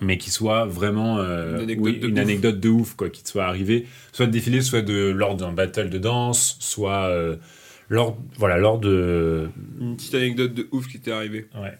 [0.00, 2.20] mais qui soit vraiment euh, Une anecdote oui, de une ouf.
[2.20, 5.52] anecdote de ouf, quoi, qui te soit arrivée, soit de défilé, soit de lors d'un
[5.52, 7.36] battle de danse, soit euh,
[7.88, 9.48] lors, voilà, lors de,
[9.80, 11.78] Une petite anecdote de ouf qui t'est arrivée ouais.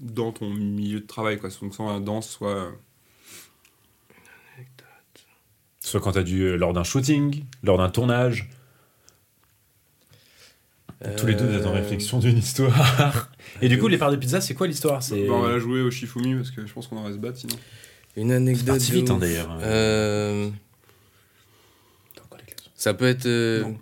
[0.00, 1.50] dans ton milieu de travail, quoi.
[1.50, 2.54] Soit la danse, soit.
[2.54, 2.70] euh,
[5.80, 8.48] soit quand t'as dû lors d'un shooting, lors d'un tournage.
[11.16, 13.28] Tous les deux, vous êtes en Euh, réflexion d'une histoire.
[13.62, 15.02] Et du coup, les parts de pizza, c'est quoi l'histoire?
[15.02, 17.18] C'est Bah, on va la jouer au Shifumi parce que je pense qu'on en se
[17.18, 17.56] battre sinon.
[18.16, 18.78] Une anecdote.
[18.78, 19.58] de vite, hein, d'ailleurs.
[19.62, 20.48] Euh,
[22.74, 23.26] ça peut être.
[23.26, 23.76] euh, Non.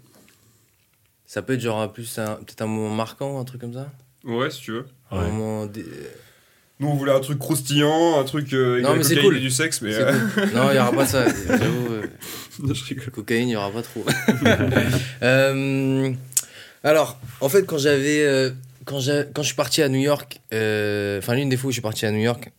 [1.26, 3.90] ça peut être genre un plus un- peut-être un moment marquant, un truc comme ça?
[4.24, 4.86] Ouais, si tu veux.
[5.10, 5.26] Un Ouais.
[5.30, 5.66] moment.
[5.66, 5.84] dé-
[6.80, 9.30] Nous, on voulait un truc croustillant, un truc euh, avec Non, la mais c'est cocaïne
[9.30, 9.36] cool.
[9.36, 9.92] et du sexe, mais.
[9.92, 10.50] C'est euh, cool.
[10.52, 11.24] Non, il y aura pas ça.
[11.48, 11.92] J'avoue.
[11.92, 12.06] euh,
[12.74, 13.10] je rigole.
[13.10, 14.04] Cocaïne, il n'y aura pas trop.
[16.85, 18.24] Alors, en fait, quand j'avais.
[18.24, 18.51] euh,
[18.85, 21.70] quand, j'ai- quand je suis parti à New York, euh, enfin, l'une des fois où
[21.70, 22.51] je suis parti à New York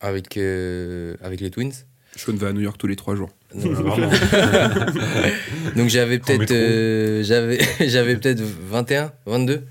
[0.00, 1.72] avec, euh, avec les Twins.
[2.16, 3.30] Sean va à New York tous les trois jours.
[3.54, 3.96] Donc, Vraiment.
[5.76, 6.54] donc j'avais peut-être métro.
[6.56, 7.58] euh, j'avais
[7.88, 9.62] j'avais peut-être 21, 22.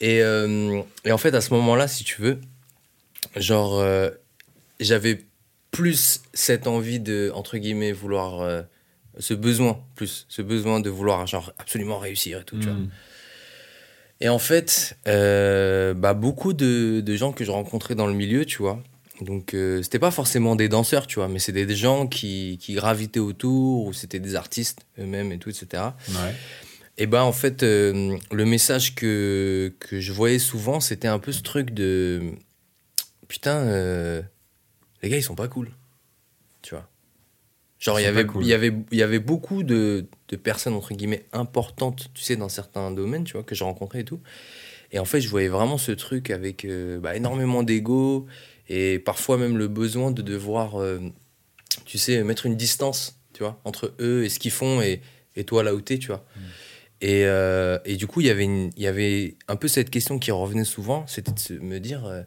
[0.00, 2.38] Et, euh, et en fait, à ce moment-là, si tu veux,
[3.36, 4.10] genre, euh,
[4.80, 5.24] j'avais
[5.70, 8.40] plus cette envie de, entre guillemets, vouloir.
[8.40, 8.62] euh,
[9.20, 10.26] ce besoin, plus.
[10.28, 12.76] Ce besoin de vouloir, genre, absolument réussir et tout, tu vois.
[14.20, 18.44] Et en fait, euh, bah, beaucoup de, de gens que je rencontrais dans le milieu,
[18.44, 18.82] tu vois.
[19.20, 22.74] Donc, euh, c'était pas forcément des danseurs, tu vois, mais c'était des gens qui, qui
[22.74, 25.82] gravitaient autour, ou c'était des artistes eux-mêmes et tout, etc.
[26.08, 26.34] Ouais.
[26.98, 31.32] Et bah, en fait, euh, le message que, que je voyais souvent, c'était un peu
[31.32, 32.32] ce truc de.
[33.28, 34.22] Putain, euh,
[35.02, 35.70] les gars, ils sont pas cool.
[36.62, 36.88] Tu vois.
[37.78, 38.46] Genre, il cool.
[38.46, 38.52] y
[39.02, 40.06] avait beaucoup de,
[40.36, 44.00] de personnes, entre guillemets, importantes, tu sais, dans certains domaines, tu vois, que j'ai rencontrés
[44.00, 44.20] et tout.
[44.92, 48.26] Et en fait, je voyais vraiment ce truc avec euh, bah, énormément d'ego
[48.68, 51.00] et parfois même le besoin de devoir, euh,
[51.84, 55.00] tu sais, mettre une distance, tu vois, entre eux et ce qu'ils font et,
[55.36, 56.24] et toi là où t'es, tu vois.
[57.00, 59.90] Et, euh, et du coup, il y avait une- il y avait un peu cette
[59.90, 62.22] question qui revenait souvent, c'était de se- me dire, euh,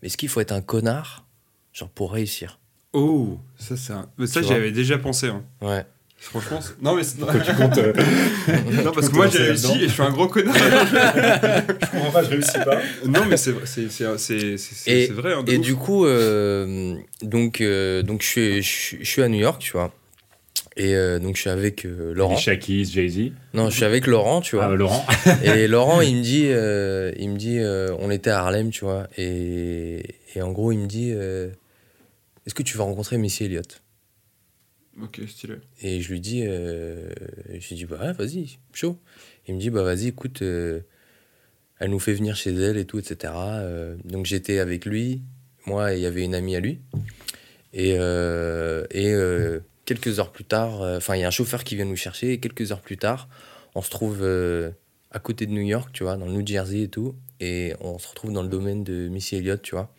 [0.00, 1.24] mais est-ce qu'il faut être un connard,
[1.72, 2.58] genre pour réussir?
[2.92, 4.10] Oh, ça, c'est un...
[4.26, 5.28] ça j'y avais déjà pensé.
[5.28, 5.44] hein.
[5.62, 5.86] Ouais.
[6.24, 7.78] Franchement, non, mais c'est- Quand tu comptes.
[7.78, 7.92] euh,
[8.84, 10.54] non, parce que moi j'ai réussi et je suis un gros connard.
[10.56, 12.80] je comprends pas, je réussis pas.
[13.06, 15.32] non, mais c'est c'est- c'est- c'est- c'est- Et- c'est vrai.
[15.34, 15.64] hein, Et ouf.
[15.64, 19.60] du coup, euh, donc, euh, donc je, suis, je, suis- je suis à New York,
[19.60, 19.92] tu vois.
[20.76, 22.36] Et euh, donc, je suis avec euh, Laurent.
[22.36, 23.32] Shakis, Jay-Z.
[23.52, 24.66] Non, je suis avec Laurent, tu vois.
[24.70, 25.04] Ah, Laurent.
[25.44, 28.84] Et Laurent, il me dit, euh, il me dit euh, on était à Harlem, tu
[28.86, 29.06] vois.
[29.18, 30.02] Et,
[30.34, 31.48] et en gros, il me dit euh,
[32.46, 33.82] est-ce que tu vas rencontrer Missy Elliott?
[35.00, 35.54] Ok, stylé.
[35.80, 37.08] Et je lui dis, euh,
[37.48, 38.98] je lui dis bah ouais, vas-y, chaud.
[39.46, 40.80] Il me dit bah vas-y, écoute, euh,
[41.78, 43.32] elle nous fait venir chez elle et tout, etc.
[43.36, 45.22] Euh, donc j'étais avec lui,
[45.64, 46.80] moi et il y avait une amie à lui.
[47.72, 49.14] Et, et
[49.86, 52.38] quelques heures plus tard, enfin il y a un chauffeur qui vient nous chercher et
[52.38, 53.30] quelques heures plus tard,
[53.74, 56.88] on se trouve à côté de New York, tu vois, dans le New Jersey et
[56.88, 59.94] tout, et on se retrouve dans le domaine de Missy Elliott, tu vois.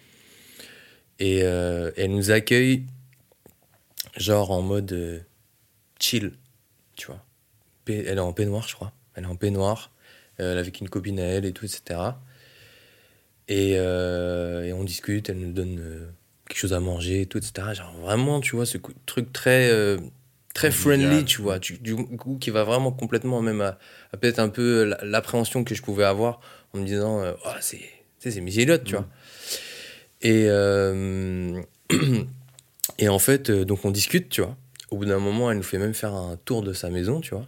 [1.18, 2.86] Et elle nous accueille
[4.18, 5.20] genre en mode euh,
[5.99, 6.34] chill,
[6.95, 7.24] tu vois.
[7.88, 8.93] Elle est en peignoir, je crois.
[9.16, 9.91] Elle est en peignoir,
[10.39, 11.99] euh, elle est avec une copine à elle et tout, etc.
[13.49, 16.07] Et, euh, et on discute, elle nous donne euh,
[16.47, 17.74] quelque chose à manger et tout, etc.
[17.74, 19.97] Genre vraiment, tu vois, ce truc très, euh,
[20.53, 21.59] très friendly, tu vois.
[21.59, 23.78] Tu- du coup, qui va vraiment complètement même à,
[24.14, 26.39] à peut-être un peu la- l'appréhension que je pouvais avoir
[26.74, 29.01] en me disant, euh, Oh, c'est Missy Elliott, tu Mhm.
[29.01, 29.09] vois.
[30.22, 31.61] Et, euh,
[32.97, 34.55] et en fait, euh, donc on discute, tu vois.
[34.89, 37.31] Au bout d'un moment, elle nous fait même faire un tour de sa maison, tu
[37.31, 37.47] vois.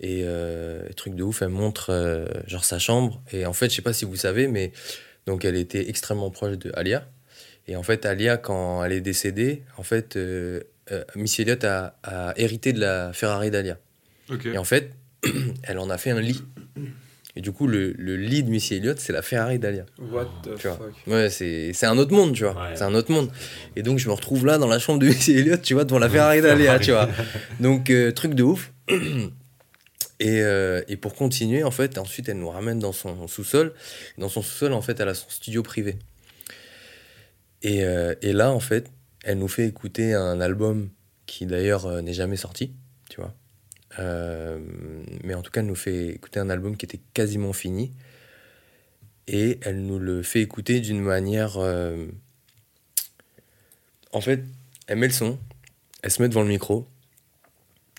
[0.00, 3.22] Et euh, truc de ouf, elle montre euh, genre sa chambre.
[3.32, 4.72] Et en fait, je sais pas si vous savez, mais
[5.26, 7.06] donc elle était extrêmement proche de Alia.
[7.68, 10.60] Et en fait, Alia, quand elle est décédée, en fait, euh,
[11.14, 13.78] Missy Elliott a, a hérité de la Ferrari d'Alia.
[14.52, 14.92] Et en fait,
[15.62, 16.42] elle en a fait un lit.
[17.36, 19.86] Et du coup, le, le lit de Missy Elliott, c'est la Ferrari d'Alia.
[19.98, 20.76] What the Tu vois.
[20.76, 20.94] fuck.
[21.06, 22.54] Ouais, c'est c'est un autre monde, tu vois.
[22.54, 22.74] Ouais.
[22.74, 23.30] C'est un autre monde.
[23.76, 25.98] Et donc, je me retrouve là dans la chambre de Missy Elliott, tu vois, devant
[26.00, 27.08] la Ferrari d'Alia, tu vois.
[27.60, 28.72] Donc, euh, truc de ouf.
[30.22, 33.72] Et, euh, et pour continuer, en fait, ensuite, elle nous ramène dans son sous-sol.
[34.18, 35.96] Dans son sous-sol, en fait, elle a son studio privé.
[37.62, 38.90] Et, euh, et là, en fait,
[39.24, 40.90] elle nous fait écouter un album
[41.24, 42.74] qui, d'ailleurs, euh, n'est jamais sorti,
[43.08, 43.32] tu vois.
[44.00, 44.58] Euh,
[45.22, 47.92] mais en tout cas, elle nous fait écouter un album qui était quasiment fini.
[49.28, 51.54] Et elle nous le fait écouter d'une manière...
[51.58, 52.06] euh,
[54.12, 54.42] En fait,
[54.88, 55.38] elle met le son,
[56.02, 56.88] elle se met devant le micro,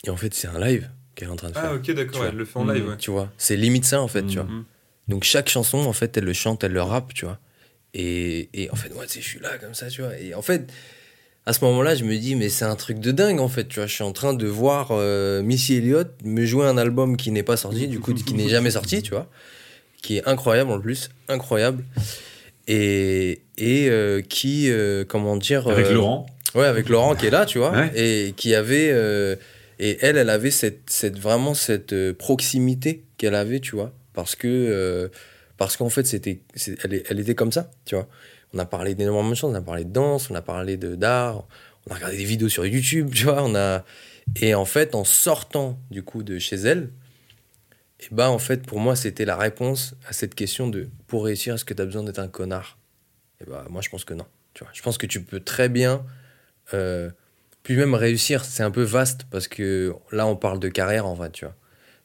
[0.04, 1.64] et en fait, c'est un live qu'elle est en train de faire.
[1.70, 2.96] Ah, ok, d'accord, elle le fait en live, ouais.
[2.98, 4.44] Tu vois, c'est limite ça en fait, tu vois.
[4.44, 4.64] Mhm.
[5.08, 7.38] Donc chaque chanson, en fait, elle le chante, elle le rappe, tu vois.
[7.94, 10.18] Et, et en fait, moi, tu sais, je suis là comme ça, tu vois.
[10.18, 10.70] Et en fait,
[11.44, 13.80] à ce moment-là, je me dis, mais c'est un truc de dingue, en fait, tu
[13.80, 13.86] vois.
[13.86, 17.42] Je suis en train de voir euh, Missy Elliott me jouer un album qui n'est
[17.42, 19.28] pas sorti, du coup, qui n'est jamais sorti, tu vois.
[20.02, 21.84] Qui est incroyable en plus, incroyable.
[22.68, 25.66] Et, et euh, qui, euh, comment dire.
[25.68, 26.26] Avec euh, Laurent.
[26.54, 27.90] Ouais, avec Laurent qui est là, tu vois, Ouais.
[27.96, 28.88] et qui avait
[29.78, 35.10] et elle, elle avait cette, cette vraiment cette proximité qu'elle avait, tu vois, parce que
[35.56, 36.40] parce qu'en fait c'était
[36.84, 38.06] elle, elle était comme ça, tu vois.
[38.54, 41.44] On a parlé d'énormément de choses, on a parlé de danse, on a parlé d'art,
[41.86, 43.84] on a regardé des vidéos sur YouTube, tu vois, on a
[44.40, 46.90] et en fait en sortant du coup de chez elle,
[48.00, 51.54] et ben en fait pour moi c'était la réponse à cette question de pour réussir
[51.54, 52.78] est-ce que tu as besoin d'être un connard?
[53.40, 54.72] Et ben moi je pense que non, tu vois.
[54.74, 56.04] Je pense que tu peux très bien
[56.74, 57.10] euh,
[57.62, 61.14] puis même réussir, c'est un peu vaste parce que là, on parle de carrière en
[61.14, 61.54] vrai, tu vois.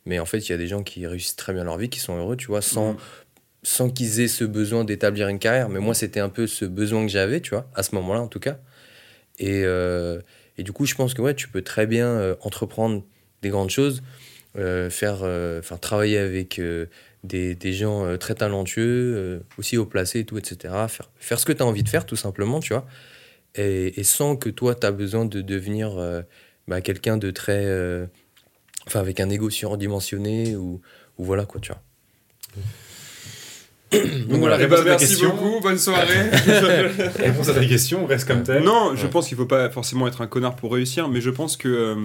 [0.06, 2.00] Mais en fait, il y a des gens qui réussissent très bien leur vie, qui
[2.00, 3.00] sont heureux, tu vois, sans, Mhm.
[3.68, 5.68] Sans qu'ils aient ce besoin d'établir une carrière.
[5.68, 8.30] Mais moi, c'était un peu ce besoin que j'avais, tu vois, à ce moment-là en
[8.30, 8.60] tout cas.
[9.40, 10.22] Et, euh,
[10.58, 13.04] et du coup, je pense que ouais, tu peux très bien euh, entreprendre
[13.42, 14.04] des grandes choses,
[14.58, 15.18] euh, faire,
[15.60, 16.62] enfin, travailler avec
[17.26, 20.74] des, des gens très talentueux, aussi haut placés et tout, etc.
[20.88, 22.88] Faire, faire ce que tu as envie de faire, tout simplement, tu vois
[23.56, 25.98] et, et sans que toi, tu as besoin de devenir
[26.70, 27.66] bah, quelqu'un de très.
[28.88, 30.80] enfin, avec un ego surdimensionné ou,
[31.18, 31.82] ou voilà quoi, tu vois.
[33.92, 35.30] Donc voilà, Eh ben, merci question.
[35.36, 36.30] beaucoup, bonne soirée.
[37.20, 38.64] Réponse à ta question, reste comme tel.
[38.64, 39.10] non, je Ouais.
[39.10, 41.68] pense qu'il faut pas forcément être un connard pour réussir, mais je pense que.
[41.70, 41.96] euh,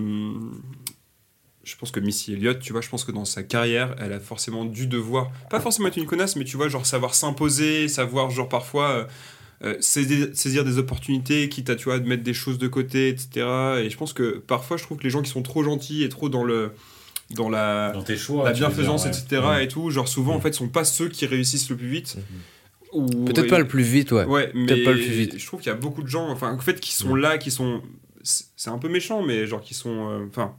[1.64, 4.18] je pense que Missy Elliott, tu vois, je pense que dans sa carrière, elle a
[4.20, 8.30] forcément dû devoir, pas forcément être une connasse, mais tu vois, genre savoir s'imposer, savoir,
[8.30, 9.04] genre parfois, euh,
[9.64, 13.08] euh, saisir, saisir des opportunités, quitte à, tu vois, de mettre des choses de côté,
[13.10, 13.46] etc.
[13.84, 16.08] Et je pense que parfois, je trouve que les gens qui sont trop gentils et
[16.08, 16.72] trop dans le.
[17.34, 17.90] Dans la.
[17.92, 18.44] Dans tes choix.
[18.44, 19.42] la bienfaisance, dire, etc.
[19.46, 19.64] ouais.
[19.64, 20.42] et tout, genre souvent, en Mm.
[20.42, 22.16] fait, sont pas ceux qui réussissent le plus vite.
[22.92, 24.24] Ou- Peut-être pas le plus vite, ouais.
[24.24, 25.38] Ouais, mais Peut-être pas le plus vite.
[25.38, 27.50] je trouve qu'il y a beaucoup de gens, enfin, en fait, qui sont là, qui
[27.50, 27.82] sont.
[28.22, 30.10] C'est un peu méchant, mais genre qui sont.
[30.10, 30.54] euh, Enfin.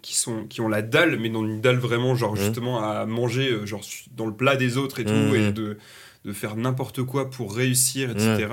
[0.00, 2.38] qui, sont, qui ont la dalle, mais dans une dalle vraiment, genre Mhm.
[2.38, 3.82] justement à manger euh, genre,
[4.16, 5.78] dans le plat des autres et tout, et de,
[6.24, 8.48] de faire n'importe quoi pour réussir, etc.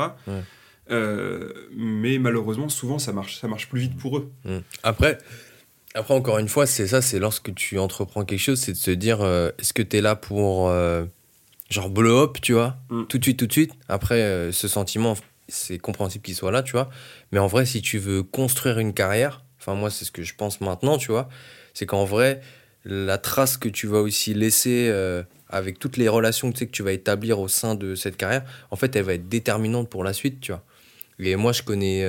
[0.92, 4.32] Euh, mais malheureusement, souvent, ça marche, ça marche plus vite pour eux.
[4.46, 4.58] Mm.
[4.84, 5.18] Après,
[5.96, 8.92] après, encore une fois, c'est ça, c'est lorsque tu entreprends quelque chose, c'est de se
[8.92, 11.06] dire, euh, est-ce que tu es là pour, euh,
[11.70, 13.04] genre, blow up, tu vois, Mm.
[13.06, 13.72] tout de suite, tout de suite.
[13.88, 15.16] Après, euh, ce sentiment,
[15.48, 16.90] c'est compréhensible qu'il soit là, tu vois.
[17.32, 20.36] Mais en vrai, si tu veux construire une carrière, enfin, moi, c'est ce que je
[20.36, 21.28] pense maintenant, tu vois,
[21.74, 22.42] c'est qu'en vrai,
[22.86, 24.92] la trace que tu vas aussi laisser
[25.50, 28.16] avec toutes les relations que tu sais que tu vas établir au sein de cette
[28.16, 30.64] carrière, en fait, elle va être déterminante pour la suite, tu vois.
[31.20, 32.06] Et moi, je connais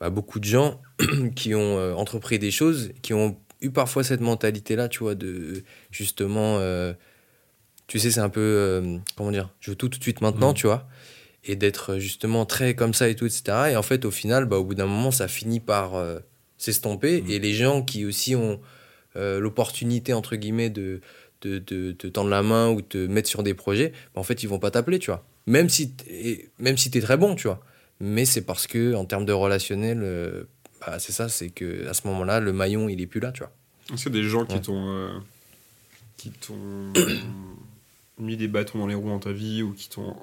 [0.00, 0.80] bah, beaucoup de gens
[1.36, 5.62] qui ont euh, entrepris des choses, qui ont eu parfois cette mentalité-là, tu vois, de
[5.90, 6.92] justement, euh,
[7.86, 10.48] tu sais, c'est un peu, euh, comment dire, je veux tout tout de suite maintenant,
[10.50, 10.54] Mhm.
[10.54, 10.86] tu vois,
[11.44, 13.70] et d'être justement très comme ça et tout, etc.
[13.72, 15.92] Et en fait, au final, bah, au bout d'un moment, ça finit par
[16.58, 17.22] s'estomper.
[17.22, 17.30] Mhm.
[17.30, 18.60] Et les gens qui aussi ont
[19.14, 21.00] l'opportunité, entre guillemets, de
[21.42, 24.42] de te de, tendre la main ou te mettre sur des projets, bah, en fait,
[24.42, 25.24] ils vont pas t'appeler, tu vois.
[25.46, 27.60] Même si t'es- même si tu es très bon, tu vois.
[28.00, 30.44] Mais c'est parce que, en termes de relationnel, euh,
[30.80, 33.40] bah, c'est ça, c'est que à ce moment-là, le maillon, il est plus là, tu
[33.40, 33.52] vois.
[33.92, 35.18] Est-ce qu'il y a des gens qui t'ont euh,
[36.16, 36.92] qui t'ont
[38.18, 40.14] mis des bâtons dans les roues dans ta vie ou qui t'ont.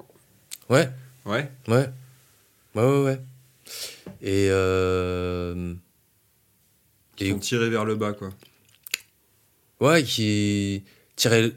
[0.70, 0.88] Ouais,
[1.26, 1.50] Ouais.
[1.68, 1.88] ouais.
[2.74, 3.20] Ouais, ouais, ouais.
[4.22, 4.48] Et.
[4.50, 5.74] euh,
[7.16, 8.30] Qui t'ont tiré vers le bas, quoi.
[9.80, 10.84] Ouais, qui
[11.16, 11.52] tirait,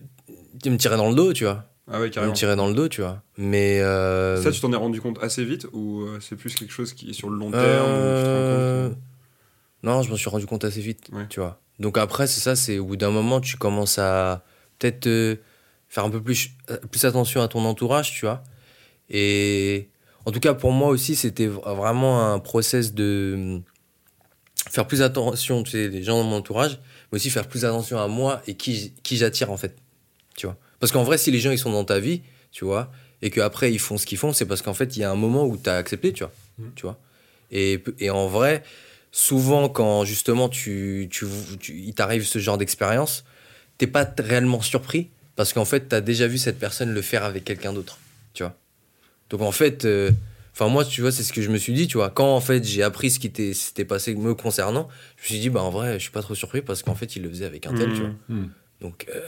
[0.61, 1.69] qui me tirait dans le dos, tu vois.
[1.89, 2.33] Ah ouais, carrément.
[2.33, 3.21] me tirait dans le dos, tu vois.
[3.37, 3.79] Mais.
[3.81, 6.93] euh, Ça, tu t'en es rendu compte assez vite ou euh, c'est plus quelque chose
[6.93, 9.03] qui est sur le long terme Euh, où tu te rends compte
[9.83, 11.25] Non, je me suis rendu compte assez vite, Ouais.
[11.29, 11.61] tu vois.
[11.79, 14.43] Donc après, c'est ça, c'est au bout d'un moment, tu commences à
[14.79, 15.35] peut-être euh,
[15.87, 16.49] faire un peu plus,
[16.91, 18.43] plus attention à ton entourage, tu vois.
[19.09, 19.89] Et
[20.25, 23.63] en tout cas, pour moi aussi, c'était vraiment un process de hum,
[24.69, 26.79] faire plus attention, tu sais, les gens dans mon entourage,
[27.11, 29.77] mais aussi faire plus attention à moi et qui, qui j'attire, en fait,
[30.35, 30.57] tu vois.
[30.79, 32.21] Parce qu'en vrai, si les gens, ils sont dans ta vie,
[32.51, 35.03] tu vois, et qu'après, ils font ce qu'ils font, c'est parce qu'en fait, il y
[35.03, 36.33] a un moment où tu as accepté, tu vois.
[36.59, 36.71] Mhm.
[36.75, 36.99] Tu vois.
[37.51, 38.63] Et, et en vrai,
[39.11, 41.25] souvent quand justement tu, tu,
[41.59, 43.23] tu- il t'arrive ce genre d'expérience,
[43.77, 47.43] t'es pas réellement surpris parce qu'en fait t'as déjà vu cette personne le faire avec
[47.45, 47.99] quelqu'un d'autre,
[48.33, 48.55] tu vois.
[49.29, 50.11] Donc en fait, euh,
[50.53, 52.09] enfin moi tu vois c'est ce que je me suis dit, tu vois.
[52.09, 55.39] Quand en fait j'ai appris ce qui était- s'était passé me concernant, je me suis
[55.39, 57.45] dit bah en vrai je suis pas trop surpris parce qu'en fait il le faisait
[57.45, 58.09] avec un tel, tu vois.
[58.27, 58.41] Hmm.
[58.41, 58.49] Hmm.
[58.81, 59.21] Donc, euh,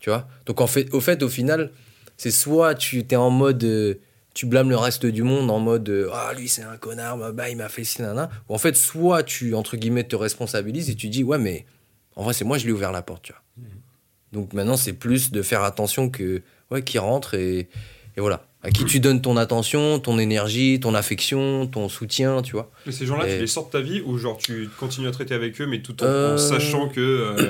[0.00, 0.26] tu vois.
[0.46, 1.70] Donc, en fait, au fait, au final,
[2.16, 3.62] c'est soit tu es en mode.
[3.64, 3.94] euh,
[4.32, 7.32] tu blâmes le reste du monde en mode euh, ah lui c'est un connard bah,
[7.32, 10.88] bah, il m'a fait ci nana ou en fait soit tu entre guillemets te responsabilises
[10.88, 11.66] et tu dis ouais mais
[12.14, 13.42] en vrai c'est moi je lui ai ouvert la porte tu vois
[14.32, 17.58] donc maintenant c'est plus de faire attention que ouais qui rentre et,
[18.16, 22.52] et voilà à qui tu donnes ton attention ton énergie ton affection ton soutien tu
[22.52, 25.08] vois Et ces gens-là, Et- tu les sors de ta vie ou genre tu continues
[25.08, 26.36] à traiter avec eux mais tout en, en Euh.
[26.36, 27.02] sachant qu'il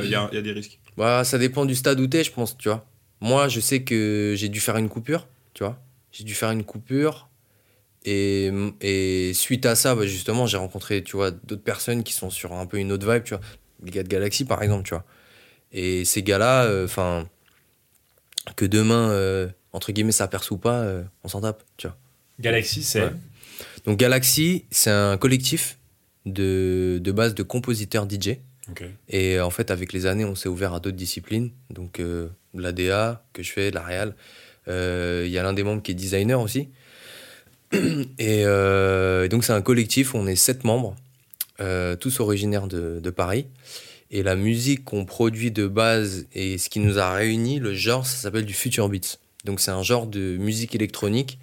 [0.09, 0.79] y, a, y a des risques?
[1.01, 2.87] Bah, ça dépend du stade où t'es, je pense, tu vois.
[3.23, 5.83] Moi, je sais que j'ai dû faire une coupure, tu vois.
[6.13, 7.31] J'ai dû faire une coupure.
[8.05, 8.51] Et,
[8.83, 12.53] et suite à ça, bah, justement, j'ai rencontré, tu vois, d'autres personnes qui sont sur
[12.53, 13.43] un peu une autre vibe, tu vois.
[13.83, 15.07] Les gars de Galaxy, par exemple, tu vois.
[15.73, 17.27] Et ces gars-là, enfin,
[18.57, 21.97] que demain, euh, entre guillemets, ça perce ou pas, euh, on s'en tape, tu vois.
[22.39, 23.05] Galaxy, c'est.
[23.05, 23.13] Ouais.
[23.87, 25.79] Donc Galaxy, c'est un collectif
[26.27, 28.37] de, de base de compositeurs DJ.
[29.09, 31.51] Et euh, en fait, avec les années, on s'est ouvert à d'autres disciplines.
[31.71, 34.15] Donc, euh, de la DA que je fais, de la réal.
[34.69, 36.69] Euh, Il y a l'un des membres qui est designer aussi.
[38.19, 40.97] Et, euh, et donc, c'est un collectif, on est sept membres,
[42.01, 43.47] tous originaires de Paris.
[44.11, 48.05] Et la musique qu'on produit de base et ce qui nous a réunis, le genre,
[48.05, 49.19] ça s'appelle du future beats.
[49.45, 51.39] Donc, c'est un genre de musique électronique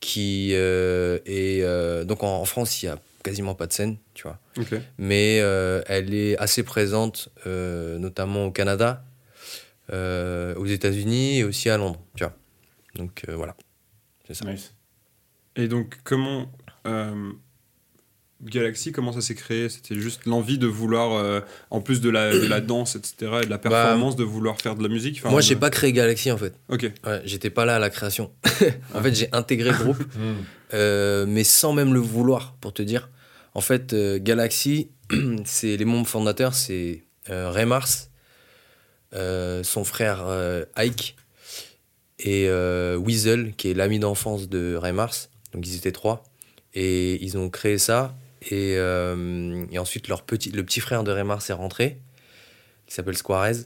[0.00, 1.62] qui euh, est.
[1.62, 4.38] euh, donc, en, en France, il y a quasiment pas de scène, tu vois
[4.98, 9.04] mais euh, elle est assez présente, notamment au Canada,
[9.92, 12.34] aux États-Unis et aussi à Londres, tu vois.
[12.94, 13.56] Donc voilà,
[14.26, 14.44] c'est ça.
[14.44, 14.74] Nice.
[15.56, 16.50] Et donc, comment.
[18.44, 19.68] Euh, Galaxy, comment ça s'est créé?
[19.68, 23.44] C'était juste l'envie de vouloir, euh, en plus de la, de la danse, etc., et
[23.46, 25.92] de la performance, de vouloir faire de la musique enfin, Moi, de- j'ai pas créé
[25.92, 26.54] Galaxy en fait.
[26.68, 26.90] Ok.
[27.06, 28.30] Ouais, j'étais pas là à la création.
[28.94, 30.34] en fait, j'ai intégré le groupe, Hmm.
[30.74, 33.08] euh, mais sans même le vouloir, pour te dire.
[33.54, 34.88] En fait, euh, Galaxy,
[35.44, 38.10] c'est les membres fondateurs, c'est euh, Ray Mars,
[39.14, 41.16] euh, son frère euh, Ike
[42.18, 45.30] et euh, Weasel, qui est l'ami d'enfance de Ray Mars.
[45.52, 46.24] Donc ils étaient trois
[46.74, 48.14] et ils ont créé ça.
[48.42, 51.98] Et, euh, et ensuite, leur petit, le petit frère de Ray Mars est rentré,
[52.86, 53.56] qui s'appelle Squarez.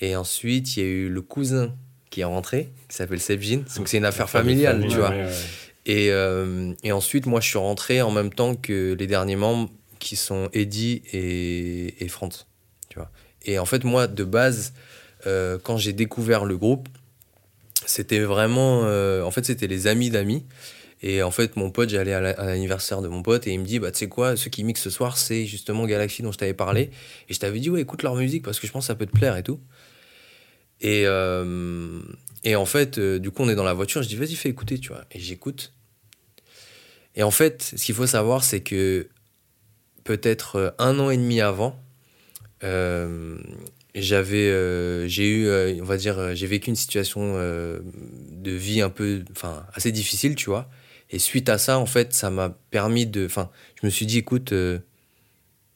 [0.00, 1.74] Et ensuite, il y a eu le cousin
[2.10, 3.62] qui est rentré, qui s'appelle Sebjin.
[3.76, 5.10] Donc c'est une affaire familiale, tu vois.
[5.10, 5.32] ouais, ouais.
[5.86, 9.70] Et, euh, et ensuite, moi, je suis rentré en même temps que les derniers membres
[9.98, 12.46] qui sont Eddie et, et Franz.
[12.88, 13.10] Tu vois.
[13.44, 14.72] Et en fait, moi, de base,
[15.26, 16.88] euh, quand j'ai découvert le groupe,
[17.86, 18.82] c'était vraiment.
[18.84, 20.44] euh, en fait, c'était les amis d'amis.
[21.06, 23.60] Et en fait, mon pote, j'allais à la- à l'anniversaire de mon pote et il
[23.60, 26.32] me dit, bah, tu sais quoi, ceux qui mixent ce soir, c'est justement Galaxy dont
[26.32, 26.90] je t'avais parlé.
[27.28, 29.04] Et je t'avais dit, ouais, écoute leur musique parce que je pense que ça peut
[29.04, 29.60] te plaire et tout.
[30.80, 32.00] Et, euh,
[32.42, 34.48] et en fait, euh, du coup, on est dans la voiture, je dis, vas-y, fais
[34.48, 35.04] écouter, tu vois.
[35.12, 35.74] Et j'écoute.
[37.16, 39.06] Et en fait, ce qu'il faut savoir, c'est que
[40.04, 41.78] peut-être euh, un an et demi avant,
[42.62, 43.36] euh,
[43.94, 47.80] j'avais, euh, j'ai eu, euh, on va dire, j'ai vécu une situation euh,
[48.30, 50.70] de vie un peu, enfin, assez difficile, tu vois.
[51.14, 53.48] Et suite à ça, en fait, ça m'a permis de, enfin,
[53.80, 54.80] je me suis dit, écoute, euh,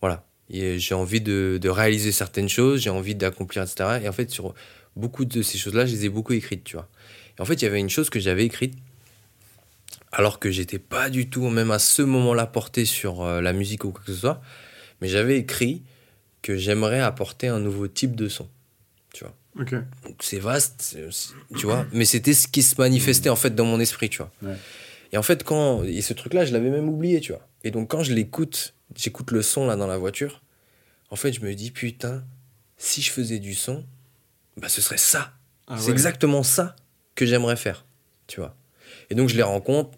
[0.01, 4.01] voilà, j'ai envie de, de réaliser certaines choses, j'ai envie d'accomplir, etc.
[4.03, 4.53] Et en fait, sur
[4.97, 6.89] beaucoup de ces choses-là, je les ai beaucoup écrites, tu vois.
[7.39, 8.75] Et en fait, il y avait une chose que j'avais écrite,
[10.11, 13.85] alors que j'étais pas du tout, même à ce moment-là, porté sur euh, la musique
[13.85, 14.41] ou quoi que ce soit,
[15.01, 15.83] mais j'avais écrit
[16.43, 18.49] que j'aimerais apporter un nouveau type de son.
[19.59, 19.75] Ok.
[20.05, 23.55] Donc c'est vaste, c'est- c'est- tu vois, mais c'était ce qui se manifestait en fait
[23.57, 24.31] dans mon esprit, tu vois.
[24.43, 24.57] Ouais.
[25.13, 25.85] Et en fait, quand.
[25.85, 27.47] Et ce truc-là, je l'avais même oublié, tu vois.
[27.65, 30.43] Et donc, quand je l'écoute, j'écoute le son là dans la voiture,
[31.11, 32.25] en fait, je me dis, putain,
[32.77, 33.85] si je faisais du son,
[34.57, 35.33] bah ce serait ça.
[35.67, 35.93] Ah c'est ouais.
[35.93, 36.77] exactement ça
[37.15, 37.85] que j'aimerais faire,
[38.27, 38.57] tu vois.
[39.11, 39.91] Et donc, je les rencontre,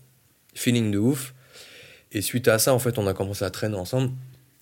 [0.55, 1.35] feeling de ouf.
[2.13, 4.13] Et suite à ça, en fait, on a commencé à traîner ensemble.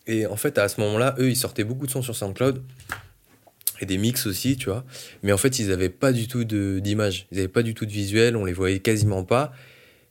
[0.07, 2.62] Et en fait, à ce moment-là, eux, ils sortaient beaucoup de sons sur SoundCloud.
[3.80, 4.84] Et des mix aussi, tu vois.
[5.22, 7.26] Mais en fait, ils n'avaient pas du tout d'image.
[7.30, 8.36] Ils n'avaient pas du tout de visuel.
[8.36, 9.53] On les voyait quasiment pas.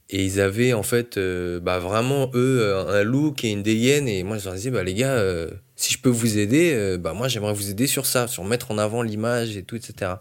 [0.10, 4.08] Et ils avaient, en fait, euh, bah, vraiment, eux, euh, un look et une dégaine.
[4.08, 6.98] Et moi, je leur disais, bah, les gars, euh, si je peux vous aider, euh,
[6.98, 10.14] bah, moi, j'aimerais vous aider sur ça, sur mettre en avant l'image et tout, etc.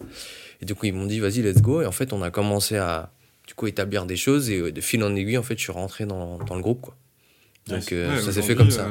[0.61, 1.82] Et du coup, ils m'ont dit, vas-y, let's go.
[1.82, 3.12] Et en fait, on a commencé à,
[3.47, 4.51] du coup, établir des choses.
[4.51, 6.97] Et de fil en aiguille, en fait, je suis rentré dans, dans le groupe, quoi.
[7.68, 8.89] Donc, Ouais, ça s'est fait comme ça.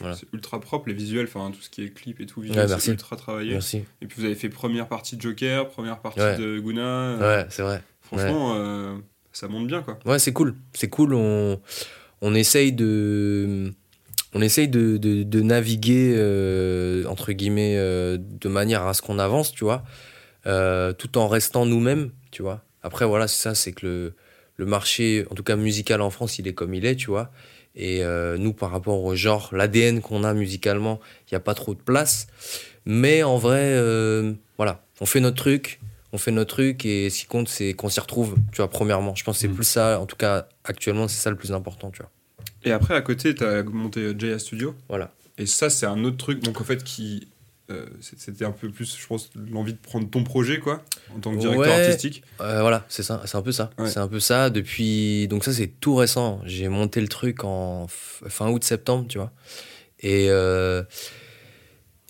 [0.00, 0.14] Voilà.
[0.14, 2.76] C'est ultra propre, les visuels, enfin tout ce qui est clip et tout, visuel, Ouais,
[2.78, 3.52] c'est ultra travaillé.
[3.52, 3.84] Merci.
[4.02, 6.36] Et puis vous avez fait première partie de Joker, première partie Ouais.
[6.36, 7.16] de Guna.
[7.18, 7.82] Ouais, c'est vrai.
[8.02, 8.54] Franchement,
[9.38, 9.98] ça monte bien quoi.
[10.04, 10.56] Ouais, c'est cool.
[10.72, 11.14] C'est cool.
[11.14, 11.60] On,
[12.22, 13.72] on essaye de,
[14.34, 19.52] on essaye de, de, naviguer, euh, entre guillemets, euh, de manière à ce qu'on avance,
[19.52, 19.84] tu vois,
[20.46, 22.64] euh, tout en restant nous-mêmes, tu vois.
[22.82, 24.14] Après, voilà, c'est ça, c'est que le,
[24.56, 27.30] le marché, en tout cas musical en France, il est comme il est, tu vois.
[27.76, 28.02] Et
[28.38, 31.80] nous, par rapport au genre, l'ADN qu'on a musicalement, il n'y a pas trop de
[31.80, 32.26] place.
[32.86, 33.80] Mais en vrai,
[34.56, 35.77] voilà, on fait notre truc,
[36.12, 39.14] on fait notre truc et ce qui compte, c'est qu'on s'y retrouve, tu vois, premièrement.
[39.14, 39.54] Je pense que c'est Mm.
[39.54, 42.10] plus ça, en tout cas, actuellement, c'est ça le plus important, tu vois.
[42.64, 44.74] Et après, à côté, tu as monté euh, Jaya Studio.
[44.88, 45.12] Voilà.
[45.36, 47.28] Et ça, c'est un autre truc, donc en fait, qui.
[47.70, 50.82] euh, C'était un peu plus, je pense, l'envie de prendre ton projet, quoi,
[51.14, 51.70] en tant que directeur Ouais.
[51.84, 52.22] artistique.
[52.40, 53.70] Euh, voilà, c'est ça, c'est un peu ça.
[53.78, 53.88] Ouais.
[53.90, 55.28] C'est un peu ça depuis.
[55.28, 56.40] Donc, ça, c'est tout récent.
[56.46, 59.30] J'ai monté le truc en f- fin août-septembre, tu vois.
[60.00, 60.26] Et.
[60.30, 60.82] euh,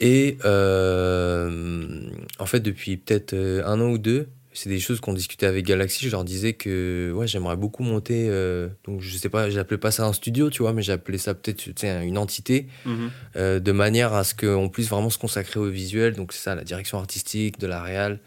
[0.01, 5.12] Et euh, en fait, depuis peut-être euh, un an ou deux, c'est des choses qu'on
[5.12, 6.05] discutait avec Galaxy.
[6.07, 8.26] Je leur disais que ouais, j'aimerais beaucoup monter.
[8.28, 11.34] euh, donc, je sais pas, j'appelais pas ça un studio, tu vois, mais j'appelais ça
[11.34, 13.11] peut-être tu sais, une entité Mhm.
[13.36, 16.14] euh, de manière à ce qu'on puisse vraiment se consacrer au visuel.
[16.14, 18.20] Donc, c'est ça, la direction artistique, de la réal,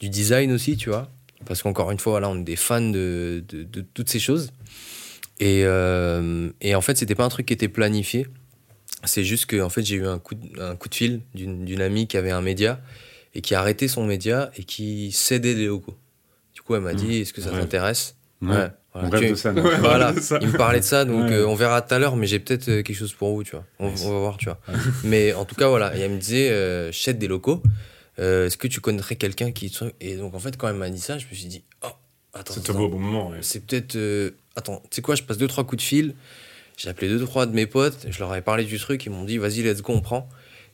[0.00, 1.10] du design aussi, tu vois.
[1.46, 4.52] Parce qu'encore une fois, voilà, on est des fans de, de, de toutes ces choses.
[5.40, 8.26] Et, et en fait, c'était pas un truc qui était planifié.
[9.06, 11.80] C'est juste que en fait, j'ai eu un coup de, un coup de fil d'une
[11.80, 12.80] amie qui avait un média
[13.34, 15.96] et qui a arrêté son média et qui cédait des locaux.
[16.54, 17.60] Du coup, elle m'a dit Est-ce que ça Ouais.
[17.60, 18.68] t'intéresse Ouais.
[18.92, 19.52] voilà, On tu- de ça.
[19.52, 19.76] Ouais.
[19.78, 20.38] voilà, ça.
[20.42, 21.36] il me parlait de ça, donc Ouais.
[21.36, 23.52] euh, on verra tout à l'heure, mais j'ai peut-être euh, quelque chose pour vous, tu
[23.52, 23.64] vois.
[23.78, 24.58] On, va voir, tu vois.
[24.68, 24.74] Ouais.
[25.04, 27.62] Mais en tout cas, voilà, et elle me disait, euh, je cède des locaux,
[28.18, 29.74] euh, est-ce que tu connaîtrais quelqu'un qui...
[30.00, 31.88] Et donc, en fait, quand elle m'a dit ça, je me suis dit, oh,
[32.34, 33.30] attends, C'est attends, tombé au bon moment.
[33.30, 33.38] ouais.
[33.42, 33.96] c'est peut-être...
[33.96, 36.14] euh, Attends, tu sais quoi, je passe deux, trois coups de fil,
[36.76, 39.24] j'ai appelé deux, trois de mes potes, je leur avais parlé du truc, ils m'ont
[39.24, 40.28] dit, vas-y, let's go, on prend.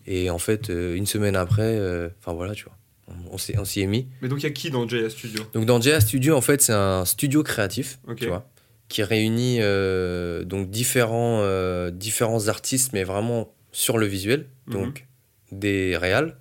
[0.07, 2.76] Et en fait, euh, une semaine après, euh, enfin voilà, tu vois,
[3.09, 4.09] on, on s'y est mis.
[4.20, 5.44] Mais donc, il y a qui dans Jaya Studio?
[5.53, 8.48] Donc dans JA Studio, en fait, c'est un studio créatif, tu vois,
[8.88, 14.48] qui réunit euh, donc différents, euh, différents artistes, mais vraiment sur le visuel.
[14.66, 14.72] Mhm.
[14.74, 15.07] Donc
[15.53, 16.36] des réals,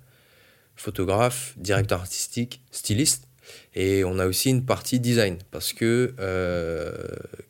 [0.74, 3.28] photographes, directeurs artistiques, stylistes.
[3.74, 6.92] Et on a aussi une partie design, parce que euh,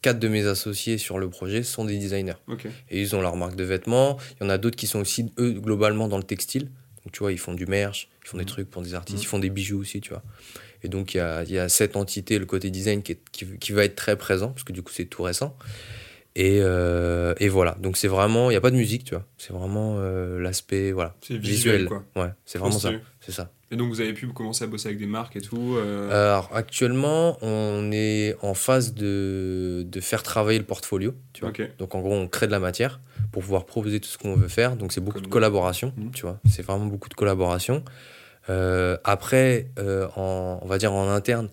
[0.03, 2.35] quatre de mes associés sur le projet sont des designers.
[2.91, 4.19] Et ils ont leur marque de vêtements.
[4.41, 6.71] Il y en a d'autres qui sont aussi, eux, globalement dans le textile.
[7.05, 8.49] Donc, tu vois, ils font du merch, ils font des Mhm.
[8.49, 9.23] trucs pour des artistes, Mhm.
[9.25, 10.23] ils font des bijoux aussi, tu vois.
[10.85, 13.31] Et donc, il y a, il y a cette entité, le côté design, qui, est-
[13.33, 15.57] qui, qui va être très présent, parce que du coup, c'est tout récent.
[16.35, 17.77] Et, euh, et voilà.
[17.81, 19.25] Donc c'est vraiment, il n'y a pas de musique, tu vois.
[19.37, 21.85] C'est vraiment euh, l'aspect, voilà, visuel, visuel.
[21.87, 22.05] quoi.
[22.17, 22.91] Ouais, c'est vraiment ça.
[23.21, 23.51] C'est ça.
[23.71, 25.77] Et donc, vous avez pu commencer à bosser avec des marques et tout.
[25.79, 31.53] euh, Alors actuellement, on est en phase de, de faire travailler le portfolio, tu vois.
[31.79, 34.49] Donc en gros, on crée de la matière pour pouvoir proposer tout ce qu'on veut
[34.49, 34.77] faire.
[34.77, 36.39] Donc c'est beaucoup Comme de collaboration, tu vois.
[36.51, 37.83] C'est vraiment beaucoup de collaboration.
[38.49, 39.69] Après,
[40.17, 41.49] en, on va dire en interne,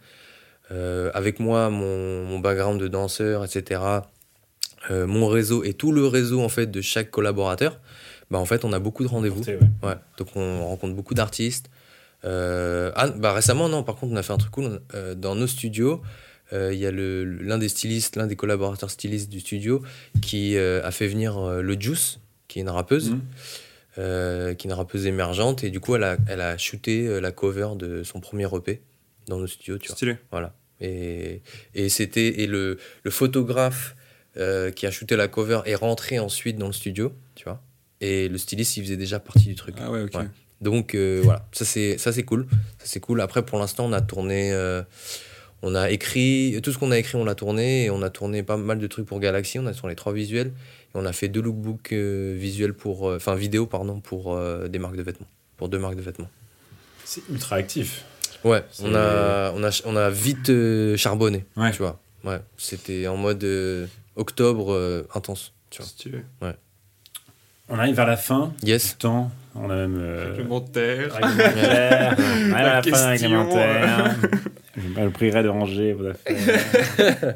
[0.69, 3.81] avec moi, mon, mon background de danseur, etc.,
[4.91, 7.79] euh, mon réseau et tout le réseau en fait de chaque collaborateur,
[8.31, 9.43] bah en fait, on a beaucoup de rendez-vous.
[9.43, 9.67] C'est- ouais.
[9.83, 11.69] Ouais, donc on rencontre beaucoup d'artistes.
[12.25, 14.81] Euh, ah, bah récemment, non, par contre, on a fait un truc cool.
[14.93, 16.01] Euh, dans nos studios,
[16.51, 19.83] il y a l'un des stylistes, l'un des collaborateurs stylistes du studio
[20.21, 23.15] qui a fait venir le Juice, qui est une rappeuse,
[23.99, 25.63] euh, qui est une rappeuse émergente.
[25.63, 28.81] Et du coup, elle a, elle a shooté la cover de son premier EP
[29.27, 29.95] dans nos studios, tu vois.
[29.95, 30.17] Stylé.
[30.31, 30.55] Voilà.
[30.81, 31.41] Et,
[31.75, 33.95] et c'était et le, le photographe
[34.37, 37.61] euh, qui a shooté la cover est rentré ensuite dans le studio, tu vois.
[38.01, 39.75] Et le styliste, il faisait déjà partie du truc.
[39.79, 40.13] Ah ouais, ok.
[40.15, 40.27] Ouais.
[40.61, 42.45] Donc euh, voilà, ça c'est ça c'est cool,
[42.79, 43.21] ça c'est cool.
[43.21, 44.81] Après pour l'instant on a tourné, euh,
[45.61, 48.43] on a écrit tout ce qu'on a écrit on l'a tourné et on a tourné
[48.43, 49.57] pas mal de trucs pour Galaxy.
[49.57, 50.51] On a tourné trois visuels et
[50.95, 54.79] on a fait deux lookbooks euh, visuels pour, euh, enfin vidéo pardon pour euh, des
[54.79, 56.29] marques de vêtements, pour deux marques de vêtements.
[57.05, 58.03] C'est ultra actif.
[58.43, 61.71] Ouais, on a on a on a vite euh, charbonné, Ouais.
[61.71, 61.99] tu vois.
[62.25, 63.87] Ouais, c'était en mode euh,
[64.19, 65.87] octobre euh, intense, tu vois.
[65.89, 66.19] Stylé.
[67.69, 68.91] On arrive vers la fin Yes.
[68.91, 69.31] du temps.
[69.55, 69.97] On a même.
[69.99, 71.13] euh, Réglementaire.
[71.15, 72.15] réglementaire.
[72.19, 73.29] On arrive à la fin question.
[73.29, 74.15] réglementaire.
[74.77, 77.35] Je me prierai de ranger vos affaires.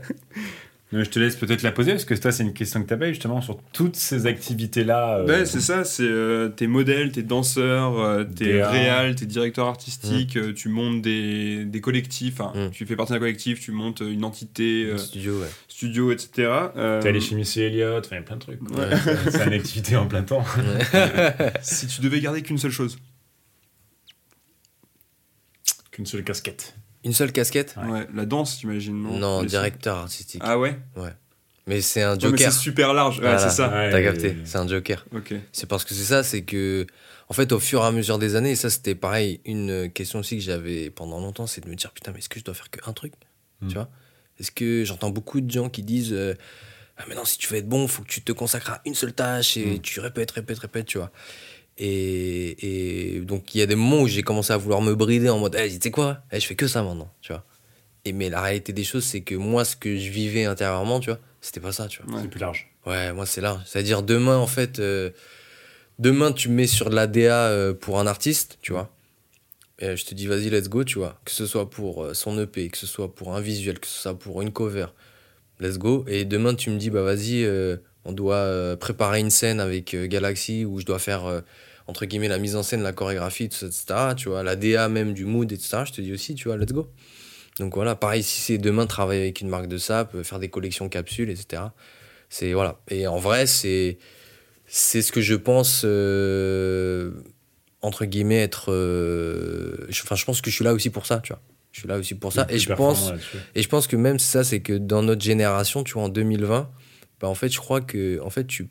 [0.94, 3.08] Je te laisse peut-être la poser parce que toi, c'est une question que tu as
[3.10, 5.18] justement sur toutes ces activités-là.
[5.20, 8.70] euh, Ouais, c'est ça, c'est euh, tes modèles, tes danseurs, euh, tes DA.
[8.70, 12.72] réals, tes directeurs artistiques, euh, tu montes des, des collectifs, enfin, Mm.
[12.72, 15.48] tu fais partie d'un collectif, tu montes une entité, studio, ouais.
[15.68, 16.52] studio, etc.
[16.76, 18.62] Euh, T'es allé chez Missy Elliott, enfin, il y a plein de trucs.
[18.62, 18.90] Ouais.
[19.32, 20.44] C'est une activité en plein temps.
[21.62, 22.98] Si tu devais garder qu'une seule chose,
[25.92, 26.76] Qu'une seule casquette.
[27.04, 27.90] Une seule casquette Ouais.
[27.92, 30.42] ouais, la danse, j'imagine, non Non, directeur artistique.
[30.46, 30.78] Ah ouais,
[31.68, 32.52] Mais c'est un Ouais, mais joker.
[32.52, 33.38] c'est super large, ouais, Voilà.
[33.50, 33.70] c'est ça.
[33.70, 35.06] Ouais, T'as capté, c'est un joker.
[35.14, 35.34] Ok.
[35.52, 36.86] C'est parce que c'est ça, c'est que,
[37.30, 40.20] en fait, au fur et à mesure des années, et ça c'était pareil, une question
[40.20, 42.54] aussi que j'avais pendant longtemps, c'est de me dire, putain, mais est-ce que je dois
[42.54, 43.14] faire qu'un truc?
[43.62, 43.68] Mm.
[43.70, 43.90] Tu vois?
[44.40, 46.34] Est-ce que j'entends beaucoup de gens qui disent, euh,
[46.98, 48.94] ah, mais non, si tu veux être bon, faut que tu te consacres à une
[48.96, 49.82] seule tâche et Mm.
[49.82, 51.12] tu répètes, répètes, répètes, tu vois.
[51.78, 55.30] Et, et donc, il y a des moments où j'ai commencé à vouloir me brider
[55.30, 56.20] en mode, hey, tu sais quoi?
[56.32, 57.44] Eh, Je fais que ça maintenant, tu vois.
[58.06, 61.10] Et mais la réalité des choses, c'est que moi, ce que je vivais intérieurement, tu
[61.10, 62.16] vois, c'était pas ça, tu vois.
[62.16, 62.22] Ouais.
[62.22, 62.70] C'est plus large.
[62.86, 63.62] Ouais, moi c'est là.
[63.66, 65.10] C'est-à-dire demain en fait, euh,
[66.00, 68.94] demain tu me mets sur de la DA euh, pour un artiste, tu vois.
[69.80, 71.18] Et je te dis vas-y let's go, tu vois.
[71.24, 74.02] Que ce soit pour euh, son EP, que ce soit pour un visuel, que ce
[74.02, 74.88] soit pour une cover,
[75.62, 76.04] let's go.
[76.10, 79.94] Et demain tu me dis bah vas-y, euh, on doit euh, préparer une scène avec
[79.94, 81.42] euh, Galaxy où je dois faire euh,
[81.88, 83.86] entre guillemets la mise en scène, la chorégraphie, tout ça, etc.
[84.18, 85.84] Tu vois, la DA même du mood, etc.
[85.86, 86.88] Je te dis aussi, tu vois, let's go.
[87.60, 90.90] Donc voilà, pareil, si c'est demain travailler avec une marque de sap, faire des collections
[90.90, 91.64] capsules, etc.
[92.30, 92.80] C'est voilà.
[92.90, 93.98] Et en vrai, c'est
[94.66, 97.12] c'est ce que je pense euh,
[97.82, 98.72] entre guillemets être.
[98.72, 101.42] euh, je- Enfin, je pense que je suis là aussi pour ça, tu vois.
[101.72, 102.46] Je suis là aussi pour ça.
[102.50, 103.10] Et je pense
[103.56, 106.70] et je pense que même ça, c'est que dans notre génération, tu vois, en 2020,
[107.24, 108.68] bah en fait, je crois que en fait, tu,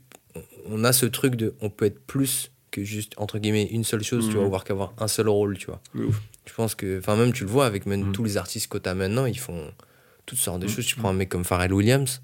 [0.68, 4.02] on a ce truc de, on peut être plus que juste entre guillemets une seule
[4.02, 4.40] chose, tu Mhm.
[4.40, 5.80] vois, voire qu'avoir un seul rôle, tu vois.
[5.94, 6.20] Ouf.
[6.46, 8.12] Je pense que, enfin même tu le vois avec même Mhm.
[8.12, 9.70] tous les artistes que t'as maintenant, ils font
[10.26, 10.70] toutes sortes de Mhm.
[10.72, 10.84] choses.
[10.86, 12.20] Tu prends un mec comme Pharrell Williams,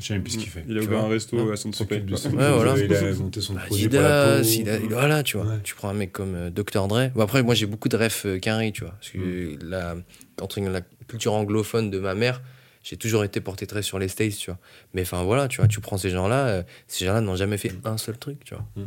[0.00, 0.64] Je sais même plus ce qu'il fait.
[0.68, 2.02] Il a ouvert un resto à son de son- Ouais,
[2.34, 2.74] voilà.
[2.76, 4.48] Il a monté son Bah, la Adidas, peau.
[4.48, 5.46] il a- voilà, tu vois.
[5.46, 5.60] Ouais.
[5.64, 6.86] Tu prends un mec comme euh, Dr.
[6.88, 7.08] Dre.
[7.14, 8.90] Bon, après, moi, j'ai beaucoup de refs euh, Quinry, tu vois.
[9.00, 9.58] Parce que Mm.
[9.62, 9.96] la,
[10.42, 12.42] entre la culture anglophone de ma mère,
[12.88, 14.58] j'ai toujours été porté très sur les States, tu vois.
[14.94, 17.72] Mais enfin, voilà, tu vois, tu prends ces gens-là, euh, ces gens-là n'ont jamais fait
[17.84, 18.64] un seul truc, tu vois.
[18.76, 18.82] Mm.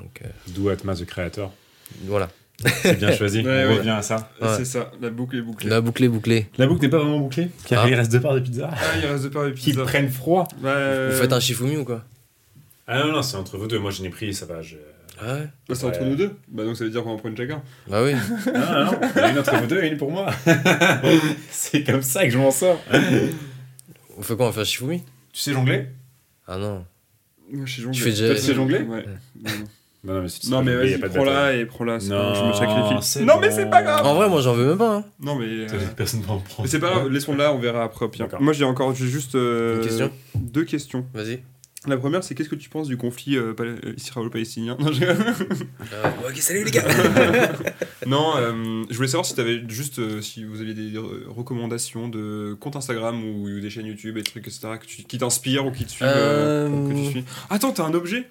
[0.00, 1.50] Donc, euh, D'où Atmas, the Creator.
[2.04, 2.28] voilà.
[2.82, 3.38] C'est bien choisi.
[3.46, 3.76] Ouais, On ouais.
[3.78, 4.30] revient à ça.
[4.42, 4.48] Ouais.
[4.58, 5.70] C'est ça, la boucle est bouclée.
[5.70, 6.46] La bouclée, bouclée.
[6.58, 7.88] La boucle n'est pas vraiment bouclée, car Ah.
[7.88, 9.82] il reste deux parts de pizza Ah, il reste deux paires de qui pizza.
[9.84, 10.46] prennent froid.
[10.60, 10.66] Vous
[11.16, 12.04] faites un Shifumi ou quoi?
[12.86, 13.78] Ah non, non, c'est entre vous deux.
[13.78, 14.60] Moi, je n'ai pris, ça va.
[14.60, 14.76] Je...
[15.20, 16.32] Ah ouais Bah, c'est entre nous deux.
[16.48, 17.62] Bah, donc ça veut dire qu'on en prend une chacun.
[17.88, 18.12] Bah oui.
[18.46, 20.30] Non, il y en a une entre vous deux et une pour moi.
[21.50, 22.78] c'est comme ça que je m'en sors.
[24.16, 25.02] On fait quoi On fait un Shifumi?
[25.32, 25.86] Tu sais jongler?
[26.46, 26.84] Ah non.
[27.52, 27.96] Moi, je sais jongler.
[27.96, 28.78] Tu fais déjà- Toi, tu sais jongler?
[28.80, 29.04] Ouais.
[29.42, 29.64] Non, non.
[30.04, 31.60] Non, non, mais, si tu sais Non, mais vas-y, pas de prends-la bataille.
[31.60, 31.98] et prends-la.
[32.00, 32.94] c'est Non, je me sacrifie.
[33.02, 34.06] c'est Non, mais c'est pas grave.
[34.06, 34.96] En vrai, moi, j'en veux même pas.
[34.98, 35.04] hein.
[35.20, 35.46] Non, mais.
[35.46, 35.66] euh,
[35.96, 36.62] Personne va en prendre.
[36.62, 38.06] Mais c'est pas grave, laissons-la, on verra après.
[38.38, 40.12] Moi j'ai encore j'ai juste euh, Une question?
[40.36, 41.04] deux questions.
[41.12, 41.42] Vas-y.
[41.88, 44.76] La première, c'est qu'est-ce que tu penses du conflit euh, euh, israélo-palestinien?
[44.78, 46.84] Non, je- Euh, ok, salut les gars
[48.06, 50.92] Non, euh, je voulais savoir si t'avais juste euh, si vous aviez des
[51.28, 54.60] recommandations de comptes Instagram ou des chaînes YouTube, des trucs, etc.
[54.80, 56.08] Que tu- qui t'inspirent ou qui te suivent.
[56.08, 57.24] que tu suis.
[57.50, 58.28] Attends, t'as un objet?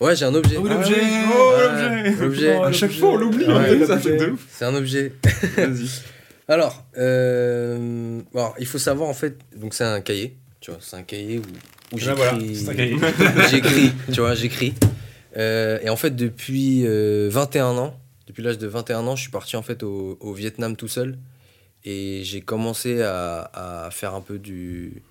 [0.00, 0.56] Ouais, j'ai un objet.
[0.58, 2.54] Oh, l'objet Oh, Ouais, l'objet l'objet.
[2.56, 3.44] À chaque fois, on l'oublie.
[3.46, 3.86] Ouais, en fait, l'objet.
[3.86, 4.46] c'est un truc de ouf.
[4.48, 5.12] C'est un objet.
[5.56, 5.88] Vas-y.
[6.48, 10.96] Alors, euh, alors, il faut savoir en fait, donc c'est un cahier, tu vois, c'est
[10.96, 11.42] un cahier où,
[11.92, 12.76] où voilà, j'écris.
[12.76, 12.96] cahier.
[13.50, 14.74] j'écris, tu vois, j'écris.
[15.36, 19.30] Euh, et en fait, depuis euh, 21 ans, depuis l'âge de 21 ans, je suis
[19.30, 21.18] parti en fait au, au Vietnam tout seul.
[21.84, 23.50] Et j'ai commencé à,
[23.86, 25.02] à faire un peu du.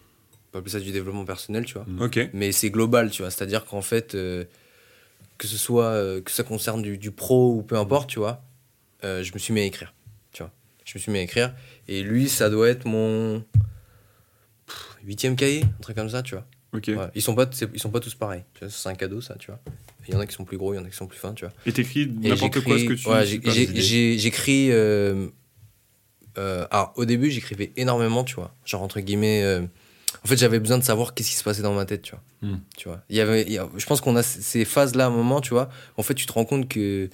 [0.52, 1.86] Peut appeler ça du développement personnel, tu vois.
[2.00, 2.20] Ok.
[2.34, 3.32] Mais c'est global, tu vois.
[3.32, 4.46] C'est-à-dire qu'en fait, euh,
[5.38, 5.86] que ce soit.
[5.88, 8.42] euh, que ça concerne du, du pro ou peu importe, tu vois,
[9.04, 9.94] euh, je me suis mis à écrire,
[10.34, 10.52] tu vois.
[10.86, 11.54] Je me suis mis à écrire.
[11.90, 13.44] Et lui, ça doit être mon.
[14.68, 16.46] pff, Huitième cahier, un truc comme ça, tu vois.
[16.74, 16.86] Ok.
[16.88, 18.44] Ouais, ils sont pas ils sont pas tous pareils.
[18.70, 19.60] C'est un cadeau ça tu vois.
[20.08, 21.20] Il y en a qui sont plus gros il y en a qui sont plus
[21.20, 21.54] fins tu vois.
[21.66, 23.26] Et t'écris n'importe quoi ce que tu ouais,
[24.18, 25.28] j'écris euh,
[26.38, 28.56] euh, alors au début j'écrivais énormément tu vois.
[28.66, 29.62] Genre entre guillemets euh,
[30.24, 32.24] en fait j'avais besoin de savoir qu'est-ce qui se passait dans ma tête tu vois.
[32.42, 32.60] Hmm.
[32.78, 33.02] tu vois.
[33.10, 35.12] Il y avait il y a- je pense qu'on a ces phases là à un
[35.12, 37.10] moment tu vois en fait tu te rends compte que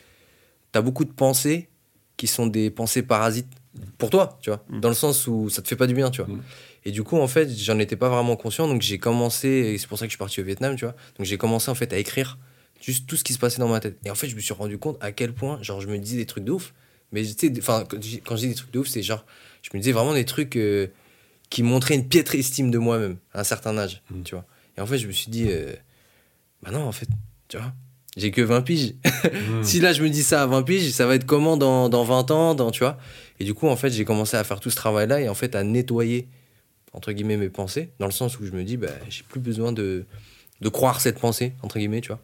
[0.72, 1.68] t'as beaucoup de pensées
[2.16, 3.52] qui sont des pensées parasites
[3.98, 4.64] pour toi tu vois.
[4.70, 4.80] Hmm.
[4.80, 6.34] dans le sens où ça te fait pas du bien tu vois.
[6.34, 6.42] Hmm.
[6.86, 9.88] et du coup en fait j'en étais pas vraiment conscient donc j'ai commencé et c'est
[9.88, 10.96] pour ça que je suis parti au Vietnam tu vois.
[11.18, 12.38] Donc j'ai commencé en fait à écrire
[12.82, 13.98] juste tout ce qui se passait dans ma tête.
[14.06, 16.18] Et en fait je me suis rendu compte à quel point genre je me disais
[16.18, 16.74] des trucs de ouf.
[17.12, 19.26] Mais tu sais enfin quand je dis des trucs de ouf c'est genre
[19.62, 20.88] je me disais vraiment des trucs euh,
[21.50, 24.24] qui montraient une piètre estime de moi-même à un certain âge Mm.
[24.24, 24.46] tu vois.
[24.78, 25.74] Et en fait je me suis dit euh,
[26.64, 27.08] bah non en fait
[27.48, 27.74] tu vois
[28.18, 28.96] j'ai que 20 piges.
[29.62, 32.04] Si là je me dis ça à 20 piges, ça va être comment dans, dans
[32.04, 32.98] 20 ans, dans, tu vois
[33.40, 35.56] Et du coup, en fait, j'ai commencé à faire tout ce travail-là et en fait
[35.56, 36.28] à nettoyer,
[36.94, 39.72] entre guillemets, mes pensées, dans le sens où je me dis, bah, j'ai plus besoin
[39.72, 40.06] de,
[40.72, 42.20] croire cette pensée, entre guillemets, tu vois.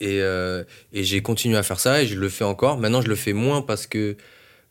[0.00, 2.78] Et, euh, et j'ai continué à faire ça et je le fais encore.
[2.78, 4.16] Maintenant, je le fais moins parce que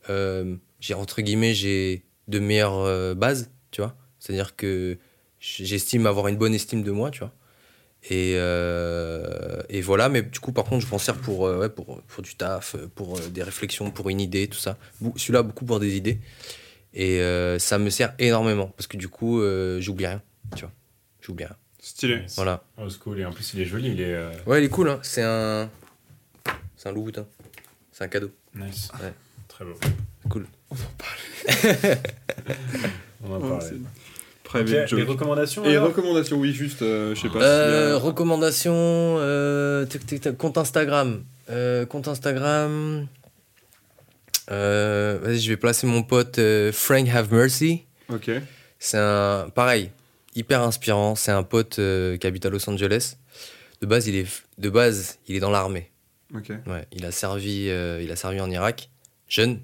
[0.09, 3.95] euh, j'ai, entre guillemets, j'ai de meilleures euh, bases, tu vois.
[4.19, 4.97] C'est-à-dire que
[5.39, 7.33] j'estime avoir une bonne estime de moi, tu vois.
[8.05, 11.69] Et, euh, et voilà, mais du coup, par contre, je m'en sers pour, euh, ouais,
[11.69, 14.77] pour, pour du taf, pour euh, des réflexions, pour une idée, tout ça.
[15.17, 16.19] Celui-là, beaucoup pour des idées.
[16.93, 20.21] Et euh, ça me sert énormément parce que du coup, euh, j'oublie rien,
[20.55, 20.71] tu vois.
[21.21, 21.55] J'oublie rien.
[21.81, 22.23] Stylé.
[22.35, 22.63] Voilà.
[22.77, 23.19] Oh, c'est cool.
[23.19, 23.89] Et en plus, il est joli.
[23.91, 24.99] Il est euh, Ouais, il est cool, hein.
[25.03, 25.69] C'est un.
[26.77, 27.25] C'est un Louboutin.
[27.91, 28.31] C'est un cadeau.
[28.55, 28.89] nice.
[29.01, 29.13] Ouais.
[29.49, 29.73] Très beau.
[30.29, 30.47] Cool.
[30.71, 30.77] On en
[33.37, 33.65] Oh, parlait.
[33.65, 33.81] c'est- Ok,
[34.49, 35.09] Private les joke.
[35.09, 37.39] recommandations Et recommandations, oui, juste, euh, je sais pas.
[37.41, 38.73] Euh, recommandations.
[38.75, 41.23] euh, tic, tic, tac, compte Instagram.
[41.49, 43.07] Euh, compte Instagram.
[44.51, 47.83] Euh, Vas-y, je vais placer mon pote euh, Frank Have Mercy.
[48.11, 48.31] Ok.
[48.79, 49.49] C'est un.
[49.53, 49.91] Pareil,
[50.35, 51.15] hyper inspirant.
[51.15, 53.17] C'est un pote euh, qui habite à Los Angeles.
[53.81, 54.27] De base, il est,
[54.57, 55.91] de base, il est dans l'armée.
[56.35, 56.49] Ok.
[56.67, 58.89] Ouais, il a servi, euh, il a servi en Irak,
[59.27, 59.59] jeune,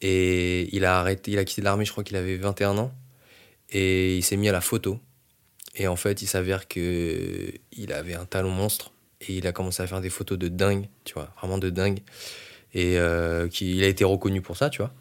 [0.00, 1.84] et il a arrêté, il a quitté l'armée.
[1.84, 2.92] Je crois qu'il avait 21 ans,
[3.70, 4.98] et il s'est mis à la photo.
[5.74, 9.82] Et en fait, il s'avère que il avait un talent monstre, et il a commencé
[9.82, 12.00] à faire des photos de dingue, tu vois, vraiment de dingue.
[12.74, 14.92] Et euh, il a été reconnu pour ça, tu vois.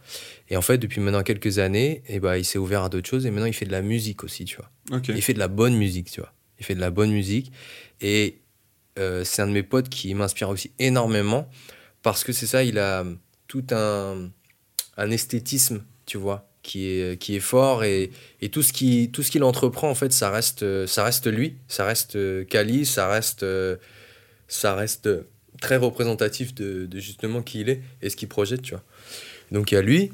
[0.50, 3.26] Et en fait, depuis maintenant quelques années, et ben, il s'est ouvert à d'autres choses,
[3.26, 4.72] et maintenant il fait de la musique aussi, tu vois.
[5.16, 6.34] Il fait de la bonne musique, tu vois.
[6.60, 7.52] Il fait de la bonne musique.
[8.02, 8.40] Et
[8.98, 11.50] euh, c'est un de mes potes qui m'inspire aussi énormément
[12.02, 13.04] parce que c'est ça, il a
[13.48, 14.30] tout un,
[14.98, 18.12] un esthétisme, tu vois, qui est, qui est fort et,
[18.42, 21.26] et tout ce qui tout ce qu'il entreprend en fait, ça reste euh, ça reste
[21.28, 23.78] lui, ça reste euh, Kali, ça reste euh,
[24.48, 25.10] ça reste
[25.62, 28.84] très représentatif de, de justement qui il est et ce qu'il projette, tu vois.
[29.52, 30.12] Donc il y a lui.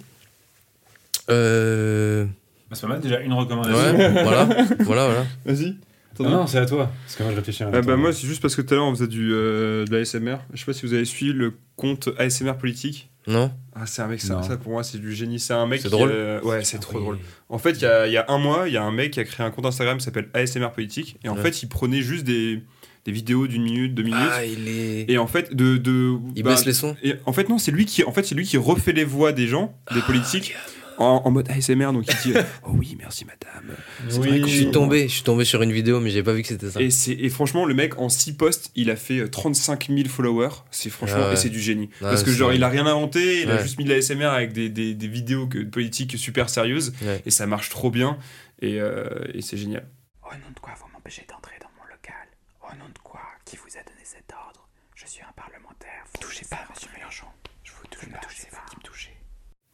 [1.30, 2.26] Euh,
[2.70, 3.98] Bah, C'est pas mal déjà une recommandation.
[3.98, 4.46] ouais, voilà,
[4.80, 5.26] voilà, voilà.
[5.46, 5.76] Vas-y.
[6.20, 6.92] Ah non, c'est à toi.
[7.06, 8.78] Parce que moi, je réfléchis à Ah bah moi c'est juste parce que tout à
[8.78, 10.38] l'heure on faisait du, euh, de l'ASMR.
[10.54, 13.10] Je sais pas si vous avez suivi le compte ASMR politique.
[13.28, 15.40] Non Ah c'est un mec, ça, pour moi c'est du génie.
[15.40, 17.20] C'est un mec C'est qui, drôle euh, ouais c'est trop drôle.
[17.50, 19.12] En fait il y a, il y a un mois il y a un mec
[19.12, 21.18] qui a créé un compte Instagram qui s'appelle ASMR politique.
[21.24, 21.42] Et en Ouais.
[21.42, 22.62] fait il prenait juste des,
[23.06, 24.20] des vidéos d'une minute, deux minutes.
[24.32, 25.10] Ah, il est.
[25.10, 25.78] Et en fait de...
[25.78, 28.24] de il bah, baisse les sons Et en fait non c'est lui qui en fait
[28.24, 30.56] c'est lui qui refait les voix des gens, des Ah, politiques.
[30.98, 33.76] En, en mode ASMR, donc il dit euh, Oh oui, merci madame.
[34.10, 34.42] C'est vrai Oui.
[34.42, 36.70] Je suis tombé, je suis tombé sur une vidéo, mais j'ai pas vu que c'était
[36.70, 36.80] ça.
[36.82, 40.50] Et, franchement, le mec, en 6 posts, il a fait euh, 35 000 followers.
[40.72, 41.34] C'est franchement, Ah ouais.
[41.34, 41.90] et c'est du génie.
[42.02, 43.98] Ah Parce que genre, c'est- il a rien inventé, il a juste mis de la
[44.02, 46.94] SMR avec des, des, des vidéos que, politiques super sérieuses.
[47.02, 47.22] Ouais.
[47.26, 48.18] Et ça marche trop bien.
[48.62, 49.88] Et, euh, et c'est génial.
[50.24, 52.28] Au nom de quoi vous m'empêchez d'entrer dans mon local?
[52.62, 54.68] Au nom de quoi Qui vous a donné cet ordre?
[54.96, 56.04] Je suis un parlementaire.
[56.14, 57.26] Vous touchez pas, monsieur Mélenchon.
[57.64, 58.48] Je vous touche pas, touchez.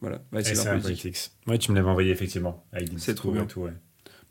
[0.00, 1.30] Voilà, bah, Et c'est leur un politique.
[1.46, 2.64] Ouais, tu me l'avais envoyé effectivement.
[2.96, 3.44] C'est trop bien.
[3.44, 3.72] tout, ouais.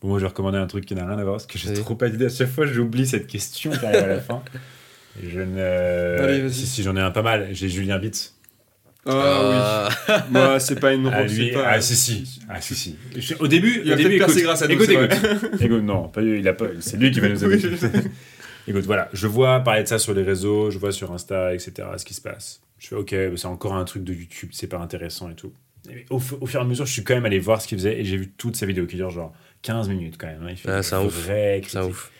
[0.01, 1.74] Bon, moi, je vais recommander un truc qui n'a rien à voir parce que j'ai
[1.74, 2.26] trop pas d'idées.
[2.26, 4.41] À chaque fois, j'oublie cette question à la fin.
[5.22, 6.17] Je ne.
[6.22, 7.49] Allez, si, si, j'en ai un pas mal.
[7.51, 8.36] J'ai Julien Bitz.
[9.05, 10.13] Ah Ah, oui.
[10.32, 12.39] Moi, c'est pas une Ah, lui, pas- ah, si, si.
[12.49, 12.95] Ah, si, si.
[13.15, 15.61] Je- Au début, Il a au début, peut-être percé écoute, grâce à nous, écoute, écoute.
[15.61, 17.70] Écoute, non, pas lui, il a pas, c'est lui qui va nous aider.
[18.67, 21.72] Écoute, voilà, je vois parler de ça sur les réseaux, je vois sur Insta, etc.,
[21.97, 22.61] ce qui se passe.
[22.80, 25.54] Je fais, ok, c'est encore un truc de YouTube, c'est pas intéressant et tout.
[25.90, 27.68] Et au, fu- au fur et à mesure, je suis quand même allé voir ce
[27.68, 30.42] qu'il faisait et j'ai vu toutes sa vidéos qui durent genre 15 minutes quand même.
[30.44, 30.48] hein.
[30.52, 31.26] Il fait c'est un ouf.
[31.68, 32.12] c'est ouf.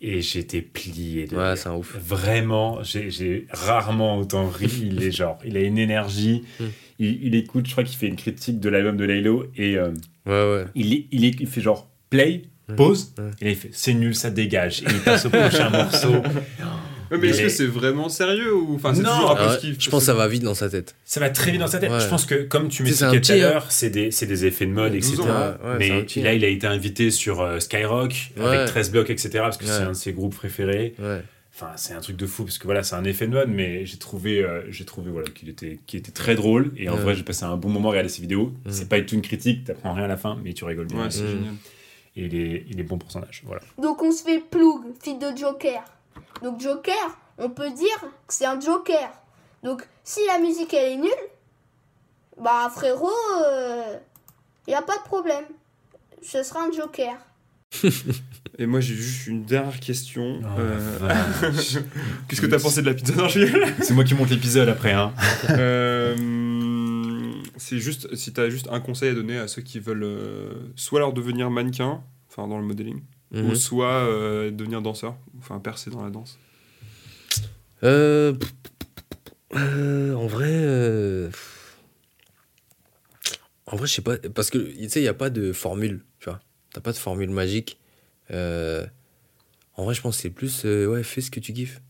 [0.00, 1.96] Et j'étais plié de Ouais, c'est un ouf.
[1.96, 4.68] Vraiment, j'ai rarement autant ri.
[4.90, 6.44] Il est genre, il a une énergie.
[6.60, 6.64] Mm.
[6.98, 9.90] Il, il écoute, je crois qu'il fait une critique de l'album de Laylo et euh,
[10.26, 10.64] Ouais, ouais.
[10.74, 12.76] il, il, fait genre play, Ouais.
[12.76, 14.82] pause, et là il fait c'est nul, ça dégage.
[14.82, 16.14] Et il passe au prochain morceau.
[17.20, 19.10] Mais est-ce que est- c'est vraiment sérieux ou enfin c'est Non.
[19.14, 20.94] toujours un peu Ah ouais, je pense que ça va vite dans sa tête.
[21.04, 21.90] Ça va très vite dans sa tête.
[21.90, 22.00] Ouais.
[22.00, 23.38] Je pense que, comme tu m'expliquais tout à hein.
[23.38, 25.16] l'heure, c'est des, c'est des effets de mode, etc.
[25.16, 26.32] 12 ans, ouais, un mais petit, là, hein.
[26.34, 28.44] il a été invité sur euh, Skyrock Ouais.
[28.44, 29.30] avec 13 blocs, etc.
[29.38, 30.94] Parce que c'est un de ses groupes préférés.
[30.98, 31.22] Ouais.
[31.56, 33.86] Enfin, c'est un truc de fou parce que voilà, c'est un effet de mode, mais
[33.86, 35.78] j'ai trouvé, euh, j'ai trouvé voilà, qu'il était,
[36.12, 36.72] très drôle.
[36.76, 38.46] Et en vrai, j'ai passé un bon moment à regarder ses vidéos.
[38.64, 38.70] Mm.
[38.70, 41.02] C'est pas du tout une critique, t'apprends rien à la fin, mais tu rigoles bien.
[41.04, 41.28] Ouais, c'est Mm.
[41.28, 41.54] génial.
[42.16, 43.42] Et il est, il est bon pour son âge.
[43.46, 43.62] Voilà.
[43.80, 45.80] Donc on se fait Ploug, fille de Joker.
[46.42, 49.10] Donc Joker, on peut dire que c'est un Joker.
[49.62, 51.10] Donc si la musique elle est nulle,
[52.40, 53.10] bah frérot,
[54.66, 55.44] il y a pas de problème.
[56.22, 57.16] Ce sera un Joker.
[58.58, 60.40] Et moi j'ai juste une dernière question.
[60.42, 60.98] Oh, Euh,
[62.28, 63.14] Qu'est-ce que t'as pensé de la pizza
[63.82, 64.92] c'est moi qui monte l'épisode après.
[64.92, 65.12] Hein.
[65.50, 66.14] Euh,
[67.56, 71.00] C'est juste si t'as juste un conseil à donner à ceux qui veulent euh, soit
[71.00, 73.02] leur devenir mannequin, enfin dans le modeling,
[73.34, 73.50] Mhm.
[73.50, 76.38] ou soit euh, devenir danseur, enfin percer dans la danse.
[77.82, 78.32] Euh,
[79.56, 81.28] euh, en vrai,
[83.66, 86.04] en vrai, je sais pas, parce que tu sais, il y a pas de formule,
[86.20, 86.40] tu vois.
[86.72, 87.78] T'as pas de formule magique.
[88.30, 91.82] En vrai, je pense que c'est plus, ouais, fais ce que tu kiffes,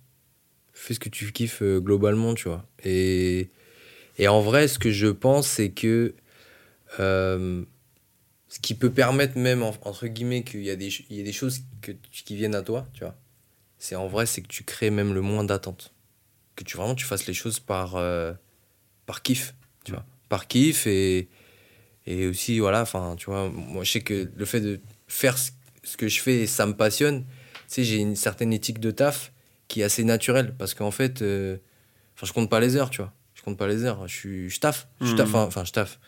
[0.72, 2.64] fais ce que tu kiffes globalement, tu vois.
[2.84, 3.50] Et
[4.16, 6.14] et en vrai, ce que je pense, c'est que
[8.54, 11.24] ce qui peut permettre même en- entre guillemets qu'il y a des il y a
[11.24, 13.16] des choses que qui viennent à toi, tu vois.
[13.78, 15.92] C'est en vrai, c'est que tu crées même le moins d'attente
[16.56, 18.32] que tu vraiment tu fasses les choses par euh,
[19.06, 20.04] par kiff tu vois.
[20.28, 21.28] Par kiff et
[22.06, 25.50] et aussi voilà enfin tu vois moi je sais que le fait de faire ce,
[25.96, 29.32] que je fais ça me passionne tu sais j'ai une certaine éthique de taf
[29.68, 31.56] qui est assez naturelle parce qu'en fait euh,
[32.14, 33.12] enfin je compte pas les heures tu vois.
[33.34, 34.06] Je compte pas les heures.
[34.06, 34.86] Je suis je taffe.
[35.00, 35.16] Je Mhm.
[35.16, 35.98] taffe enfin enfin, je taffe.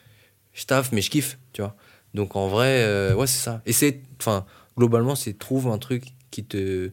[0.54, 1.74] Je taffe mais je kiffe tu vois
[2.14, 3.62] donc en vrai euh, ouais c'est ça.
[3.66, 4.46] Et c'est enfin
[4.76, 6.90] globalement c'est trouve un truc qui te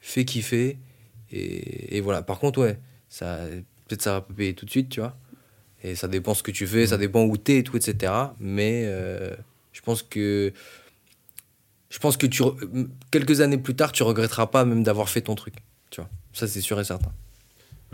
[0.00, 0.78] fait kiffer.
[1.30, 2.22] Et, et voilà.
[2.22, 3.40] Par contre ouais ça
[3.88, 5.16] peut-être ça va pas payer tout de suite tu vois.
[5.82, 8.84] Et ça dépend ce que tu fais ça dépend où t'es et tout etc mais
[8.86, 9.34] euh,
[9.72, 10.52] je pense que
[11.90, 12.42] je pense que tu
[13.10, 15.54] quelques années plus tard tu regretteras pas même d'avoir fait ton truc
[15.90, 16.10] tu vois.
[16.32, 17.12] Ça c'est sûr et certain.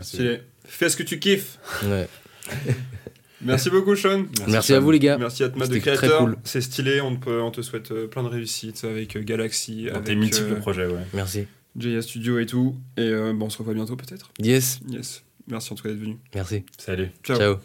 [0.01, 0.43] Stylé.
[0.64, 1.59] Fais ce que tu kiffes.
[1.85, 2.09] ouais.
[3.41, 4.24] Merci beaucoup Sean.
[4.49, 6.18] merci à vous les gars Merci à Thomas de créateur.
[6.20, 6.36] cool.
[6.45, 7.01] C'est stylé.
[7.01, 10.14] On te, on te souhaite euh, plein de réussites avec euh, Galaxy, Dans avec tes
[10.16, 11.05] multiples euh, projets, ouais.
[11.14, 11.47] merci
[11.78, 12.74] JA Studio et tout.
[12.97, 14.30] Et euh, bon, on se revoit bientôt peut-être.
[14.41, 15.22] yes Yes.
[15.47, 16.16] Merci en tout cas d'être venu.
[16.34, 17.09] merci Salut.
[17.22, 17.36] Ciao.
[17.39, 17.57] ciao.